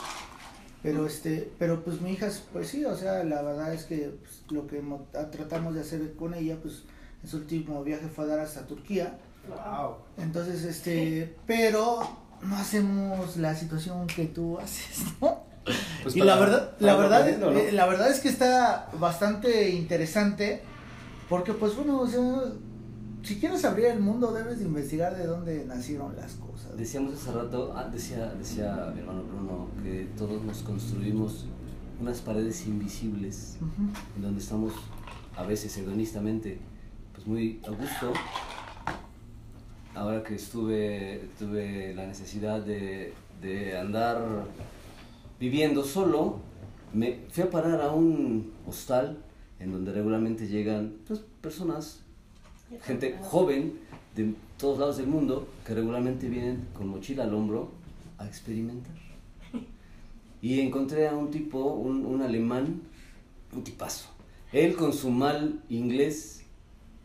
Pero 0.84 1.08
este, 1.08 1.50
pero 1.58 1.82
pues 1.84 2.02
mi 2.02 2.12
hija, 2.12 2.28
pues 2.52 2.68
sí, 2.68 2.84
o 2.86 2.96
sea, 2.96 3.24
la 3.24 3.42
verdad 3.42 3.74
es 3.74 3.86
que 3.86 4.14
pues, 4.22 4.44
lo 4.50 4.68
que 4.68 4.82
mo- 4.82 5.08
a- 5.18 5.32
tratamos 5.32 5.74
de 5.76 5.82
hacer 5.82 6.14
con 6.16 6.34
ella, 6.34 6.58
pues 6.62 6.84
en 7.24 7.30
su 7.30 7.38
último 7.38 7.82
viaje 7.84 8.08
fue 8.14 8.26
a 8.26 8.28
dar 8.28 8.40
hasta 8.40 8.68
Turquía. 8.68 9.18
Wow. 9.48 9.96
Entonces, 10.18 10.64
este, 10.66 11.36
pero 11.48 12.00
no 12.42 12.58
hacemos 12.58 13.38
la 13.38 13.56
situación 13.56 14.08
que 14.08 14.26
tú 14.26 14.60
haces, 14.60 15.06
¿no? 15.22 15.44
Pues 16.04 16.18
y 16.18 16.20
para- 16.20 16.36
la 16.36 16.40
verdad, 16.42 16.72
la 16.80 16.96
verdad, 16.98 17.30
eh, 17.30 17.72
la 17.72 17.86
verdad 17.86 18.12
es 18.12 18.20
que 18.20 18.28
está 18.28 18.90
bastante 19.00 19.70
interesante, 19.70 20.62
porque 21.30 21.54
pues 21.54 21.74
bueno, 21.78 22.02
o 22.02 22.08
sea, 22.08 22.20
si 23.24 23.40
quieres 23.40 23.64
abrir 23.64 23.86
el 23.86 24.02
mundo 24.02 24.34
debes 24.34 24.60
de 24.60 24.66
investigar 24.66 25.16
de 25.18 25.26
dónde 25.26 25.66
nacieron 25.66 26.16
las 26.16 26.34
cosas. 26.34 26.76
Decíamos 26.78 27.14
hace 27.14 27.32
rato, 27.32 27.74
ah, 27.76 27.86
decía, 27.86 28.34
decía 28.38 28.92
mi 28.94 29.00
hermano 29.00 29.24
Bruno, 29.24 29.68
que 29.82 30.10
todos 30.18 30.44
nos 30.44 30.62
construimos 30.62 31.46
unas 32.02 32.20
paredes 32.20 32.68
invisibles 32.68 33.58
en 34.16 34.22
donde 34.22 34.42
estamos 34.42 34.74
a 35.38 35.44
veces 35.44 35.78
hedonistamente 35.78 36.60
pues 37.14 37.26
muy 37.26 37.62
a 37.66 37.70
gusto. 37.70 38.12
Ahora 39.96 40.22
que 40.24 40.36
estuve, 40.36 41.30
tuve 41.40 41.94
la 41.96 42.06
necesidad 42.06 42.62
de, 42.62 43.14
de 43.42 43.78
andar 43.78 44.46
viviendo 45.40 45.84
solo, 45.84 46.40
me 46.94 47.22
fui 47.30 47.44
a 47.44 47.50
parar 47.50 47.80
a 47.80 47.92
un 47.92 48.52
hostal 48.68 49.18
en 49.60 49.72
donde 49.72 49.94
regularmente 49.94 50.48
llegan 50.48 50.96
pues, 51.08 51.22
personas 51.42 52.03
gente 52.82 53.18
joven 53.22 53.80
de 54.16 54.34
todos 54.58 54.80
lados 54.80 54.98
del 54.98 55.08
mundo 55.08 55.48
que 55.66 55.74
regularmente 55.74 56.30
vienen 56.30 56.68
con 56.74 56.88
mochila 56.88 57.24
al 57.24 57.34
hombro 57.34 57.72
a 58.18 58.28
experimentar. 58.28 58.94
Y 60.42 60.60
encontré 60.60 61.08
a 61.08 61.14
un 61.16 61.32
tipo, 61.32 61.60
un, 61.74 62.06
un 62.06 62.22
alemán, 62.22 62.82
un 63.54 63.64
tipazo. 63.64 64.10
Él 64.52 64.76
con 64.76 64.94
su 64.94 65.10
mal 65.10 65.62
inglés, 65.70 66.44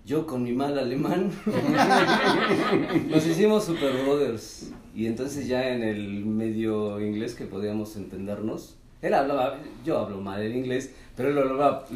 yo 0.05 0.27
con 0.27 0.43
mi 0.43 0.53
mal 0.53 0.79
alemán. 0.79 1.31
Nos 3.09 3.27
hicimos 3.27 3.65
super 3.65 4.05
brothers. 4.05 4.71
Y 4.95 5.07
entonces 5.07 5.47
ya 5.47 5.69
en 5.69 5.83
el 5.83 6.25
medio 6.25 7.01
inglés 7.01 7.35
que 7.35 7.45
podíamos 7.45 7.95
entendernos, 7.97 8.77
él 9.01 9.15
hablaba, 9.15 9.59
yo 9.85 9.99
hablo 9.99 10.21
mal 10.21 10.43
el 10.43 10.57
inglés, 10.57 10.91
pero 11.17 11.29
él 11.29 11.37
lo 11.37 11.43
hablaba, 11.43 11.87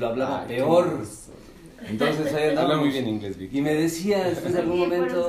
lo 0.43 0.47
peor. 0.47 1.01
Entonces 1.89 2.33
ahí 2.35 2.57
Habla 2.57 2.77
muy 2.77 2.91
bien 2.91 3.09
inglés, 3.09 3.37
Vicky. 3.37 3.59
Y 3.59 3.63
me 3.63 3.75
decía 3.75 4.25
después 4.25 4.53
de 4.55 4.61
algún 4.61 4.79
momento, 4.79 5.29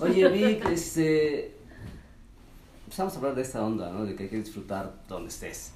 oye 0.00 0.28
Vic, 0.28 0.68
este, 0.70 1.54
empezamos 2.84 3.14
a 3.14 3.16
hablar 3.16 3.34
de 3.34 3.42
esta 3.42 3.64
onda, 3.64 3.90
¿no? 3.90 4.04
De 4.04 4.14
que 4.14 4.24
hay 4.24 4.28
que 4.28 4.36
disfrutar 4.36 4.94
donde 5.08 5.28
estés. 5.28 5.72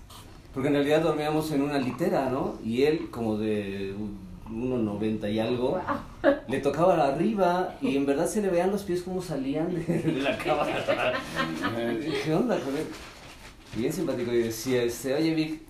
Porque 0.54 0.68
en 0.68 0.74
realidad 0.74 1.02
dormíamos 1.02 1.50
en 1.52 1.62
una 1.62 1.78
litera, 1.78 2.28
¿no? 2.28 2.58
Y 2.64 2.82
él 2.82 3.10
como 3.10 3.38
de 3.38 3.94
1,90 4.50 5.32
y 5.32 5.38
algo, 5.38 5.80
le 6.48 6.60
tocaba 6.60 6.96
la 6.96 7.08
arriba 7.08 7.76
y 7.80 7.96
en 7.96 8.04
verdad 8.04 8.26
se 8.26 8.42
le 8.42 8.50
veían 8.50 8.70
los 8.70 8.82
pies 8.82 9.02
como 9.02 9.22
salían 9.22 9.74
de, 9.74 10.20
la 10.22 10.36
cama. 10.36 10.66
¿Qué 12.24 12.34
onda 12.34 12.58
con 12.60 12.76
él? 12.76 12.86
Y 13.76 13.80
bien 13.80 13.92
simpático 13.92 14.32
y 14.32 14.42
decía, 14.42 14.82
este, 14.82 15.14
oye 15.14 15.34
Vic, 15.34 15.62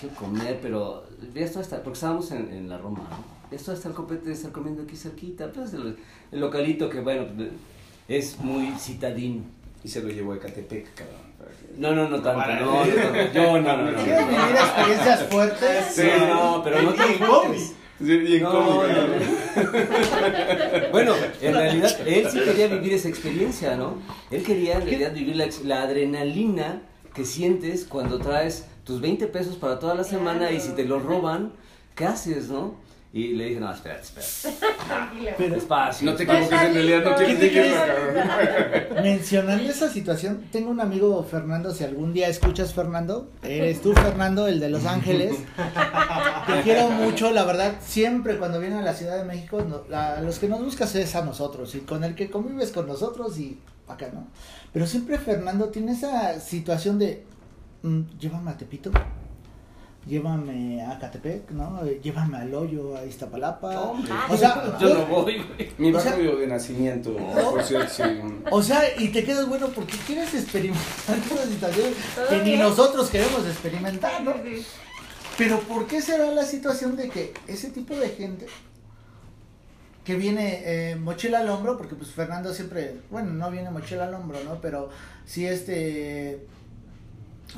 quiero 0.00 0.14
comer, 0.16 0.58
pero 0.60 1.04
ya 1.32 1.44
esto 1.44 1.60
está, 1.60 1.82
porque 1.82 1.94
estábamos 1.94 2.30
en, 2.32 2.52
en 2.52 2.68
la 2.68 2.78
Roma, 2.78 3.06
¿no? 3.10 3.37
Esto 3.50 3.72
está 3.72 3.88
el 3.88 3.94
copete 3.94 4.28
de 4.28 4.34
estar 4.34 4.52
comiendo 4.52 4.82
aquí 4.82 4.96
cerquita, 4.96 5.50
pues 5.52 5.72
el, 5.74 5.96
el 6.32 6.40
localito 6.40 6.88
que 6.90 7.00
bueno, 7.00 7.26
es 8.08 8.38
muy 8.40 8.72
citadino. 8.78 9.42
Y 9.84 9.88
se 9.88 10.02
lo 10.02 10.08
llevó 10.08 10.32
a 10.32 10.36
Ecatepec, 10.36 10.94
cabrón. 10.94 11.28
No, 11.76 11.94
no, 11.94 12.08
no 12.08 12.20
tanto, 12.20 12.46
no, 12.46 12.84
no, 12.84 12.86
no, 12.86 13.32
yo 13.32 13.60
no, 13.60 13.76
no, 13.76 13.90
no. 13.92 14.02
¿Quieres 14.02 14.26
vivir 14.26 14.56
experiencias 14.56 15.22
fuertes? 15.30 15.84
Sí, 15.92 16.02
no, 16.28 16.60
pero 16.64 16.82
no 16.82 16.92
te 16.92 17.02
Sí, 18.00 18.16
bien 18.16 18.42
No, 18.44 18.50
cómico. 18.52 18.86
no, 18.86 19.06
no. 19.08 20.88
Bueno, 20.92 21.14
en 21.40 21.54
realidad 21.54 21.90
él 22.06 22.28
sí 22.30 22.40
quería 22.40 22.68
vivir 22.68 22.92
esa 22.92 23.08
experiencia, 23.08 23.76
¿no? 23.76 23.94
Él 24.30 24.42
quería 24.44 24.76
en 24.76 24.82
realidad 24.86 25.12
vivir 25.12 25.36
la, 25.36 25.48
la 25.64 25.82
adrenalina 25.82 26.82
que 27.14 27.24
sientes 27.24 27.84
cuando 27.84 28.18
traes 28.18 28.66
tus 28.84 29.00
20 29.00 29.26
pesos 29.28 29.56
para 29.56 29.78
toda 29.78 29.94
la 29.94 30.04
semana 30.04 30.52
y 30.52 30.60
si 30.60 30.70
te 30.72 30.84
los 30.84 31.02
roban, 31.02 31.52
¿qué 31.94 32.04
haces, 32.06 32.48
no? 32.48 32.74
Y 33.10 33.28
le 33.28 33.46
dije, 33.46 33.60
no, 33.60 33.72
espérate, 33.72 34.02
espérate. 34.02 35.48
Despacio. 35.54 36.10
No 36.10 36.14
te 36.16 36.24
equivoques, 36.24 36.52
en 36.62 36.74
realidad 36.74 37.04
no 37.04 37.16
quieres 37.16 37.38
¿Qué 37.38 37.48
te 37.48 37.60
decir 37.60 37.74
crees? 38.92 39.02
mencionando 39.02 39.70
esa 39.70 39.88
situación, 39.90 40.44
tengo 40.52 40.70
un 40.70 40.80
amigo 40.80 41.24
Fernando, 41.24 41.72
si 41.72 41.84
algún 41.84 42.12
día 42.12 42.28
escuchas 42.28 42.74
Fernando, 42.74 43.30
eres 43.42 43.80
tú 43.80 43.94
Fernando, 43.94 44.46
el 44.46 44.60
de 44.60 44.68
Los 44.68 44.84
Ángeles. 44.84 45.36
Te 46.46 46.60
quiero 46.62 46.90
mucho, 46.90 47.30
la 47.30 47.44
verdad, 47.44 47.76
siempre 47.80 48.36
cuando 48.36 48.60
viene 48.60 48.76
a 48.76 48.82
la 48.82 48.92
Ciudad 48.92 49.16
de 49.16 49.24
México, 49.24 49.62
no- 49.66 49.82
la- 49.88 50.20
los 50.20 50.38
que 50.38 50.48
nos 50.48 50.62
buscas 50.62 50.94
es 50.94 51.14
a 51.16 51.24
nosotros 51.24 51.74
y 51.74 51.80
con 51.80 52.04
el 52.04 52.14
que 52.14 52.28
convives 52.30 52.72
con 52.72 52.86
nosotros 52.86 53.38
y 53.38 53.58
acá, 53.86 54.10
¿no? 54.12 54.26
Pero 54.72 54.86
siempre 54.86 55.18
Fernando 55.18 55.70
tiene 55.70 55.92
esa 55.92 56.38
situación 56.40 56.98
de, 56.98 57.24
mm, 57.82 58.00
llévame 58.18 58.50
a 58.50 58.56
Tepito. 58.58 58.90
Llévame 60.08 60.82
a 60.82 60.98
Catepec, 60.98 61.50
¿no? 61.50 61.84
Llévame 61.84 62.38
al 62.38 62.54
hoyo, 62.54 62.96
a 62.96 63.04
Iztapalapa. 63.04 63.80
Hombre. 63.80 64.10
o 64.30 64.36
sea, 64.36 64.78
Yo 64.80 64.94
no 64.94 65.06
voy, 65.06 65.42
güey. 65.42 65.70
Mi 65.76 65.92
barrio 65.92 66.36
de 66.36 66.46
nacimiento, 66.46 67.14
por 67.14 67.62
cierto, 67.62 67.92
sí. 67.92 68.02
O 68.50 68.62
sea, 68.62 68.82
y 68.98 69.08
te 69.08 69.22
quedas 69.22 69.46
bueno 69.46 69.68
porque 69.68 69.96
quieres 70.06 70.32
experimentar 70.34 71.18
esas 71.18 71.48
situaciones 71.50 71.94
que 72.28 72.42
ni 72.42 72.56
nosotros 72.56 73.10
queremos 73.10 73.46
experimentar, 73.46 74.22
¿no? 74.22 74.34
Pero 75.36 75.60
¿por 75.60 75.86
qué 75.86 76.00
será 76.00 76.32
la 76.32 76.44
situación 76.44 76.96
de 76.96 77.10
que 77.10 77.34
ese 77.46 77.70
tipo 77.70 77.94
de 77.94 78.08
gente 78.08 78.46
que 80.04 80.16
viene 80.16 80.62
eh, 80.64 80.96
mochila 80.96 81.40
al 81.40 81.50
hombro, 81.50 81.76
porque 81.76 81.94
pues 81.94 82.10
Fernando 82.12 82.54
siempre, 82.54 82.96
bueno, 83.10 83.30
no 83.32 83.50
viene 83.50 83.70
mochila 83.70 84.06
al 84.06 84.14
hombro, 84.14 84.38
¿no? 84.42 84.58
Pero 84.62 84.88
sí 85.26 85.46
este 85.46 86.46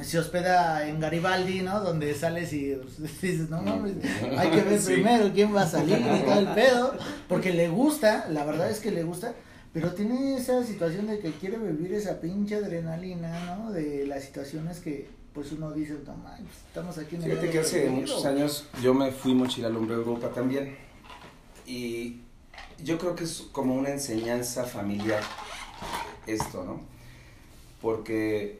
se 0.03 0.19
hospeda 0.19 0.89
en 0.89 1.01
Garibaldi, 1.01 1.63
¿no? 1.63 1.81
Donde 1.81 2.15
sales 2.15 2.53
y 2.53 2.75
pues, 2.77 3.01
dices, 3.23 3.49
no 3.51 3.61
mames, 3.63 3.95
hay 4.39 4.51
que 4.51 4.63
ver 4.63 4.81
Sí. 4.81 4.93
primero 4.95 5.31
quién 5.33 5.55
va 5.55 5.63
a 5.63 5.69
salir 5.69 5.99
y 5.99 6.21
todo 6.25 6.39
el 6.41 6.49
pedo, 6.55 6.95
porque 7.29 7.53
le 7.53 7.69
gusta, 7.69 8.27
la 8.31 8.45
verdad 8.45 8.71
es 8.71 8.81
que 8.81 8.91
le 8.93 9.03
gusta, 9.03 9.35
pero 9.73 9.93
tiene 9.93 10.37
esa 10.37 10.65
situación 10.65 11.07
de 11.07 11.19
que 11.21 11.33
quiere 11.33 11.59
vivir 11.59 11.93
esa 11.95 12.21
pinche 12.21 12.57
adrenalina, 12.57 13.57
¿no? 13.57 13.73
De 13.73 14.07
las 14.07 14.25
situaciones 14.25 14.79
que 14.81 15.09
pues 15.33 15.53
uno 15.53 15.71
dice, 15.73 15.97
no 16.07 16.15
mames, 16.17 16.41
estamos 16.67 16.99
aquí 16.99 17.15
en 17.17 17.23
el 17.23 17.31
Fíjate 17.31 17.51
que 17.51 17.59
hace 17.61 17.81
peligro". 17.83 18.01
muchos 18.01 18.25
años 18.27 18.67
yo 18.83 18.95
me 18.95 19.13
fui 19.13 19.33
mochila 19.35 19.69
al 19.69 19.77
hombre 19.77 19.95
a 19.95 19.99
Europa 19.99 20.29
también. 20.35 20.77
Y 21.67 22.21
yo 22.83 22.99
creo 22.99 23.15
que 23.15 23.25
es 23.25 23.45
como 23.53 23.75
una 23.77 23.91
enseñanza 23.91 24.65
familiar 24.65 25.23
esto, 26.27 26.65
¿no? 26.65 26.81
Porque 27.81 28.60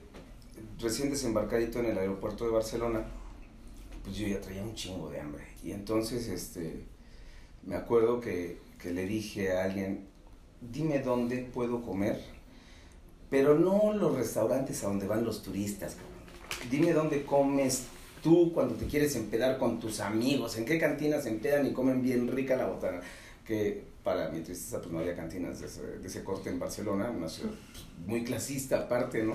recién 0.79 1.11
desembarcadito 1.11 1.81
en 1.81 1.87
el 1.87 1.99
aeropuerto 1.99 2.45
de 2.45 2.51
Barcelona, 2.51 3.05
pues 4.03 4.17
yo 4.17 4.27
ya 4.27 4.41
traía 4.41 4.63
un 4.63 4.75
chingo 4.75 5.11
de 5.11 5.21
hambre. 5.21 5.45
Y 5.63 5.73
entonces, 5.73 6.29
este, 6.29 6.85
me 7.65 7.77
acuerdo 7.77 8.21
que, 8.21 8.59
que 8.79 8.93
le 8.93 9.07
dije 9.07 9.53
a 9.53 9.65
alguien, 9.65 10.07
dime 10.61 11.01
dónde 11.01 11.39
puedo 11.39 11.83
comer, 11.83 12.21
pero 13.29 13.59
no 13.59 13.93
los 13.93 14.17
restaurantes 14.17 14.83
a 14.83 14.89
donde 14.89 15.07
van 15.07 15.25
los 15.25 15.43
turistas. 15.43 15.97
Dime 16.71 16.93
dónde 16.93 17.25
comes 17.25 17.85
tú 18.23 18.53
cuando 18.53 18.75
te 18.75 18.87
quieres 18.87 19.17
empedar 19.17 19.59
con 19.59 19.81
tus 19.81 20.01
amigos, 20.01 20.59
en 20.59 20.65
qué 20.65 20.79
cantinas 20.79 21.27
empedan 21.27 21.67
y 21.67 21.73
comen 21.73 22.03
bien 22.03 22.29
rica 22.29 22.57
la 22.57 22.67
botana. 22.67 23.01
Que 23.47 23.85
para 24.03 24.31
mi 24.31 24.41
tristeza, 24.41 24.79
pues 24.81 24.91
no 24.91 24.99
había 25.01 25.15
cantinas 25.15 25.61
de 25.61 25.67
ese, 25.67 25.83
de 25.99 26.07
ese 26.07 26.25
corte 26.25 26.51
en 26.51 26.59
Barcelona, 26.59 27.11
una 27.11 27.29
ciudad 27.29 27.53
pues, 27.73 27.85
muy 28.07 28.25
clasista 28.25 28.81
aparte, 28.81 29.23
¿no? 29.23 29.35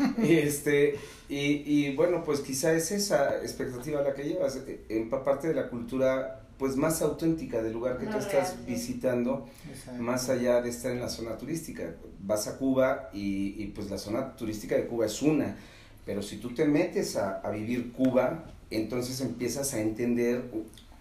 Y, 0.22 0.34
este, 0.34 0.96
y, 1.28 1.62
y 1.66 1.96
bueno, 1.96 2.24
pues 2.24 2.40
quizá 2.40 2.72
es 2.72 2.90
esa 2.90 3.38
expectativa 3.42 4.02
la 4.02 4.14
que 4.14 4.24
llevas, 4.24 4.58
eh, 4.66 5.08
parte 5.24 5.48
de 5.48 5.54
la 5.54 5.68
cultura 5.68 6.40
pues 6.58 6.76
más 6.76 7.00
auténtica 7.00 7.62
del 7.62 7.72
lugar 7.72 7.96
que 7.96 8.06
tú 8.06 8.18
estás 8.18 8.50
sí. 8.50 8.70
visitando, 8.70 9.48
Exacto. 9.70 10.02
más 10.02 10.28
allá 10.28 10.60
de 10.60 10.68
estar 10.68 10.92
en 10.92 11.00
la 11.00 11.08
zona 11.08 11.38
turística. 11.38 11.94
Vas 12.20 12.48
a 12.48 12.58
Cuba 12.58 13.08
y, 13.14 13.54
y, 13.62 13.72
pues 13.74 13.88
la 13.90 13.96
zona 13.96 14.36
turística 14.36 14.74
de 14.74 14.86
Cuba 14.86 15.06
es 15.06 15.22
una, 15.22 15.56
pero 16.04 16.20
si 16.20 16.36
tú 16.36 16.52
te 16.54 16.66
metes 16.66 17.16
a, 17.16 17.40
a 17.40 17.50
vivir 17.50 17.92
Cuba, 17.92 18.44
entonces 18.70 19.22
empiezas 19.22 19.72
a 19.72 19.80
entender 19.80 20.50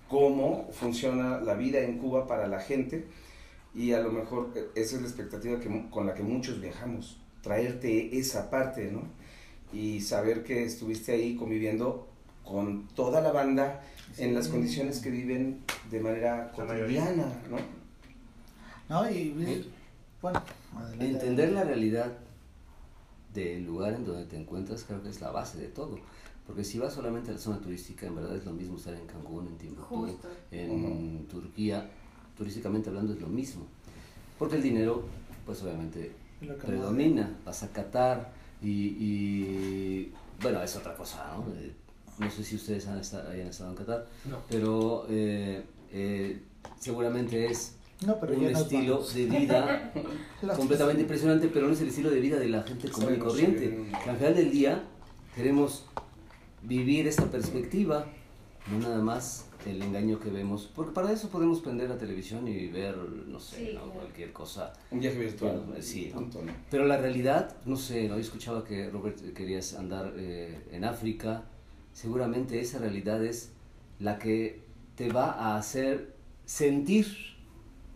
cómo 0.07 0.69
funciona 0.71 1.39
la 1.41 1.53
vida 1.55 1.79
en 1.79 1.97
Cuba 1.97 2.25
para 2.25 2.47
la 2.47 2.59
gente 2.59 3.05
y 3.73 3.93
a 3.93 3.99
lo 3.99 4.11
mejor 4.11 4.51
eh, 4.55 4.67
esa 4.75 4.95
es 4.95 5.01
la 5.01 5.07
expectativa 5.07 5.59
que, 5.59 5.89
con 5.89 6.07
la 6.07 6.13
que 6.13 6.23
muchos 6.23 6.59
viajamos, 6.59 7.17
traerte 7.49 8.15
esa 8.19 8.51
parte, 8.51 8.91
¿no? 8.91 9.01
Y 9.73 10.01
saber 10.01 10.43
que 10.43 10.65
estuviste 10.65 11.13
ahí 11.13 11.35
conviviendo 11.35 12.07
con 12.43 12.87
toda 12.89 13.21
la 13.21 13.31
banda 13.31 13.81
en 14.17 14.35
las 14.35 14.49
condiciones 14.49 14.99
que 14.99 15.09
viven 15.09 15.61
de 15.89 15.99
manera 15.99 16.51
La 16.55 16.65
mayoría. 16.65 17.01
cotidiana, 17.05 17.33
¿no? 17.49 17.57
¿No? 19.01 19.09
Y, 19.09 19.67
bueno, 20.21 20.43
adelante. 20.75 21.05
Entender 21.07 21.51
la 21.51 21.63
realidad 21.63 22.11
del 23.33 23.65
lugar 23.65 23.93
en 23.93 24.05
donde 24.05 24.25
te 24.25 24.37
encuentras 24.37 24.83
creo 24.83 25.01
que 25.01 25.09
es 25.09 25.19
la 25.19 25.31
base 25.31 25.57
de 25.57 25.69
todo. 25.69 25.97
Porque 26.45 26.63
si 26.63 26.77
vas 26.77 26.93
solamente 26.93 27.31
a 27.31 27.33
la 27.33 27.39
zona 27.39 27.59
turística, 27.59 28.05
en 28.05 28.15
verdad 28.15 28.35
es 28.35 28.45
lo 28.45 28.51
mismo 28.53 28.77
estar 28.77 28.93
en 28.93 29.07
Cancún, 29.07 29.47
en 29.47 29.57
Timbuktu, 29.57 29.83
Justo. 29.85 30.27
en 30.51 31.25
Turquía, 31.27 31.89
turísticamente 32.37 32.89
hablando 32.89 33.13
es 33.13 33.21
lo 33.21 33.27
mismo. 33.27 33.65
Porque 34.37 34.55
el 34.57 34.61
dinero, 34.61 35.03
pues 35.47 35.63
obviamente 35.63 36.11
predomina, 36.61 37.35
vas 37.45 37.63
a 37.63 37.69
Qatar 37.71 38.31
y, 38.61 38.69
y, 38.71 40.11
bueno, 40.41 40.61
es 40.63 40.75
otra 40.75 40.95
cosa, 40.95 41.25
¿no? 41.37 41.45
Eh, 41.55 41.71
no 42.17 42.29
sé 42.29 42.43
si 42.43 42.55
ustedes 42.55 42.87
han 42.87 42.99
estado, 42.99 43.29
hayan 43.29 43.47
estado 43.47 43.71
en 43.71 43.75
Qatar, 43.77 44.05
No. 44.29 44.37
pero 44.49 45.05
eh, 45.09 45.63
eh, 45.91 46.41
seguramente 46.79 47.45
es 47.45 47.75
No, 48.05 48.19
pero 48.19 48.33
un 48.37 48.45
estilo 48.45 48.95
vamos. 48.95 49.13
de 49.13 49.25
vida 49.25 49.93
completamente 50.57 51.01
impresionante, 51.03 51.47
pero 51.49 51.67
no 51.67 51.73
es 51.73 51.81
el 51.81 51.89
estilo 51.89 52.09
de 52.09 52.19
vida 52.19 52.37
de 52.37 52.49
la 52.49 52.63
gente 52.63 52.89
común 52.89 53.15
y 53.15 53.19
corriente. 53.19 53.87
Que 54.03 54.09
al 54.09 54.17
final 54.17 54.35
del 54.35 54.51
día 54.51 54.83
queremos 55.35 55.85
vivir 56.63 57.07
esta 57.07 57.25
perspectiva, 57.31 58.05
no 58.71 58.79
nada 58.79 59.01
más 59.01 59.45
el 59.65 59.81
engaño 59.81 60.19
que 60.19 60.29
vemos, 60.29 60.69
porque 60.73 60.93
para 60.93 61.11
eso 61.11 61.29
podemos 61.29 61.59
prender 61.59 61.89
la 61.89 61.97
televisión 61.97 62.47
y 62.47 62.67
ver, 62.67 62.95
no 62.97 63.39
sé, 63.39 63.57
Sí, 63.57 63.63
¿no? 63.73 63.81
claro. 63.81 63.91
cualquier 63.91 64.31
cosa. 64.31 64.73
Un 64.91 64.99
viaje 65.01 65.19
virtual. 65.19 65.63
Bueno, 65.67 65.81
sí, 65.83 66.09
¿no? 66.13 66.19
punto, 66.21 66.41
¿no? 66.43 66.51
Pero 66.71 66.85
la 66.85 66.97
realidad, 66.97 67.55
no 67.65 67.75
sé, 67.75 68.07
¿no? 68.07 68.15
yo 68.15 68.21
escuchaba 68.21 68.63
que 68.63 68.89
Robert 68.89 69.19
querías 69.33 69.73
andar 69.75 70.13
eh, 70.17 70.57
en 70.71 70.83
África, 70.85 71.43
seguramente 71.93 72.59
esa 72.61 72.79
realidad 72.79 73.23
es 73.23 73.51
la 73.99 74.17
que 74.17 74.61
te 74.95 75.11
va 75.11 75.31
a 75.31 75.57
hacer 75.57 76.13
sentir 76.45 77.07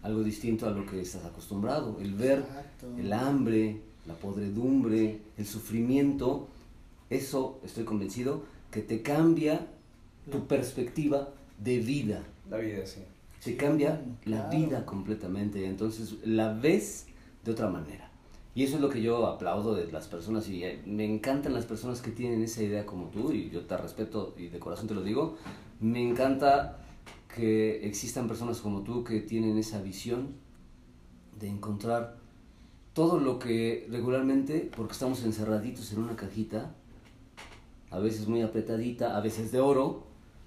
algo 0.01 0.21
distinto 0.23 0.67
a 0.67 0.71
lo 0.71 0.85
que 0.85 0.99
estás 1.01 1.23
acostumbrado, 1.23 1.97
el 2.01 2.13
ver 2.13 2.39
Exacto. 2.39 2.87
el 2.97 3.13
hambre, 3.13 3.77
la 4.05 4.15
podredumbre, 4.15 5.19
el 5.37 5.45
sufrimiento, 5.45 6.49
eso 7.09 7.61
estoy 7.63 7.85
convencido 7.85 8.43
que 8.69 8.81
te 8.81 9.01
cambia 9.01 9.65
tu 10.29 10.45
perspectiva 10.47 11.29
de 11.63 11.79
vida, 11.79 12.23
La 12.49 12.57
vida, 12.57 12.85
sí. 12.85 13.01
te 13.43 13.55
cambia 13.55 14.01
la 14.25 14.49
claro. 14.49 14.57
vida 14.57 14.85
completamente, 14.85 15.65
entonces 15.65 16.15
la 16.25 16.53
ves 16.53 17.07
de 17.43 17.51
otra 17.51 17.69
manera. 17.69 18.09
Y 18.55 18.63
eso 18.63 18.75
es 18.75 18.81
lo 18.81 18.89
que 18.89 19.01
yo 19.01 19.25
aplaudo 19.25 19.73
de 19.73 19.91
las 19.91 20.07
personas 20.07 20.47
y 20.47 20.63
eh, 20.63 20.79
me 20.85 21.05
encantan 21.05 21.53
las 21.53 21.65
personas 21.65 22.01
que 22.01 22.11
tienen 22.11 22.43
esa 22.43 22.61
idea 22.61 22.85
como 22.85 23.07
tú 23.07 23.31
y 23.31 23.49
yo 23.49 23.61
te 23.65 23.75
respeto 23.77 24.35
y 24.37 24.47
de 24.47 24.59
corazón 24.59 24.87
te 24.87 24.93
lo 24.93 25.01
digo. 25.01 25.37
Me 25.79 26.07
encanta 26.07 26.77
que 27.33 27.85
existan 27.87 28.27
personas 28.27 28.59
como 28.61 28.81
tú 28.81 29.03
que 29.03 29.21
tienen 29.21 29.57
esa 29.57 29.81
visión 29.81 30.35
de 31.39 31.47
encontrar 31.49 32.17
todo 32.93 33.19
lo 33.19 33.39
que 33.39 33.87
regularmente, 33.89 34.69
porque 34.75 34.93
estamos 34.93 35.23
encerraditos 35.23 35.91
en 35.93 35.99
una 36.03 36.15
cajita, 36.15 36.75
a 37.89 37.97
veces 37.97 38.27
muy 38.27 38.43
apretadita, 38.43 39.17
a 39.17 39.21
veces 39.21 39.51
de 39.51 39.59
oro, 39.59 40.03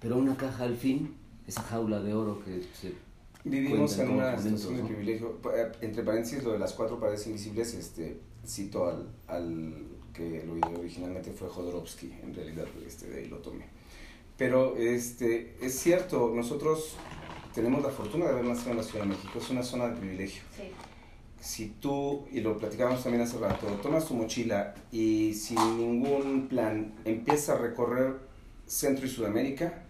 pero 0.07 0.19
una 0.19 0.37
caja 0.37 0.63
al 0.63 0.77
fin, 0.77 1.17
esa 1.49 1.63
jaula 1.63 2.01
de 2.01 2.15
oro 2.15 2.41
que 2.45 2.63
se 2.81 2.95
Vivimos 3.43 3.99
en 3.99 4.11
una 4.11 4.39
situación 4.39 4.77
de 4.77 4.83
¿no? 4.83 4.89
privilegio. 4.89 5.39
Eh, 5.53 5.73
Entre 5.81 6.05
paréntesis, 6.05 6.45
lo 6.45 6.53
de 6.53 6.61
las 6.61 6.75
cuatro 6.75 7.01
paredes 7.01 7.27
invisibles, 7.27 7.75
este, 7.75 8.21
cito 8.47 8.87
al, 8.87 9.09
al 9.27 9.75
que 10.15 10.45
lo 10.47 10.79
originalmente 10.79 11.33
fue 11.33 11.49
Jodorowsky, 11.49 12.13
en 12.23 12.33
realidad, 12.33 12.67
este, 12.87 13.09
de 13.09 13.19
ahí 13.19 13.27
lo 13.27 13.39
tomé. 13.39 13.65
Pero 14.39 14.77
este, 14.77 15.57
es 15.61 15.77
cierto, 15.77 16.31
nosotros 16.33 16.95
tenemos 17.53 17.83
la 17.83 17.91
fortuna 17.91 18.27
de 18.27 18.31
haber 18.31 18.45
nacido 18.45 18.71
en 18.71 18.77
la 18.77 18.85
Ciudad 18.85 19.03
de 19.03 19.09
México, 19.09 19.41
es 19.41 19.51
una 19.51 19.65
zona 19.65 19.89
de 19.89 19.97
privilegio. 19.97 20.43
Sí. 20.57 20.71
si 21.41 21.69
tú, 21.81 22.29
y 22.31 22.43
lo 22.43 22.57
platicábamos 22.59 23.03
también 23.03 23.25
hace 23.25 23.39
rato, 23.39 23.67
tomas 23.83 24.07
tu 24.07 24.15
mochila 24.15 24.73
y 24.93 25.35
sin 25.35 25.59
ningún 25.79 26.47
plan 26.47 26.95
empiezas 27.05 27.57
a 27.57 27.59
recorrer 27.59 28.15
Centro 28.67 29.07
y 29.07 29.09
Sudamérica, 29.09 29.83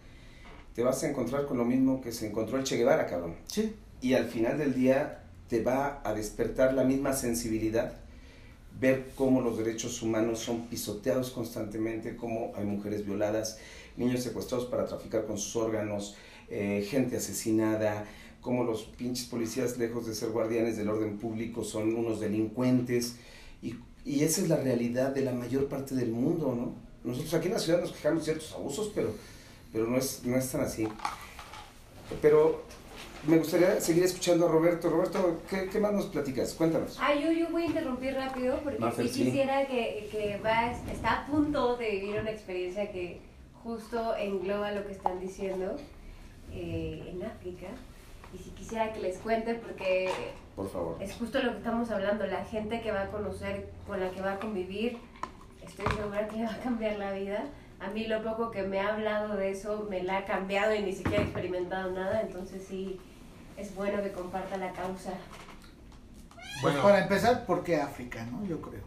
te 0.77 0.83
vas 0.83 1.03
a 1.03 1.09
encontrar 1.09 1.47
con 1.47 1.57
lo 1.57 1.64
mismo 1.64 2.01
que 2.01 2.12
se 2.12 2.29
encontró 2.29 2.59
el 2.59 2.64
Che 2.64 2.77
Guevara, 2.77 3.07
cabrón. 3.07 3.35
Sí. 3.47 3.74
Y 4.03 4.12
al 4.12 4.27
final 4.27 4.59
del 4.59 4.74
día 4.74 5.24
te 5.49 5.62
va 5.62 6.03
a 6.05 6.12
despertar 6.12 6.74
la 6.74 6.85
misma 6.85 7.14
sensibilidad 7.14 7.95
ver 8.79 9.11
cómo 9.14 9.41
los 9.41 9.57
derechos 9.57 10.03
humanos 10.03 10.41
son 10.41 10.66
pisoteados 10.66 11.31
constantemente, 11.31 12.16
cómo 12.16 12.53
hay 12.57 12.64
mujeres 12.64 13.07
violadas, 13.07 13.59
niños 13.97 14.22
secuestrados 14.22 14.66
para 14.66 14.87
traficar 14.87 15.24
con 15.27 15.39
sus 15.39 15.57
órganos, 15.57 16.14
eh, 16.49 16.87
gente 16.89 17.16
asesinada, 17.16 18.05
cómo 18.41 18.64
los 18.64 18.83
pinches 18.85 19.27
policías, 19.27 19.79
lejos 19.79 20.07
de 20.07 20.14
ser 20.14 20.29
guardianes 20.29 20.77
del 20.77 20.89
orden 20.89 21.18
público, 21.18 21.64
son 21.64 21.95
unos 21.95 22.20
delincuentes. 22.20 23.16
Y, 23.62 23.77
y 24.05 24.24
esa 24.24 24.43
es 24.43 24.49
la 24.49 24.57
realidad 24.57 25.14
de 25.14 25.22
la 25.22 25.33
mayor 25.33 25.68
parte 25.68 25.95
del 25.95 26.11
mundo, 26.11 26.55
¿no? 26.55 26.74
Nosotros 27.09 27.33
aquí 27.35 27.47
en 27.47 27.55
la 27.55 27.61
ciudad 27.61 27.81
nos 27.81 27.93
quejamos 27.93 28.27
de 28.27 28.33
ciertos 28.33 28.53
abusos, 28.53 28.93
pero, 28.95 29.14
pero 29.72 29.86
no, 29.86 29.96
es, 29.96 30.22
no 30.24 30.36
es 30.36 30.50
tan 30.50 30.62
así. 30.62 30.88
Pero 32.22 32.62
me 33.26 33.38
gustaría 33.38 33.80
seguir 33.80 34.04
escuchando 34.04 34.46
a 34.46 34.50
Roberto. 34.50 34.88
Roberto, 34.88 35.40
¿qué, 35.50 35.68
qué 35.68 35.80
más 35.80 35.92
nos 35.92 36.06
platicas? 36.06 36.54
Cuéntanos. 36.54 36.96
Ah, 37.00 37.14
yo, 37.14 37.32
yo 37.32 37.48
voy 37.50 37.64
a 37.64 37.66
interrumpir 37.66 38.14
rápido 38.14 38.58
porque 38.62 38.78
Mafer, 38.78 39.08
sí 39.08 39.14
sí. 39.14 39.24
quisiera 39.24 39.66
que, 39.66 40.08
que 40.10 40.40
va, 40.44 40.70
está 40.92 41.22
a 41.22 41.26
punto 41.26 41.76
de 41.76 41.90
vivir 41.90 42.20
una 42.20 42.30
experiencia 42.30 42.90
que 42.92 43.20
justo 43.62 44.16
engloba 44.16 44.70
lo 44.72 44.86
que 44.86 44.92
están 44.92 45.18
diciendo 45.20 45.76
eh, 46.52 47.12
en 47.12 47.24
África. 47.24 47.66
Y 48.32 48.38
si 48.38 48.50
quisiera 48.50 48.92
que 48.92 49.00
les 49.00 49.18
cuente 49.18 49.54
porque 49.54 50.10
Por 50.54 50.68
favor. 50.70 50.96
es 51.00 51.12
justo 51.14 51.38
lo 51.42 51.52
que 51.52 51.58
estamos 51.58 51.90
hablando, 51.90 52.26
la 52.26 52.44
gente 52.44 52.80
que 52.82 52.92
va 52.92 53.02
a 53.02 53.08
conocer, 53.10 53.68
con 53.86 53.98
la 53.98 54.10
que 54.10 54.20
va 54.20 54.32
a 54.34 54.38
convivir, 54.38 54.98
estoy 55.64 55.86
segura 55.96 56.28
que 56.28 56.36
le 56.36 56.44
va 56.44 56.52
a 56.52 56.58
cambiar 56.58 56.98
la 56.98 57.12
vida. 57.12 57.44
A 57.81 57.91
mí 57.91 58.07
lo 58.07 58.22
poco 58.22 58.51
que 58.51 58.62
me 58.62 58.81
ha 58.81 58.95
hablado 58.95 59.37
de 59.37 59.51
eso 59.51 59.87
me 59.91 60.03
la 60.03 60.18
ha 60.18 60.24
cambiado 60.24 60.74
y 60.74 60.83
ni 60.83 60.93
siquiera 60.93 61.22
he 61.22 61.27
experimentado 61.27 61.93
nada, 61.93 62.22
entonces 62.22 62.64
sí 62.66 62.99
es 63.57 63.74
bueno 63.74 64.03
que 64.03 64.12
comparta 64.12 64.57
la 64.57 64.72
causa. 64.72 65.12
Pues 66.62 66.74
Bueno. 66.74 66.83
para 66.83 67.03
empezar, 67.03 67.45
¿por 67.45 67.62
qué 67.62 67.77
África, 67.81 68.24
no? 68.27 68.45
Yo 68.47 68.61
creo. 68.62 68.83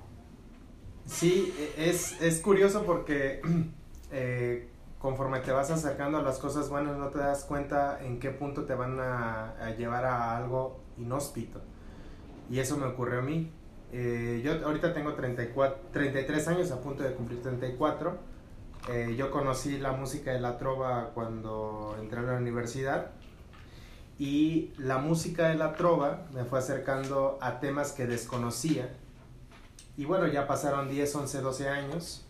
Sí, 1.06 1.54
e- 1.58 1.90
es, 1.90 2.20
es 2.22 2.40
curioso 2.42 2.84
porque 2.84 3.42
eh, 4.12 4.68
conforme 4.98 5.40
te 5.40 5.52
vas 5.52 5.70
acercando 5.70 6.18
a 6.18 6.22
las 6.24 6.40
cosas 6.40 6.70
buenas 6.70 6.98
no 6.98 7.10
te 7.10 7.20
das 7.20 7.44
cuenta 7.46 8.00
en 8.04 8.20
qué 8.20 8.32
punto 8.32 8.66
te 8.66 8.74
van 8.74 9.00
a, 9.00 9.52
a 9.64 9.72
llevar 9.76 10.06
a 10.06 10.36
algo 10.36 10.80
inhóspito. 10.98 11.62
Y 12.50 12.60
eso 12.60 12.78
me 12.78 12.88
ocurrió 12.88 13.20
a 13.20 13.22
mí. 13.22 13.52
Eh, 13.92 14.42
yo 14.44 14.66
ahorita 14.66 14.94
tengo 14.94 15.14
34, 15.14 15.78
33 15.94 16.48
años, 16.48 16.72
a 16.72 16.82
punto 16.82 17.04
de 17.04 17.14
cumplir 17.14 17.42
34. 17.44 18.18
Eh, 18.88 19.15
yo 19.17 19.30
conocí 19.30 19.77
la 19.77 19.91
música 19.91 20.32
de 20.32 20.39
la 20.39 20.57
trova 20.57 21.11
cuando 21.13 21.95
entré 21.99 22.19
a 22.19 22.23
la 22.23 22.34
universidad. 22.38 23.11
Y 24.17 24.71
la 24.77 24.97
música 24.97 25.47
de 25.49 25.55
la 25.55 25.73
trova 25.75 26.25
me 26.34 26.43
fue 26.43 26.59
acercando 26.59 27.38
a 27.41 27.59
temas 27.59 27.91
que 27.91 28.05
desconocía. 28.05 28.89
Y 29.97 30.05
bueno, 30.05 30.27
ya 30.27 30.47
pasaron 30.47 30.89
10, 30.89 31.13
11, 31.15 31.41
12 31.41 31.69
años. 31.69 32.25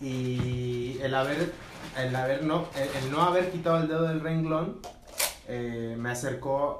Y 0.00 0.98
el 1.02 1.14
haber, 1.14 1.52
el 1.98 2.16
haber 2.16 2.44
no, 2.44 2.66
el, 2.74 3.04
el 3.04 3.10
no 3.12 3.22
haber 3.22 3.50
quitado 3.50 3.78
el 3.78 3.88
dedo 3.88 4.04
del 4.04 4.20
renglón 4.20 4.78
eh, 5.46 5.94
me 5.98 6.10
acercó 6.10 6.78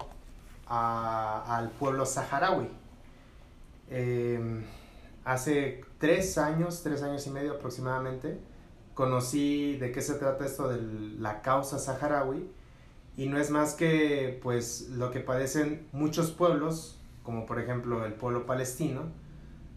a- 0.66 1.56
al 1.56 1.70
pueblo 1.70 2.06
saharaui. 2.06 2.68
Eh, 3.90 4.64
hace 5.24 5.84
tres 5.98 6.38
años, 6.38 6.82
tres 6.82 7.02
años 7.02 7.26
y 7.26 7.30
medio 7.30 7.52
aproximadamente, 7.54 8.40
conocí 9.00 9.78
de 9.78 9.92
qué 9.92 10.02
se 10.02 10.16
trata 10.16 10.44
esto 10.44 10.68
de 10.68 10.78
la 11.18 11.40
causa 11.40 11.78
saharaui 11.78 12.46
y 13.16 13.28
no 13.28 13.38
es 13.38 13.48
más 13.48 13.72
que 13.72 14.38
pues 14.42 14.90
lo 14.90 15.10
que 15.10 15.20
padecen 15.20 15.88
muchos 15.92 16.32
pueblos, 16.32 17.00
como 17.22 17.46
por 17.46 17.58
ejemplo 17.58 18.04
el 18.04 18.12
pueblo 18.12 18.44
palestino, 18.44 19.04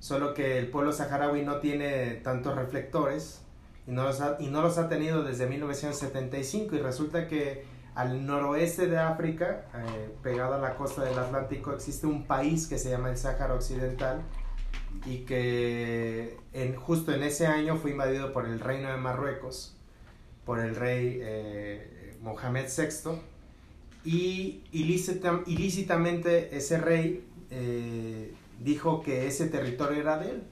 solo 0.01 0.33
que 0.33 0.57
el 0.57 0.69
pueblo 0.69 0.91
saharaui 0.91 1.45
no 1.45 1.61
tiene 1.61 2.15
tantos 2.15 2.53
reflectores 2.57 3.41
y 3.87 3.91
no 3.91 4.03
los 4.03 4.19
ha, 4.19 4.35
y 4.41 4.47
no 4.47 4.61
los 4.61 4.77
ha 4.77 4.89
tenido 4.89 5.23
desde 5.23 5.47
1975 5.47 6.75
y 6.75 6.79
resulta 6.79 7.25
que 7.29 7.63
al 7.95 8.25
noroeste 8.25 8.87
de 8.87 8.99
África, 8.99 9.67
eh, 9.73 10.13
pegado 10.21 10.55
a 10.55 10.57
la 10.57 10.75
costa 10.75 11.05
del 11.05 11.17
Atlántico, 11.17 11.71
existe 11.71 12.07
un 12.07 12.25
país 12.25 12.67
que 12.67 12.77
se 12.77 12.89
llama 12.89 13.09
el 13.09 13.15
Sáhara 13.15 13.53
Occidental 13.53 14.21
y 15.05 15.19
que 15.19 16.37
en, 16.53 16.75
justo 16.75 17.13
en 17.13 17.23
ese 17.23 17.47
año 17.47 17.77
fue 17.77 17.91
invadido 17.91 18.31
por 18.33 18.45
el 18.45 18.59
reino 18.59 18.89
de 18.89 18.97
Marruecos, 18.97 19.75
por 20.45 20.59
el 20.59 20.75
rey 20.75 21.19
eh, 21.21 22.17
Mohamed 22.21 22.65
VI 22.67 23.19
y 24.05 24.63
ilícita- 24.71 25.43
ilícitamente 25.45 26.55
ese 26.55 26.77
rey 26.77 27.27
eh, 27.49 28.33
dijo 28.59 29.01
que 29.01 29.27
ese 29.27 29.47
territorio 29.47 30.01
era 30.01 30.17
de 30.17 30.31
él, 30.31 30.43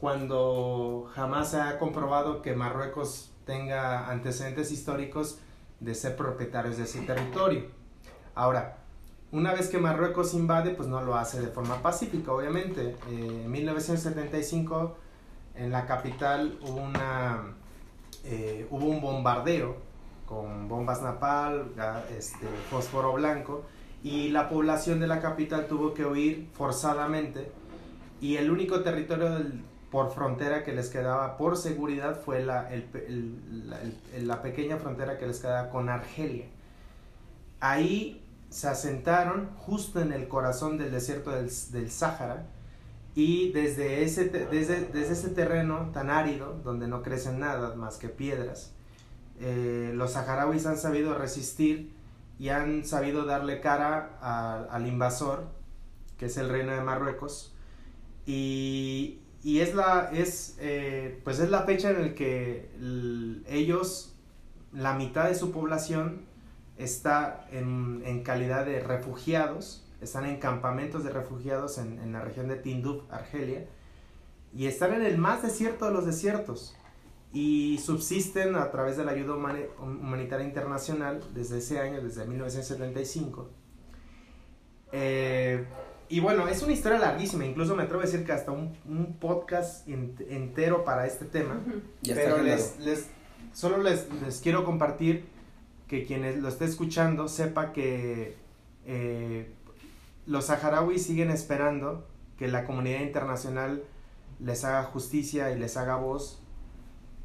cuando 0.00 1.10
jamás 1.14 1.50
se 1.50 1.60
ha 1.60 1.78
comprobado 1.78 2.42
que 2.42 2.54
Marruecos 2.54 3.30
tenga 3.44 4.10
antecedentes 4.10 4.70
históricos 4.72 5.38
de 5.80 5.94
ser 5.94 6.16
propietarios 6.16 6.76
de 6.76 6.84
ese 6.84 7.00
territorio. 7.02 7.64
Ahora, 8.34 8.78
una 9.32 9.52
vez 9.54 9.68
que 9.68 9.78
Marruecos 9.78 10.34
invade, 10.34 10.70
pues 10.70 10.88
no 10.88 11.00
lo 11.02 11.14
hace 11.16 11.40
de 11.40 11.48
forma 11.48 11.82
pacífica, 11.82 12.32
obviamente. 12.32 12.96
Eh, 13.10 13.42
en 13.44 13.50
1975, 13.50 14.96
en 15.54 15.70
la 15.70 15.86
capital 15.86 16.58
hubo, 16.62 16.80
una, 16.82 17.54
eh, 18.24 18.66
hubo 18.70 18.86
un 18.86 19.00
bombardeo 19.00 19.76
con 20.26 20.68
bombas 20.68 21.02
napal, 21.02 21.72
este, 22.16 22.46
fósforo 22.70 23.12
blanco, 23.12 23.62
y 24.02 24.28
la 24.30 24.48
población 24.48 25.00
de 25.00 25.06
la 25.06 25.20
capital 25.20 25.66
tuvo 25.66 25.92
que 25.94 26.04
huir 26.06 26.48
forzadamente, 26.54 27.50
y 28.20 28.36
el 28.36 28.50
único 28.50 28.80
territorio 28.82 29.28
por 29.90 30.12
frontera 30.12 30.62
que 30.62 30.72
les 30.72 30.88
quedaba 30.88 31.36
por 31.36 31.56
seguridad 31.56 32.20
fue 32.24 32.44
la, 32.44 32.72
el 32.72 32.86
el- 32.94 33.68
la- 33.70 33.80
la 34.22 34.42
pequeña 34.42 34.76
frontera 34.76 35.18
que 35.18 35.26
les 35.26 35.40
quedaba 35.40 35.68
con 35.70 35.88
Argelia. 35.88 36.46
Ahí 37.60 38.19
se 38.50 38.68
asentaron 38.68 39.48
justo 39.56 40.00
en 40.00 40.12
el 40.12 40.28
corazón 40.28 40.76
del 40.76 40.90
desierto 40.90 41.30
del, 41.30 41.50
del 41.72 41.90
Sáhara 41.90 42.46
y 43.14 43.52
desde 43.52 44.02
ese, 44.04 44.28
desde, 44.28 44.82
desde 44.86 45.12
ese 45.12 45.28
terreno 45.30 45.90
tan 45.92 46.10
árido, 46.10 46.60
donde 46.64 46.86
no 46.88 47.02
crecen 47.02 47.40
nada 47.40 47.74
más 47.76 47.96
que 47.96 48.08
piedras, 48.08 48.72
eh, 49.40 49.92
los 49.94 50.12
saharauis 50.12 50.66
han 50.66 50.76
sabido 50.78 51.16
resistir 51.16 51.92
y 52.38 52.50
han 52.50 52.84
sabido 52.84 53.24
darle 53.24 53.60
cara 53.60 54.18
a- 54.20 54.64
al 54.70 54.86
invasor, 54.86 55.46
que 56.18 56.26
es 56.26 56.36
el 56.36 56.48
reino 56.48 56.72
de 56.72 56.80
Marruecos, 56.82 57.54
y, 58.26 59.20
y 59.42 59.60
es 59.60 59.74
la 59.74 60.10
es 60.12 60.56
eh, 60.60 61.20
pues 61.24 61.38
es 61.40 61.50
la 61.50 61.62
fecha 61.62 61.90
en 61.90 62.02
la 62.02 62.14
que 62.14 62.70
l- 62.78 63.42
ellos 63.48 64.14
la 64.72 64.94
mitad 64.94 65.28
de 65.28 65.34
su 65.34 65.50
población 65.50 66.26
está 66.82 67.46
en, 67.52 68.02
en 68.04 68.22
calidad 68.22 68.64
de 68.66 68.80
refugiados 68.80 69.86
están 70.00 70.24
en 70.24 70.38
campamentos 70.38 71.04
de 71.04 71.10
refugiados 71.10 71.76
en, 71.78 71.98
en 71.98 72.12
la 72.12 72.22
región 72.22 72.48
de 72.48 72.56
Tinduf 72.56 73.02
Argelia 73.10 73.66
y 74.54 74.66
están 74.66 74.94
en 74.94 75.02
el 75.02 75.18
más 75.18 75.42
desierto 75.42 75.84
de 75.86 75.92
los 75.92 76.06
desiertos 76.06 76.74
y 77.32 77.78
subsisten 77.84 78.56
a 78.56 78.70
través 78.70 78.96
de 78.96 79.04
la 79.04 79.12
ayuda 79.12 79.34
humani- 79.34 79.66
humanitaria 79.78 80.46
internacional 80.46 81.20
desde 81.34 81.58
ese 81.58 81.78
año 81.80 82.00
desde 82.00 82.24
1975 82.24 83.50
eh, 84.92 85.64
y 86.08 86.18
bueno, 86.18 86.48
es 86.48 86.62
una 86.62 86.72
historia 86.72 86.98
larguísima, 86.98 87.44
incluso 87.44 87.76
me 87.76 87.84
atrevo 87.84 88.02
a 88.02 88.06
decir 88.06 88.24
que 88.26 88.32
hasta 88.32 88.50
un, 88.50 88.76
un 88.84 89.14
podcast 89.20 89.86
en- 89.88 90.16
entero 90.28 90.84
para 90.84 91.06
este 91.06 91.24
tema. 91.24 91.60
Ya 92.02 92.16
Pero 92.16 92.38
les, 92.42 92.80
les, 92.80 93.06
solo 93.52 93.78
les, 93.78 94.08
les 94.24 94.40
quiero 94.40 94.64
compartir 94.64 95.26
que 95.90 96.04
quienes 96.04 96.38
lo 96.38 96.48
esté 96.48 96.66
escuchando 96.66 97.26
sepa 97.26 97.72
que 97.72 98.36
eh, 98.86 99.52
los 100.24 100.44
saharauis 100.46 101.04
siguen 101.04 101.30
esperando 101.32 102.06
que 102.38 102.46
la 102.46 102.64
comunidad 102.64 103.00
internacional 103.00 103.82
les 104.38 104.64
haga 104.64 104.84
justicia 104.84 105.50
y 105.50 105.58
les 105.58 105.76
haga 105.76 105.96
voz 105.96 106.40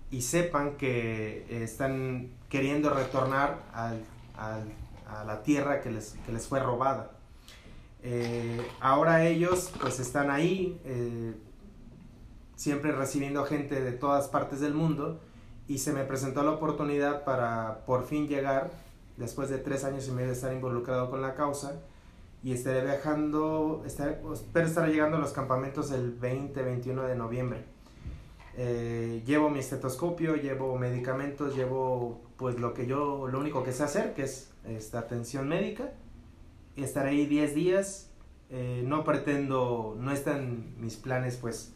y 0.09 0.24
sepan 0.24 0.78
que 0.78 1.45
eh, 1.47 1.63
están 1.63 2.32
queriendo 2.49 2.89
retornar 2.89 3.61
al- 3.72 4.03
al- 4.36 4.74
a 5.07 5.24
la 5.26 5.43
tierra 5.43 5.82
que 5.82 5.91
les, 5.91 6.16
que 6.26 6.32
les 6.32 6.47
fue 6.47 6.59
robada. 6.59 7.11
Eh, 8.01 8.66
ahora 8.80 9.28
ellos 9.28 9.72
pues 9.80 9.99
están 9.99 10.32
ahí, 10.32 10.80
siempre 12.55 12.91
recibiendo 12.93 13.45
gente 13.45 13.80
de 13.80 13.91
todas 13.91 14.28
partes 14.28 14.59
del 14.59 14.74
mundo 14.74 15.20
y 15.68 15.80
se 15.80 15.93
me 15.93 16.03
presentó 16.03 16.43
la 16.43 16.51
oportunidad 16.51 17.24
para 17.24 17.86
por 17.86 18.05
fin 18.05 18.28
llegar, 18.28 18.72
después 19.18 19.49
de 19.49 19.57
tres 19.57 19.84
años 19.84 20.07
y 20.07 20.11
medio 20.11 20.28
de 20.28 20.34
estar 20.34 20.53
involucrado 20.53 21.09
con 21.09 21.22
la 21.22 21.36
causa, 21.36 21.82
y 22.43 22.53
estaré 22.53 22.84
viajando, 22.84 23.84
estaré, 23.86 24.20
espero 24.34 24.68
estar 24.68 24.88
llegando 24.88 25.18
a 25.18 25.20
los 25.20 25.32
campamentos 25.32 25.91
el 25.91 26.20
20-21 26.20 27.07
de 27.07 27.16
noviembre. 27.16 27.63
Eh, 28.57 29.24
llevo 29.26 29.49
mi 29.49 29.59
estetoscopio, 29.59 30.36
llevo 30.36 30.78
medicamentos, 30.78 31.55
llevo 31.55 32.22
pues 32.38 32.59
lo 32.59 32.74
que 32.74 32.86
yo, 32.86 33.28
lo 33.28 33.39
único 33.39 33.63
que 33.63 33.74
sé 33.74 33.84
hacer, 33.84 34.13
que 34.13 34.24
es 34.24 34.51
esta 34.66 34.99
atención 34.99 35.47
médica, 35.47 35.91
estaré 36.76 37.09
ahí 37.11 37.26
10 37.26 37.55
días 37.55 38.11
Eh, 38.49 38.84
no 38.86 39.03
pretendo, 39.03 39.95
no 39.99 40.11
están 40.11 40.76
mis 40.80 40.97
planes 40.97 41.38
pues, 41.38 41.74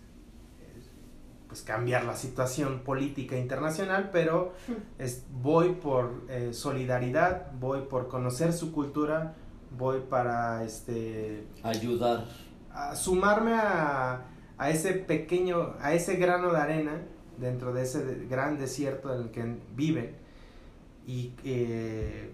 pues 1.50 1.64
cambiar 1.64 2.06
la 2.06 2.16
situación 2.16 2.82
política 2.86 3.36
internacional, 3.36 4.12
pero 4.14 4.54
es, 5.00 5.26
voy 5.32 5.74
por 5.74 6.24
eh, 6.30 6.54
solidaridad, 6.54 7.52
voy 7.60 7.82
por 7.82 8.08
conocer 8.08 8.54
su 8.54 8.72
cultura, 8.72 9.34
voy 9.78 10.02
para 10.02 10.64
este 10.64 11.48
ayudar 11.64 12.26
a 12.72 12.96
sumarme 12.96 13.54
a, 13.56 14.28
a 14.58 14.70
ese 14.70 14.94
pequeño, 14.94 15.74
a 15.82 15.94
ese 15.94 16.16
grano 16.18 16.52
de 16.52 16.60
arena 16.60 17.02
dentro 17.38 17.74
de 17.74 17.82
ese 17.82 18.26
gran 18.30 18.60
desierto 18.60 19.14
en 19.14 19.22
el 19.22 19.32
que 19.32 19.58
vive 19.76 20.14
y, 21.08 21.34
eh, 21.44 22.32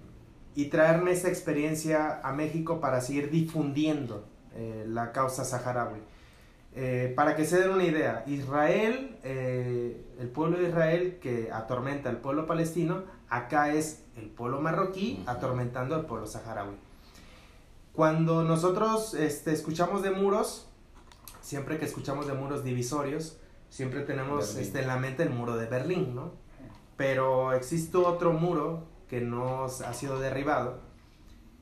y 0.56 0.66
traerme 0.66 1.12
esa 1.12 1.30
experiencia 1.30 2.20
a 2.22 2.34
México 2.34 2.82
para 2.82 3.00
seguir 3.00 3.30
difundiendo 3.30 4.26
eh, 4.56 4.86
la 4.88 5.14
causa 5.14 5.46
saharaui. 5.46 6.00
Eh, 6.78 7.14
para 7.16 7.38
que 7.38 7.46
se 7.46 7.60
den 7.60 7.70
una 7.72 7.86
idea, 7.86 8.24
Israel, 8.28 9.18
el 9.24 10.28
pueblo 10.34 10.58
de 10.58 10.68
Israel 10.68 11.20
que 11.22 11.50
atormenta 11.52 12.10
al 12.10 12.18
pueblo 12.18 12.46
palestino, 12.46 13.04
acá 13.30 13.74
es 13.74 14.04
el 14.18 14.30
pueblo 14.30 14.60
marroquí 14.60 15.24
atormentando 15.26 15.96
al 15.96 16.06
pueblo 16.06 16.28
saharaui. 16.28 16.76
Cuando 17.94 18.44
nosotros 18.44 19.14
este, 19.14 19.54
escuchamos 19.54 20.02
de 20.02 20.12
muros, 20.12 20.68
siempre 21.42 21.78
que 21.78 21.86
escuchamos 21.86 22.28
de 22.28 22.34
muros 22.34 22.66
divisorios, 22.66 23.38
siempre 23.70 24.02
tenemos 24.02 24.56
este, 24.58 24.82
en 24.82 24.88
la 24.88 24.98
mente 24.98 25.24
el 25.24 25.30
muro 25.30 25.56
de 25.56 25.68
Berlín, 25.68 26.14
¿no? 26.14 26.34
Pero 26.98 27.54
existe 27.54 27.98
otro 27.98 28.34
muro 28.34 28.84
que 29.08 29.22
no 29.22 29.64
ha 29.66 29.94
sido 29.94 30.20
derribado 30.20 30.80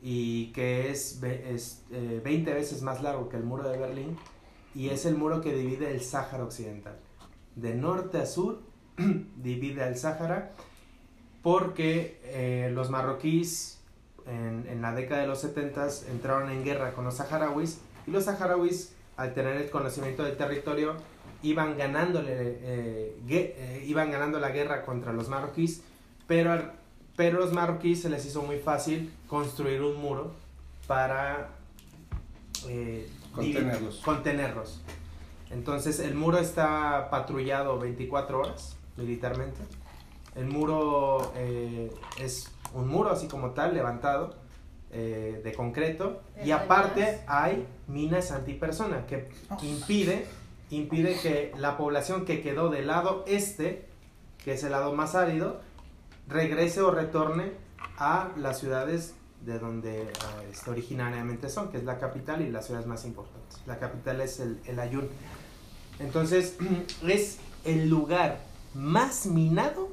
y 0.02 0.52
que 0.54 0.90
es, 0.90 1.22
es 1.24 1.86
20 1.92 2.30
eh, 2.30 2.54
veces 2.54 2.82
más 2.82 3.04
largo 3.04 3.30
que 3.30 3.38
el 3.38 3.44
muro 3.44 3.70
de 3.70 3.78
Berlín 3.78 4.18
y 4.76 4.90
es 4.90 5.06
el 5.06 5.16
muro 5.16 5.42
que 5.42 5.54
divide 5.54 5.92
el 5.92 6.02
Sáhara 6.02 6.44
Occidental. 6.44 6.96
De 7.56 7.76
norte 7.76 8.20
a 8.20 8.26
sur 8.26 8.62
divide 8.98 9.88
el 9.88 9.98
Sáhara 9.98 10.52
porque 11.42 12.20
eh, 12.24 12.72
los 12.74 12.90
marroquíes 12.90 13.80
en, 14.26 14.66
en, 14.70 14.82
la 14.82 14.94
década 14.94 15.22
de 15.22 15.28
los 15.28 15.42
70 15.42 15.88
entraron 16.10 16.50
en 16.50 16.64
guerra 16.64 16.94
con 16.94 17.04
los 17.04 17.16
saharauis 17.16 17.80
y 18.08 18.12
los 18.12 18.24
saharauis 18.24 18.94
al 19.18 19.34
tener 19.34 19.58
el 19.58 19.70
conocimiento 19.70 20.24
del 20.24 20.38
territorio 20.38 20.96
iban 21.44 21.78
ganándole 21.78 22.32
eh, 22.32 23.18
eh, 23.30 23.84
iban 23.86 24.12
ganando 24.12 24.40
la 24.40 24.50
guerra 24.50 24.86
contra 24.86 25.12
los 25.12 25.28
marroquíes 25.28 25.82
pero 26.26 26.72
pero 27.18 27.40
los 27.40 27.52
marroquíes 27.52 28.02
se 28.02 28.10
les 28.10 28.26
hizo 28.26 28.42
muy 28.42 28.58
fácil 28.60 29.12
construir 29.28 29.82
un 29.82 30.02
muro 30.02 30.32
para 30.88 31.50
contenerlos. 33.34 34.02
contenerlos. 34.04 34.82
Entonces 35.50 36.00
el 36.00 36.16
muro 36.16 36.38
está 36.38 37.10
patrullado 37.10 37.80
24 37.80 38.40
horas 38.40 38.78
militarmente. 38.98 39.62
El 40.36 40.48
muro 40.48 41.32
es 42.20 42.50
un 42.74 42.88
muro 42.88 43.12
así 43.12 43.28
como 43.28 43.52
tal, 43.52 43.74
levantado, 43.74 44.36
eh, 44.96 45.42
de 45.44 45.54
concreto, 45.54 46.22
y 46.46 46.52
aparte 46.52 47.22
hay 47.26 47.66
minas 47.88 48.32
antipersona 48.32 49.08
que 49.08 49.28
impide, 49.64 50.28
impide 50.70 51.18
que 51.20 51.52
la 51.58 51.78
población 51.78 52.26
que 52.26 52.42
quedó 52.42 52.70
del 52.70 52.86
lado 52.86 53.24
este, 53.26 53.88
que 54.44 54.54
es 54.54 54.64
el 54.64 54.72
lado 54.72 54.94
más 54.94 55.16
árido, 55.16 55.62
regrese 56.28 56.82
o 56.82 56.92
retorne 56.92 57.54
a 57.98 58.30
las 58.38 58.60
ciudades 58.60 59.16
de 59.46 59.60
donde 59.60 60.04
uh, 60.04 60.70
originariamente 60.70 61.50
son, 61.50 61.70
que 61.70 61.78
es 61.78 61.84
la 61.84 62.00
capital 62.00 62.42
y 62.42 62.50
las 62.50 62.66
ciudades 62.66 62.88
más 62.88 63.06
importantes. 63.06 63.62
La 63.66 63.80
capital 63.80 64.22
es 64.22 64.40
el, 64.40 64.60
el 64.66 64.80
Ayun. 64.80 65.08
Entonces, 66.00 66.58
es 67.08 67.40
el 67.64 67.90
lugar 67.90 68.40
más 68.74 69.26
minado 69.26 69.90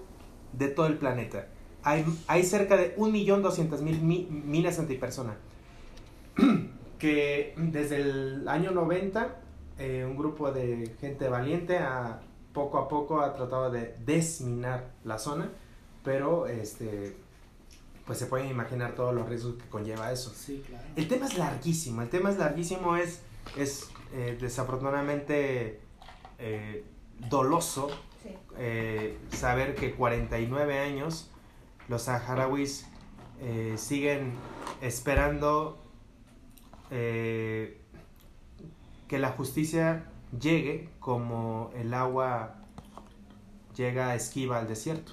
de 0.53 0.68
todo 0.68 0.86
el 0.86 0.98
planeta 0.98 1.46
hay, 1.82 2.05
hay 2.26 2.42
cerca 2.44 2.76
de 2.76 2.96
1.200.000 2.96 4.01
minas 4.01 4.78
antipersona. 4.78 5.36
que 6.98 7.55
desde 7.57 7.96
el 7.96 8.48
año 8.48 8.72
90, 8.72 9.36
eh, 9.78 10.07
un 10.09 10.16
grupo 10.16 10.53
de 10.53 10.94
gente 11.01 11.28
valiente 11.28 11.78
a, 11.78 12.20
poco 12.53 12.78
a 12.78 12.88
poco 12.88 13.20
ha 13.20 13.32
tratado 13.32 13.70
de 13.70 13.94
desminar 14.05 14.90
la 15.05 15.18
zona, 15.18 15.51
pero 16.05 16.46
este, 16.46 17.16
pues 18.11 18.18
se 18.18 18.26
pueden 18.26 18.50
imaginar 18.50 18.96
todos 18.96 19.14
los 19.14 19.28
riesgos 19.28 19.54
que 19.54 19.68
conlleva 19.68 20.11
eso. 20.11 20.32
Sí, 20.34 20.64
claro. 20.66 20.84
El 20.96 21.06
tema 21.06 21.26
es 21.26 21.38
larguísimo, 21.38 22.02
el 22.02 22.08
tema 22.08 22.30
es 22.30 22.38
larguísimo, 22.38 22.96
es, 22.96 23.20
es 23.56 23.88
eh, 24.12 24.36
desafortunadamente 24.40 25.78
eh, 26.40 26.84
doloso 27.28 27.88
Sí. 28.20 28.30
eh, 28.58 29.16
saber 29.30 29.76
que 29.76 29.94
49 29.94 30.80
años 30.80 31.30
los 31.88 32.02
saharauis 32.02 32.84
eh, 33.40 33.76
siguen 33.78 34.32
esperando 34.80 35.80
eh, 36.90 37.80
que 39.06 39.20
la 39.20 39.28
justicia 39.30 40.04
llegue 40.36 40.88
como 40.98 41.70
el 41.76 41.94
agua 41.94 42.56
llega 43.76 44.16
esquiva 44.16 44.58
al 44.58 44.66
desierto, 44.66 45.12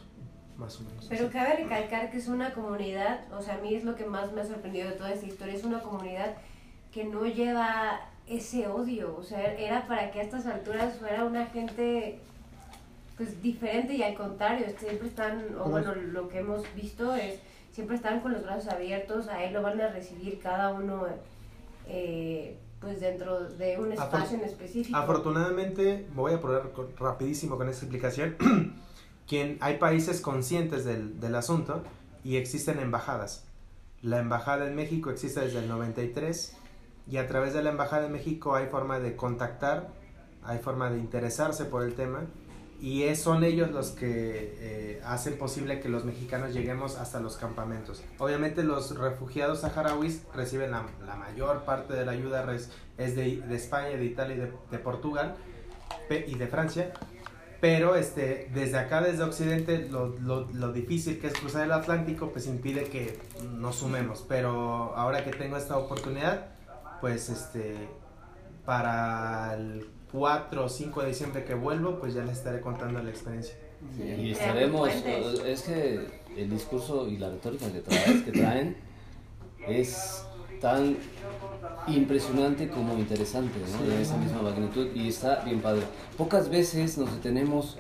más 0.58 0.80
o 0.80 0.84
menos. 0.84 1.06
Pero 1.08 1.30
cabe 1.30 1.56
recalcar 1.56 2.12
que 2.12 2.18
es 2.18 2.28
una 2.28 2.54
comunidad, 2.54 3.22
o 3.34 3.42
sea, 3.42 3.56
a 3.56 3.58
mí 3.60 3.76
es 3.76 3.84
lo 3.84 3.96
que 3.96 4.06
más 4.06 4.32
me 4.32 4.42
ha 4.42 4.46
sorprendido 4.46 4.90
de 4.90 4.96
toda 4.96 5.12
esta 5.12 5.26
historia, 5.26 5.54
es 5.54 5.64
una 5.64 5.82
comunidad 5.82 6.36
que 6.92 7.04
no 7.04 7.26
lleva 7.26 8.02
ese 8.28 8.68
odio, 8.68 9.16
o 9.18 9.24
sea, 9.24 9.54
era 9.54 9.88
para 9.88 10.12
que 10.12 10.20
a 10.20 10.24
estas 10.24 10.46
alturas 10.46 10.98
fuera 10.98 11.24
una 11.24 11.46
gente 11.46 12.20
pues 13.16 13.42
diferente 13.42 13.96
y 13.96 14.04
al 14.04 14.14
contrario, 14.14 14.68
siempre 14.78 15.08
están, 15.08 15.56
o 15.60 15.70
bueno, 15.70 15.96
lo 15.96 16.30
que 16.30 16.40
hemos 16.40 16.64
visto 16.76 17.16
es, 17.16 17.40
siempre 17.72 17.96
están 17.96 18.20
con 18.20 18.32
los 18.32 18.44
brazos 18.44 18.72
abiertos, 18.72 19.28
a 19.28 19.44
él 19.44 19.54
lo 19.54 19.64
van 19.64 19.82
a 19.82 19.88
recibir 19.88 20.40
cada 20.40 20.72
uno 20.74 21.08
eh, 21.88 22.58
pues 22.80 23.00
dentro 23.00 23.50
de 23.50 23.80
un 23.80 23.92
espacio 23.92 24.38
en 24.38 24.44
específico. 24.44 24.96
Afortunadamente, 24.96 26.06
me 26.10 26.16
voy 26.16 26.34
a 26.34 26.40
poner 26.40 26.62
rapidísimo 27.00 27.58
con 27.58 27.68
esta 27.70 27.86
explicación, 27.86 28.36
quien 29.28 29.58
hay 29.62 29.78
países 29.78 30.22
conscientes 30.22 30.86
del, 30.86 31.20
del 31.20 31.36
asunto 31.36 31.84
y 32.24 32.38
existen 32.38 32.80
embajadas. 32.80 33.46
La 34.02 34.20
embajada 34.20 34.68
en 34.68 34.76
México 34.76 35.10
existe 35.10 35.40
desde 35.42 35.60
el 35.60 35.68
93 35.68 36.56
y 37.10 37.18
a 37.18 37.28
través 37.28 37.54
de 37.54 37.64
la 37.64 37.72
embajada 37.72 38.06
en 38.06 38.12
México 38.12 38.56
hay 38.56 38.68
forma 38.68 39.00
de 39.00 39.16
contactar, 39.16 39.90
hay 40.44 40.60
forma 40.60 40.90
de 40.90 41.00
interesarse 41.00 41.66
por 41.66 41.84
el 41.84 41.94
tema 41.96 42.26
y 42.80 43.04
es- 43.04 43.22
son 43.22 43.44
ellos 43.44 43.72
los 43.72 43.90
que 43.90 44.56
eh, 44.60 45.02
hacen 45.04 45.38
posible 45.38 45.80
que 45.80 45.90
los 45.90 46.06
mexicanos 46.06 46.54
lleguemos 46.54 46.96
hasta 46.98 47.20
los 47.20 47.36
campamentos. 47.38 48.04
Obviamente 48.20 48.64
los 48.64 48.96
refugiados 48.98 49.62
saharauis 49.62 50.22
reciben 50.36 50.72
la, 50.72 50.86
la 51.06 51.16
mayor 51.16 51.64
parte 51.66 51.94
de 51.94 52.06
la 52.06 52.12
ayuda, 52.12 52.46
es 52.54 53.16
de, 53.16 53.42
de 53.42 53.56
España, 53.56 53.90
de 53.98 54.06
Italia 54.06 54.36
y 54.36 54.40
de, 54.40 54.52
de 54.72 54.78
Portugal 54.80 55.36
y 56.28 56.36
de 56.36 56.48
Francia. 56.48 56.94
Pero 57.60 57.96
este, 57.96 58.50
desde 58.54 58.78
acá, 58.78 59.02
desde 59.02 59.24
Occidente, 59.24 59.88
lo, 59.90 60.10
lo, 60.20 60.48
lo 60.54 60.72
difícil 60.74 61.20
que 61.20 61.28
es 61.28 61.34
cruzar 61.34 61.64
el 61.64 61.72
Atlántico, 61.72 62.30
pues 62.32 62.46
impide 62.46 62.84
que 62.84 63.20
nos 63.58 63.78
sumemos. 63.78 64.24
Pero 64.28 64.96
ahora 64.96 65.24
que 65.24 65.32
tengo 65.32 65.58
esta 65.58 65.78
oportunidad, 65.78 66.50
pues 67.02 67.30
este, 67.30 67.76
para 68.66 69.56
el 69.56 69.90
4 70.12 70.66
o 70.66 70.70
5 70.70 71.02
de 71.02 71.08
diciembre 71.08 71.46
que 71.46 71.56
vuelvo, 71.56 72.00
pues 72.00 72.14
ya 72.14 72.24
les 72.24 72.38
estaré 72.38 72.62
contando 72.62 73.02
la 73.02 73.10
experiencia. 73.10 73.56
Y 73.98 74.34
Creamos 74.34 74.90
estaremos, 74.94 75.44
es 75.46 75.62
que 75.64 76.08
el 76.38 76.50
discurso 76.50 77.08
y 77.08 77.18
la 77.18 77.30
retórica 77.30 77.72
que 77.72 77.80
traen, 77.80 78.24
que 78.24 78.32
traen 78.32 78.78
es 79.68 80.27
tan 80.62 80.98
impresionante 81.88 82.70
como 82.70 82.98
interesante, 82.98 83.60
¿no? 83.72 83.88
De 83.88 84.02
esa 84.02 84.18
misma 84.18 84.42
magnitud 84.42 84.88
y 84.94 85.08
está 85.08 85.42
bien 85.44 85.62
padre. 85.62 85.84
Pocas 86.18 86.50
veces 86.50 86.98
nos 86.98 87.14
detenemos 87.14 87.78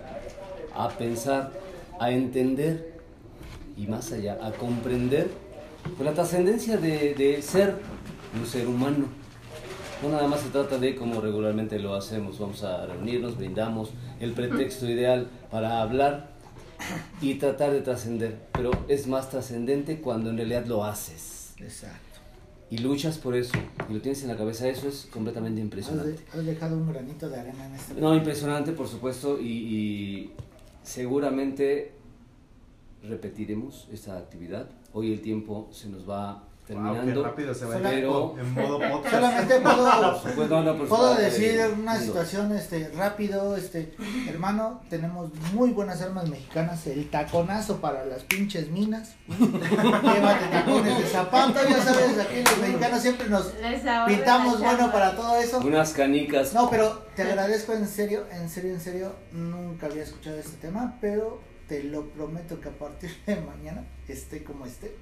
a 0.75 0.89
pensar, 0.89 1.51
a 1.99 2.11
entender 2.11 2.97
y 3.75 3.87
más 3.87 4.11
allá, 4.11 4.37
a 4.41 4.51
comprender 4.51 5.29
la 5.99 6.13
trascendencia 6.13 6.77
de, 6.77 7.13
de 7.15 7.41
ser 7.41 7.75
un 8.39 8.45
ser 8.45 8.67
humano. 8.67 9.05
No 10.01 10.09
nada 10.09 10.27
más 10.27 10.41
se 10.41 10.49
trata 10.49 10.77
de 10.77 10.95
como 10.95 11.21
regularmente 11.21 11.79
lo 11.79 11.95
hacemos, 11.95 12.37
vamos 12.37 12.63
a 12.63 12.85
reunirnos, 12.85 13.35
brindamos 13.35 13.89
el 14.19 14.33
pretexto 14.33 14.87
ideal 14.87 15.27
para 15.49 15.81
hablar 15.81 16.29
y 17.19 17.35
tratar 17.35 17.71
de 17.71 17.81
trascender, 17.81 18.37
pero 18.51 18.69
es 18.87 19.07
más 19.07 19.29
trascendente 19.31 19.99
cuando 19.99 20.29
en 20.29 20.37
realidad 20.37 20.65
lo 20.65 20.83
haces 20.83 21.37
Exacto. 21.59 22.06
Y 22.69 22.79
luchas 22.79 23.17
por 23.17 23.35
eso 23.35 23.57
y 23.89 23.93
lo 23.93 24.01
tienes 24.01 24.21
en 24.23 24.29
la 24.29 24.37
cabeza, 24.37 24.67
eso 24.67 24.87
es 24.87 25.07
completamente 25.11 25.61
impresionante. 25.61 26.17
has 26.33 26.45
dejado 26.45 26.77
un 26.77 26.91
granito 26.91 27.29
de 27.29 27.39
arena 27.39 27.67
en 27.67 27.75
este 27.75 27.93
No, 27.95 28.15
impresionante 28.15 28.71
por 28.73 28.87
supuesto 28.87 29.39
y, 29.39 29.45
y 29.45 30.31
seguramente 30.83 31.93
repetiremos 33.03 33.87
esta 33.91 34.17
actividad. 34.17 34.69
Hoy 34.93 35.13
el 35.13 35.21
tiempo 35.21 35.69
se 35.71 35.89
nos 35.89 36.09
va 36.09 36.46
terminando. 36.67 37.23
rápido 37.23 37.53
se 37.53 37.65
va 37.65 37.77
pero 37.81 38.35
en 38.37 38.53
modo 38.53 38.79
podcast. 38.79 39.15
Solamente 39.15 39.59
puedo, 39.61 40.21
pues, 40.35 40.49
no, 40.49 40.63
no, 40.63 40.77
por 40.77 40.87
puedo 40.87 41.15
decir 41.15 41.59
eh, 41.59 41.69
una 41.69 41.97
situación 41.97 42.51
este 42.51 42.91
rápido, 42.95 43.55
este 43.55 43.93
hermano, 44.27 44.81
tenemos 44.89 45.33
muy 45.53 45.71
buenas 45.71 46.01
armas 46.01 46.29
mexicanas, 46.29 46.85
el 46.87 47.09
taconazo 47.09 47.77
para 47.77 48.05
las 48.05 48.23
pinches 48.23 48.69
minas. 48.69 49.15
Llévate 49.27 50.47
tacones 50.51 50.97
de 50.97 51.05
zapato, 51.05 51.59
ya 51.67 51.81
sabes, 51.81 52.19
aquí 52.19 52.43
los 52.43 52.57
mexicanos 52.59 53.01
siempre 53.01 53.29
nos 53.29 53.53
pintamos 54.07 54.59
bueno 54.59 54.91
para 54.91 55.15
todo 55.15 55.37
eso. 55.39 55.59
unas 55.59 55.93
canicas. 55.93 56.53
No, 56.53 56.69
pero 56.69 57.07
te 57.15 57.23
agradezco 57.23 57.73
en 57.73 57.87
serio, 57.87 58.25
en 58.31 58.49
serio, 58.49 58.73
en 58.73 58.81
serio, 58.81 59.15
nunca 59.31 59.87
había 59.87 60.03
escuchado 60.03 60.37
este 60.37 60.57
tema, 60.57 60.97
pero 60.99 61.39
te 61.67 61.83
lo 61.83 62.09
prometo 62.09 62.59
que 62.61 62.69
a 62.69 62.77
partir 62.77 63.11
de 63.25 63.35
mañana, 63.37 63.85
esté 64.07 64.43
como 64.43 64.65
esté, 64.65 64.95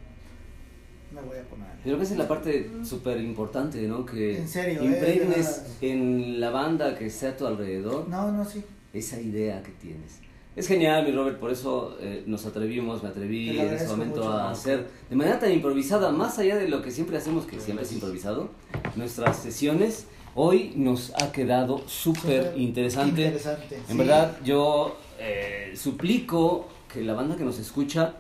me 1.12 1.22
voy 1.22 1.38
a 1.38 1.44
poner. 1.44 1.68
Creo 1.84 1.98
que 1.98 2.04
esa 2.04 2.14
es 2.14 2.20
la 2.20 2.28
parte 2.28 2.70
súper 2.84 3.20
importante, 3.22 3.82
¿no? 3.88 4.06
Que 4.06 4.38
En 4.40 4.48
serio, 4.48 4.82
eh, 4.82 4.86
impregnes 4.86 5.46
verdad. 5.48 5.68
en 5.82 6.40
la 6.40 6.50
banda 6.50 6.98
que 6.98 7.06
esté 7.08 7.28
a 7.28 7.38
tu 7.38 7.46
alrededor 7.48 8.08
No, 8.10 8.32
no, 8.32 8.44
sí. 8.46 8.64
esa 8.94 9.20
idea 9.22 9.62
que 9.64 9.72
tienes. 9.72 10.20
Es 10.56 10.68
genial, 10.70 11.06
mi 11.06 11.12
Robert, 11.12 11.38
por 11.38 11.52
eso 11.52 11.98
eh, 12.00 12.24
nos 12.28 12.46
atrevimos, 12.46 13.04
me 13.04 13.10
atreví 13.10 13.60
en 13.60 13.74
ese 13.74 13.88
momento 13.88 14.22
mucho. 14.22 14.32
a 14.32 14.52
hacer 14.52 14.88
de 15.10 15.16
manera 15.18 15.38
tan 15.38 15.52
improvisada, 15.52 16.12
más 16.12 16.40
allá 16.40 16.56
de 16.56 16.70
lo 16.70 16.82
que 16.82 16.92
siempre 16.92 17.18
hacemos, 17.18 17.46
que 17.46 17.60
siempre 17.60 17.86
es 17.86 17.92
improvisado, 17.92 18.50
nuestras 18.96 19.36
sesiones, 19.38 20.06
hoy 20.34 20.72
nos 20.78 21.12
ha 21.22 21.32
quedado 21.34 21.80
súper 21.88 22.44
Súper 22.46 22.58
interesante. 22.58 23.22
Interesante. 23.26 23.76
En 23.76 23.86
sí. 23.88 23.98
verdad, 23.98 24.38
yo 24.46 24.96
eh, 25.20 25.74
suplico 25.76 26.70
que 26.94 27.02
la 27.04 27.14
banda 27.14 27.36
que 27.36 27.44
nos 27.44 27.60
escucha 27.60 28.14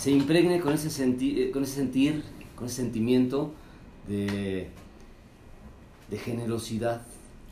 se 0.00 0.10
impregne 0.10 0.60
con 0.60 0.72
ese, 0.72 0.88
senti- 0.88 1.42
eh, 1.42 1.50
con 1.50 1.62
ese 1.64 1.74
sentir, 1.74 2.22
con 2.56 2.66
ese 2.68 2.76
sentimiento 2.76 3.52
de, 4.08 4.68
de 6.08 6.16
generosidad 6.16 7.02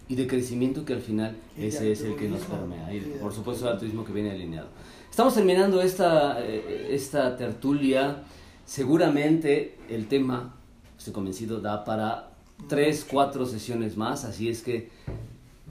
y 0.09 0.15
de 0.15 0.27
crecimiento 0.27 0.87
que 0.87 0.95
al 0.95 1.03
final 1.03 1.37
ese 1.59 1.93
es 1.93 2.01
el 2.01 2.17
que 2.17 2.27
nos 2.27 2.41
permea. 2.41 2.91
Y 2.95 3.01
por 3.21 3.35
supuesto 3.35 3.67
el 3.67 3.73
altruismo 3.75 4.03
que 4.03 4.13
viene 4.15 4.31
alineado. 4.31 4.69
Estamos 5.11 5.35
terminando 5.35 5.83
esta, 5.83 6.43
eh, 6.43 6.89
esta 6.91 7.37
tertulia. 7.37 8.23
Seguramente 8.65 9.77
el 9.91 10.07
tema, 10.07 10.55
estoy 10.97 11.13
convencido, 11.13 11.61
da 11.61 11.85
para 11.85 12.31
tres, 12.67 13.07
cuatro 13.07 13.45
sesiones 13.45 13.99
más. 13.99 14.25
Así 14.25 14.49
es 14.49 14.63
que 14.63 14.89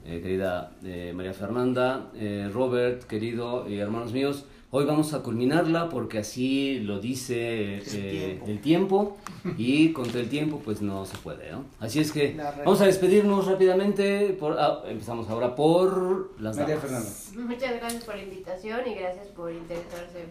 eh, 0.06 0.20
querida 0.22 0.76
eh, 0.84 1.12
María 1.12 1.34
Fernanda, 1.34 2.12
eh, 2.14 2.48
Robert, 2.52 3.02
querido 3.02 3.68
y 3.68 3.78
hermanos 3.78 4.12
míos, 4.12 4.44
hoy 4.70 4.84
vamos 4.84 5.14
a 5.14 5.22
culminarla 5.22 5.88
porque 5.88 6.18
así 6.18 6.80
lo 6.80 7.00
dice 7.00 7.78
eh, 7.78 7.80
tiempo. 7.80 8.46
el 8.46 8.60
tiempo 8.60 9.18
y 9.56 9.92
contra 9.92 10.20
el 10.20 10.28
tiempo 10.28 10.60
pues 10.64 10.82
no 10.82 11.06
se 11.06 11.16
puede, 11.18 11.50
¿no? 11.50 11.64
Así 11.80 12.00
es 12.00 12.12
que 12.12 12.36
vamos 12.64 12.80
a 12.80 12.86
despedirnos 12.86 13.46
rápidamente, 13.46 14.36
por, 14.38 14.58
ah, 14.58 14.82
empezamos 14.86 15.28
ahora 15.28 15.54
por 15.54 16.40
las 16.40 16.56
María 16.56 16.76
damas. 16.76 17.30
Fernanda. 17.32 17.54
Muchas 17.54 17.76
gracias 17.76 18.04
por 18.04 18.16
la 18.16 18.22
invitación 18.22 18.80
y 18.86 18.94
gracias 18.94 19.28
por 19.28 19.52
interesarse 19.52 20.26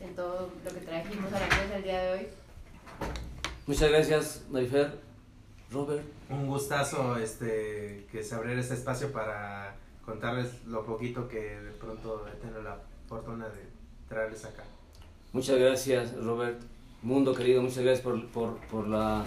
en 0.00 0.14
todo 0.14 0.50
lo 0.64 0.70
que 0.70 0.80
trajimos 0.80 1.32
a 1.32 1.40
la 1.40 1.46
mesa 1.46 1.76
el 1.76 1.82
día 1.82 2.02
de 2.02 2.12
hoy. 2.12 2.26
Muchas 3.66 3.90
gracias, 3.90 4.44
Marifer. 4.50 5.10
Robert. 5.70 6.02
Un 6.28 6.48
gustazo 6.48 7.16
este, 7.16 8.06
que 8.10 8.24
se 8.24 8.34
abriera 8.34 8.60
este 8.60 8.74
espacio 8.74 9.12
para 9.12 9.76
contarles 10.04 10.64
lo 10.66 10.84
poquito 10.84 11.28
que 11.28 11.60
de 11.60 11.70
pronto 11.72 12.26
he 12.26 12.36
tenido 12.40 12.62
la 12.62 12.76
fortuna 13.08 13.48
de 13.48 13.69
traerles 14.10 14.44
acá. 14.44 14.64
Muchas 15.32 15.56
gracias, 15.56 16.12
Robert. 16.16 16.60
Mundo 17.02 17.32
querido, 17.34 17.62
muchas 17.62 17.78
gracias 17.84 18.00
por, 18.00 18.26
por, 18.30 18.56
por 18.66 18.86
la 18.88 19.24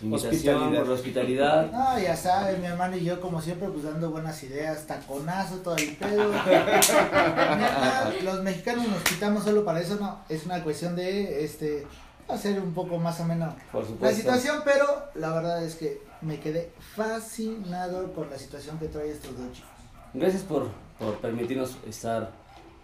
invitación, 0.00 0.54
Hospitalidad. 0.56 0.78
por 0.78 0.88
la 0.88 0.94
hospitalidad. 0.94 1.70
No, 1.72 1.98
ya 1.98 2.16
sabes, 2.16 2.58
mi 2.60 2.66
hermano 2.66 2.96
y 2.96 3.04
yo, 3.04 3.20
como 3.20 3.42
siempre, 3.42 3.68
pues 3.68 3.82
dando 3.82 4.10
buenas 4.10 4.40
ideas, 4.44 4.86
taconazo, 4.86 5.56
todo 5.56 5.76
el 5.76 5.96
pedo. 5.96 6.32
Los 8.24 8.42
mexicanos 8.44 8.88
nos 8.88 9.02
quitamos 9.02 9.42
solo 9.44 9.64
para 9.64 9.80
eso, 9.80 9.96
no. 9.96 10.20
Es 10.28 10.46
una 10.46 10.62
cuestión 10.62 10.94
de 10.94 11.44
este 11.44 11.86
hacer 12.28 12.60
un 12.60 12.72
poco 12.72 12.96
más 12.96 13.18
o 13.18 13.24
menos 13.24 13.52
Por 13.72 13.84
la 14.00 14.12
situación, 14.12 14.62
pero 14.64 14.86
la 15.16 15.34
verdad 15.34 15.64
es 15.64 15.74
que 15.74 16.00
me 16.20 16.38
quedé 16.38 16.70
fascinado 16.94 18.12
con 18.12 18.30
la 18.30 18.38
situación 18.38 18.78
que 18.78 18.86
trae 18.86 19.10
estos 19.10 19.36
dos 19.36 19.52
chicos. 19.52 19.68
Gracias 20.14 20.42
por, 20.44 20.68
por 20.96 21.16
permitirnos 21.16 21.76
estar 21.88 22.30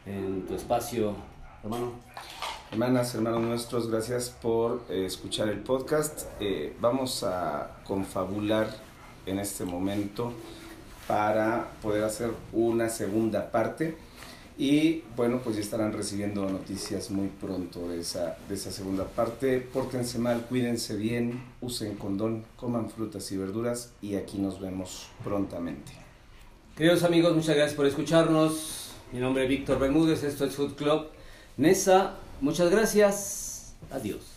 en 0.07 0.47
tu 0.47 0.55
espacio, 0.55 1.15
hermano. 1.63 1.93
Hermanas, 2.71 3.15
hermanos 3.15 3.43
nuestros, 3.43 3.91
gracias 3.91 4.31
por 4.31 4.83
eh, 4.89 5.05
escuchar 5.07 5.49
el 5.49 5.61
podcast. 5.61 6.27
Eh, 6.41 6.75
vamos 6.81 7.23
a 7.23 7.77
confabular 7.85 8.69
en 9.25 9.39
este 9.39 9.65
momento 9.65 10.33
para 11.07 11.71
poder 11.83 12.05
hacer 12.05 12.31
una 12.53 12.89
segunda 12.89 13.51
parte. 13.51 13.97
Y 14.59 15.03
bueno, 15.17 15.41
pues 15.45 15.57
ya 15.57 15.63
estarán 15.63 15.93
recibiendo 15.93 16.49
noticias 16.49 17.11
muy 17.11 17.29
pronto 17.29 17.89
de 17.89 18.01
esa, 18.01 18.39
de 18.49 18.55
esa 18.55 18.73
segunda 18.73 19.05
parte. 19.05 19.61
Pórtense 19.61 20.19
mal, 20.19 20.47
cuídense 20.49 20.97
bien, 20.97 21.43
usen 21.61 21.95
condón, 21.97 22.45
coman 22.57 22.89
frutas 22.89 23.31
y 23.33 23.37
verduras 23.37 23.93
y 24.01 24.17
aquí 24.17 24.39
nos 24.39 24.61
vemos 24.61 25.09
prontamente. 25.23 25.93
Queridos 26.75 27.05
amigos, 27.05 27.35
muchas 27.35 27.55
gracias 27.55 27.75
por 27.75 27.87
escucharnos. 27.87 28.86
Mi 29.13 29.21
nombre 29.21 29.45
es 29.45 29.49
Víctor 29.49 29.79
Bermúdez, 29.79 30.25
esto 30.25 30.45
es 30.45 30.55
Food 30.55 30.75
Club 30.75 31.09
Nesa. 31.57 32.17
Muchas 32.41 32.71
gracias. 32.71 33.77
Adiós. 33.91 34.37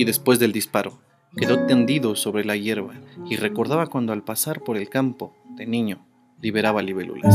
y 0.00 0.04
después 0.04 0.38
del 0.38 0.52
disparo 0.52 0.98
quedó 1.36 1.66
tendido 1.66 2.16
sobre 2.16 2.42
la 2.46 2.56
hierba 2.56 2.94
y 3.28 3.36
recordaba 3.36 3.88
cuando 3.88 4.14
al 4.14 4.24
pasar 4.24 4.62
por 4.62 4.78
el 4.78 4.88
campo, 4.88 5.36
de 5.56 5.66
niño, 5.66 6.06
liberaba 6.40 6.80
libélulas. 6.80 7.34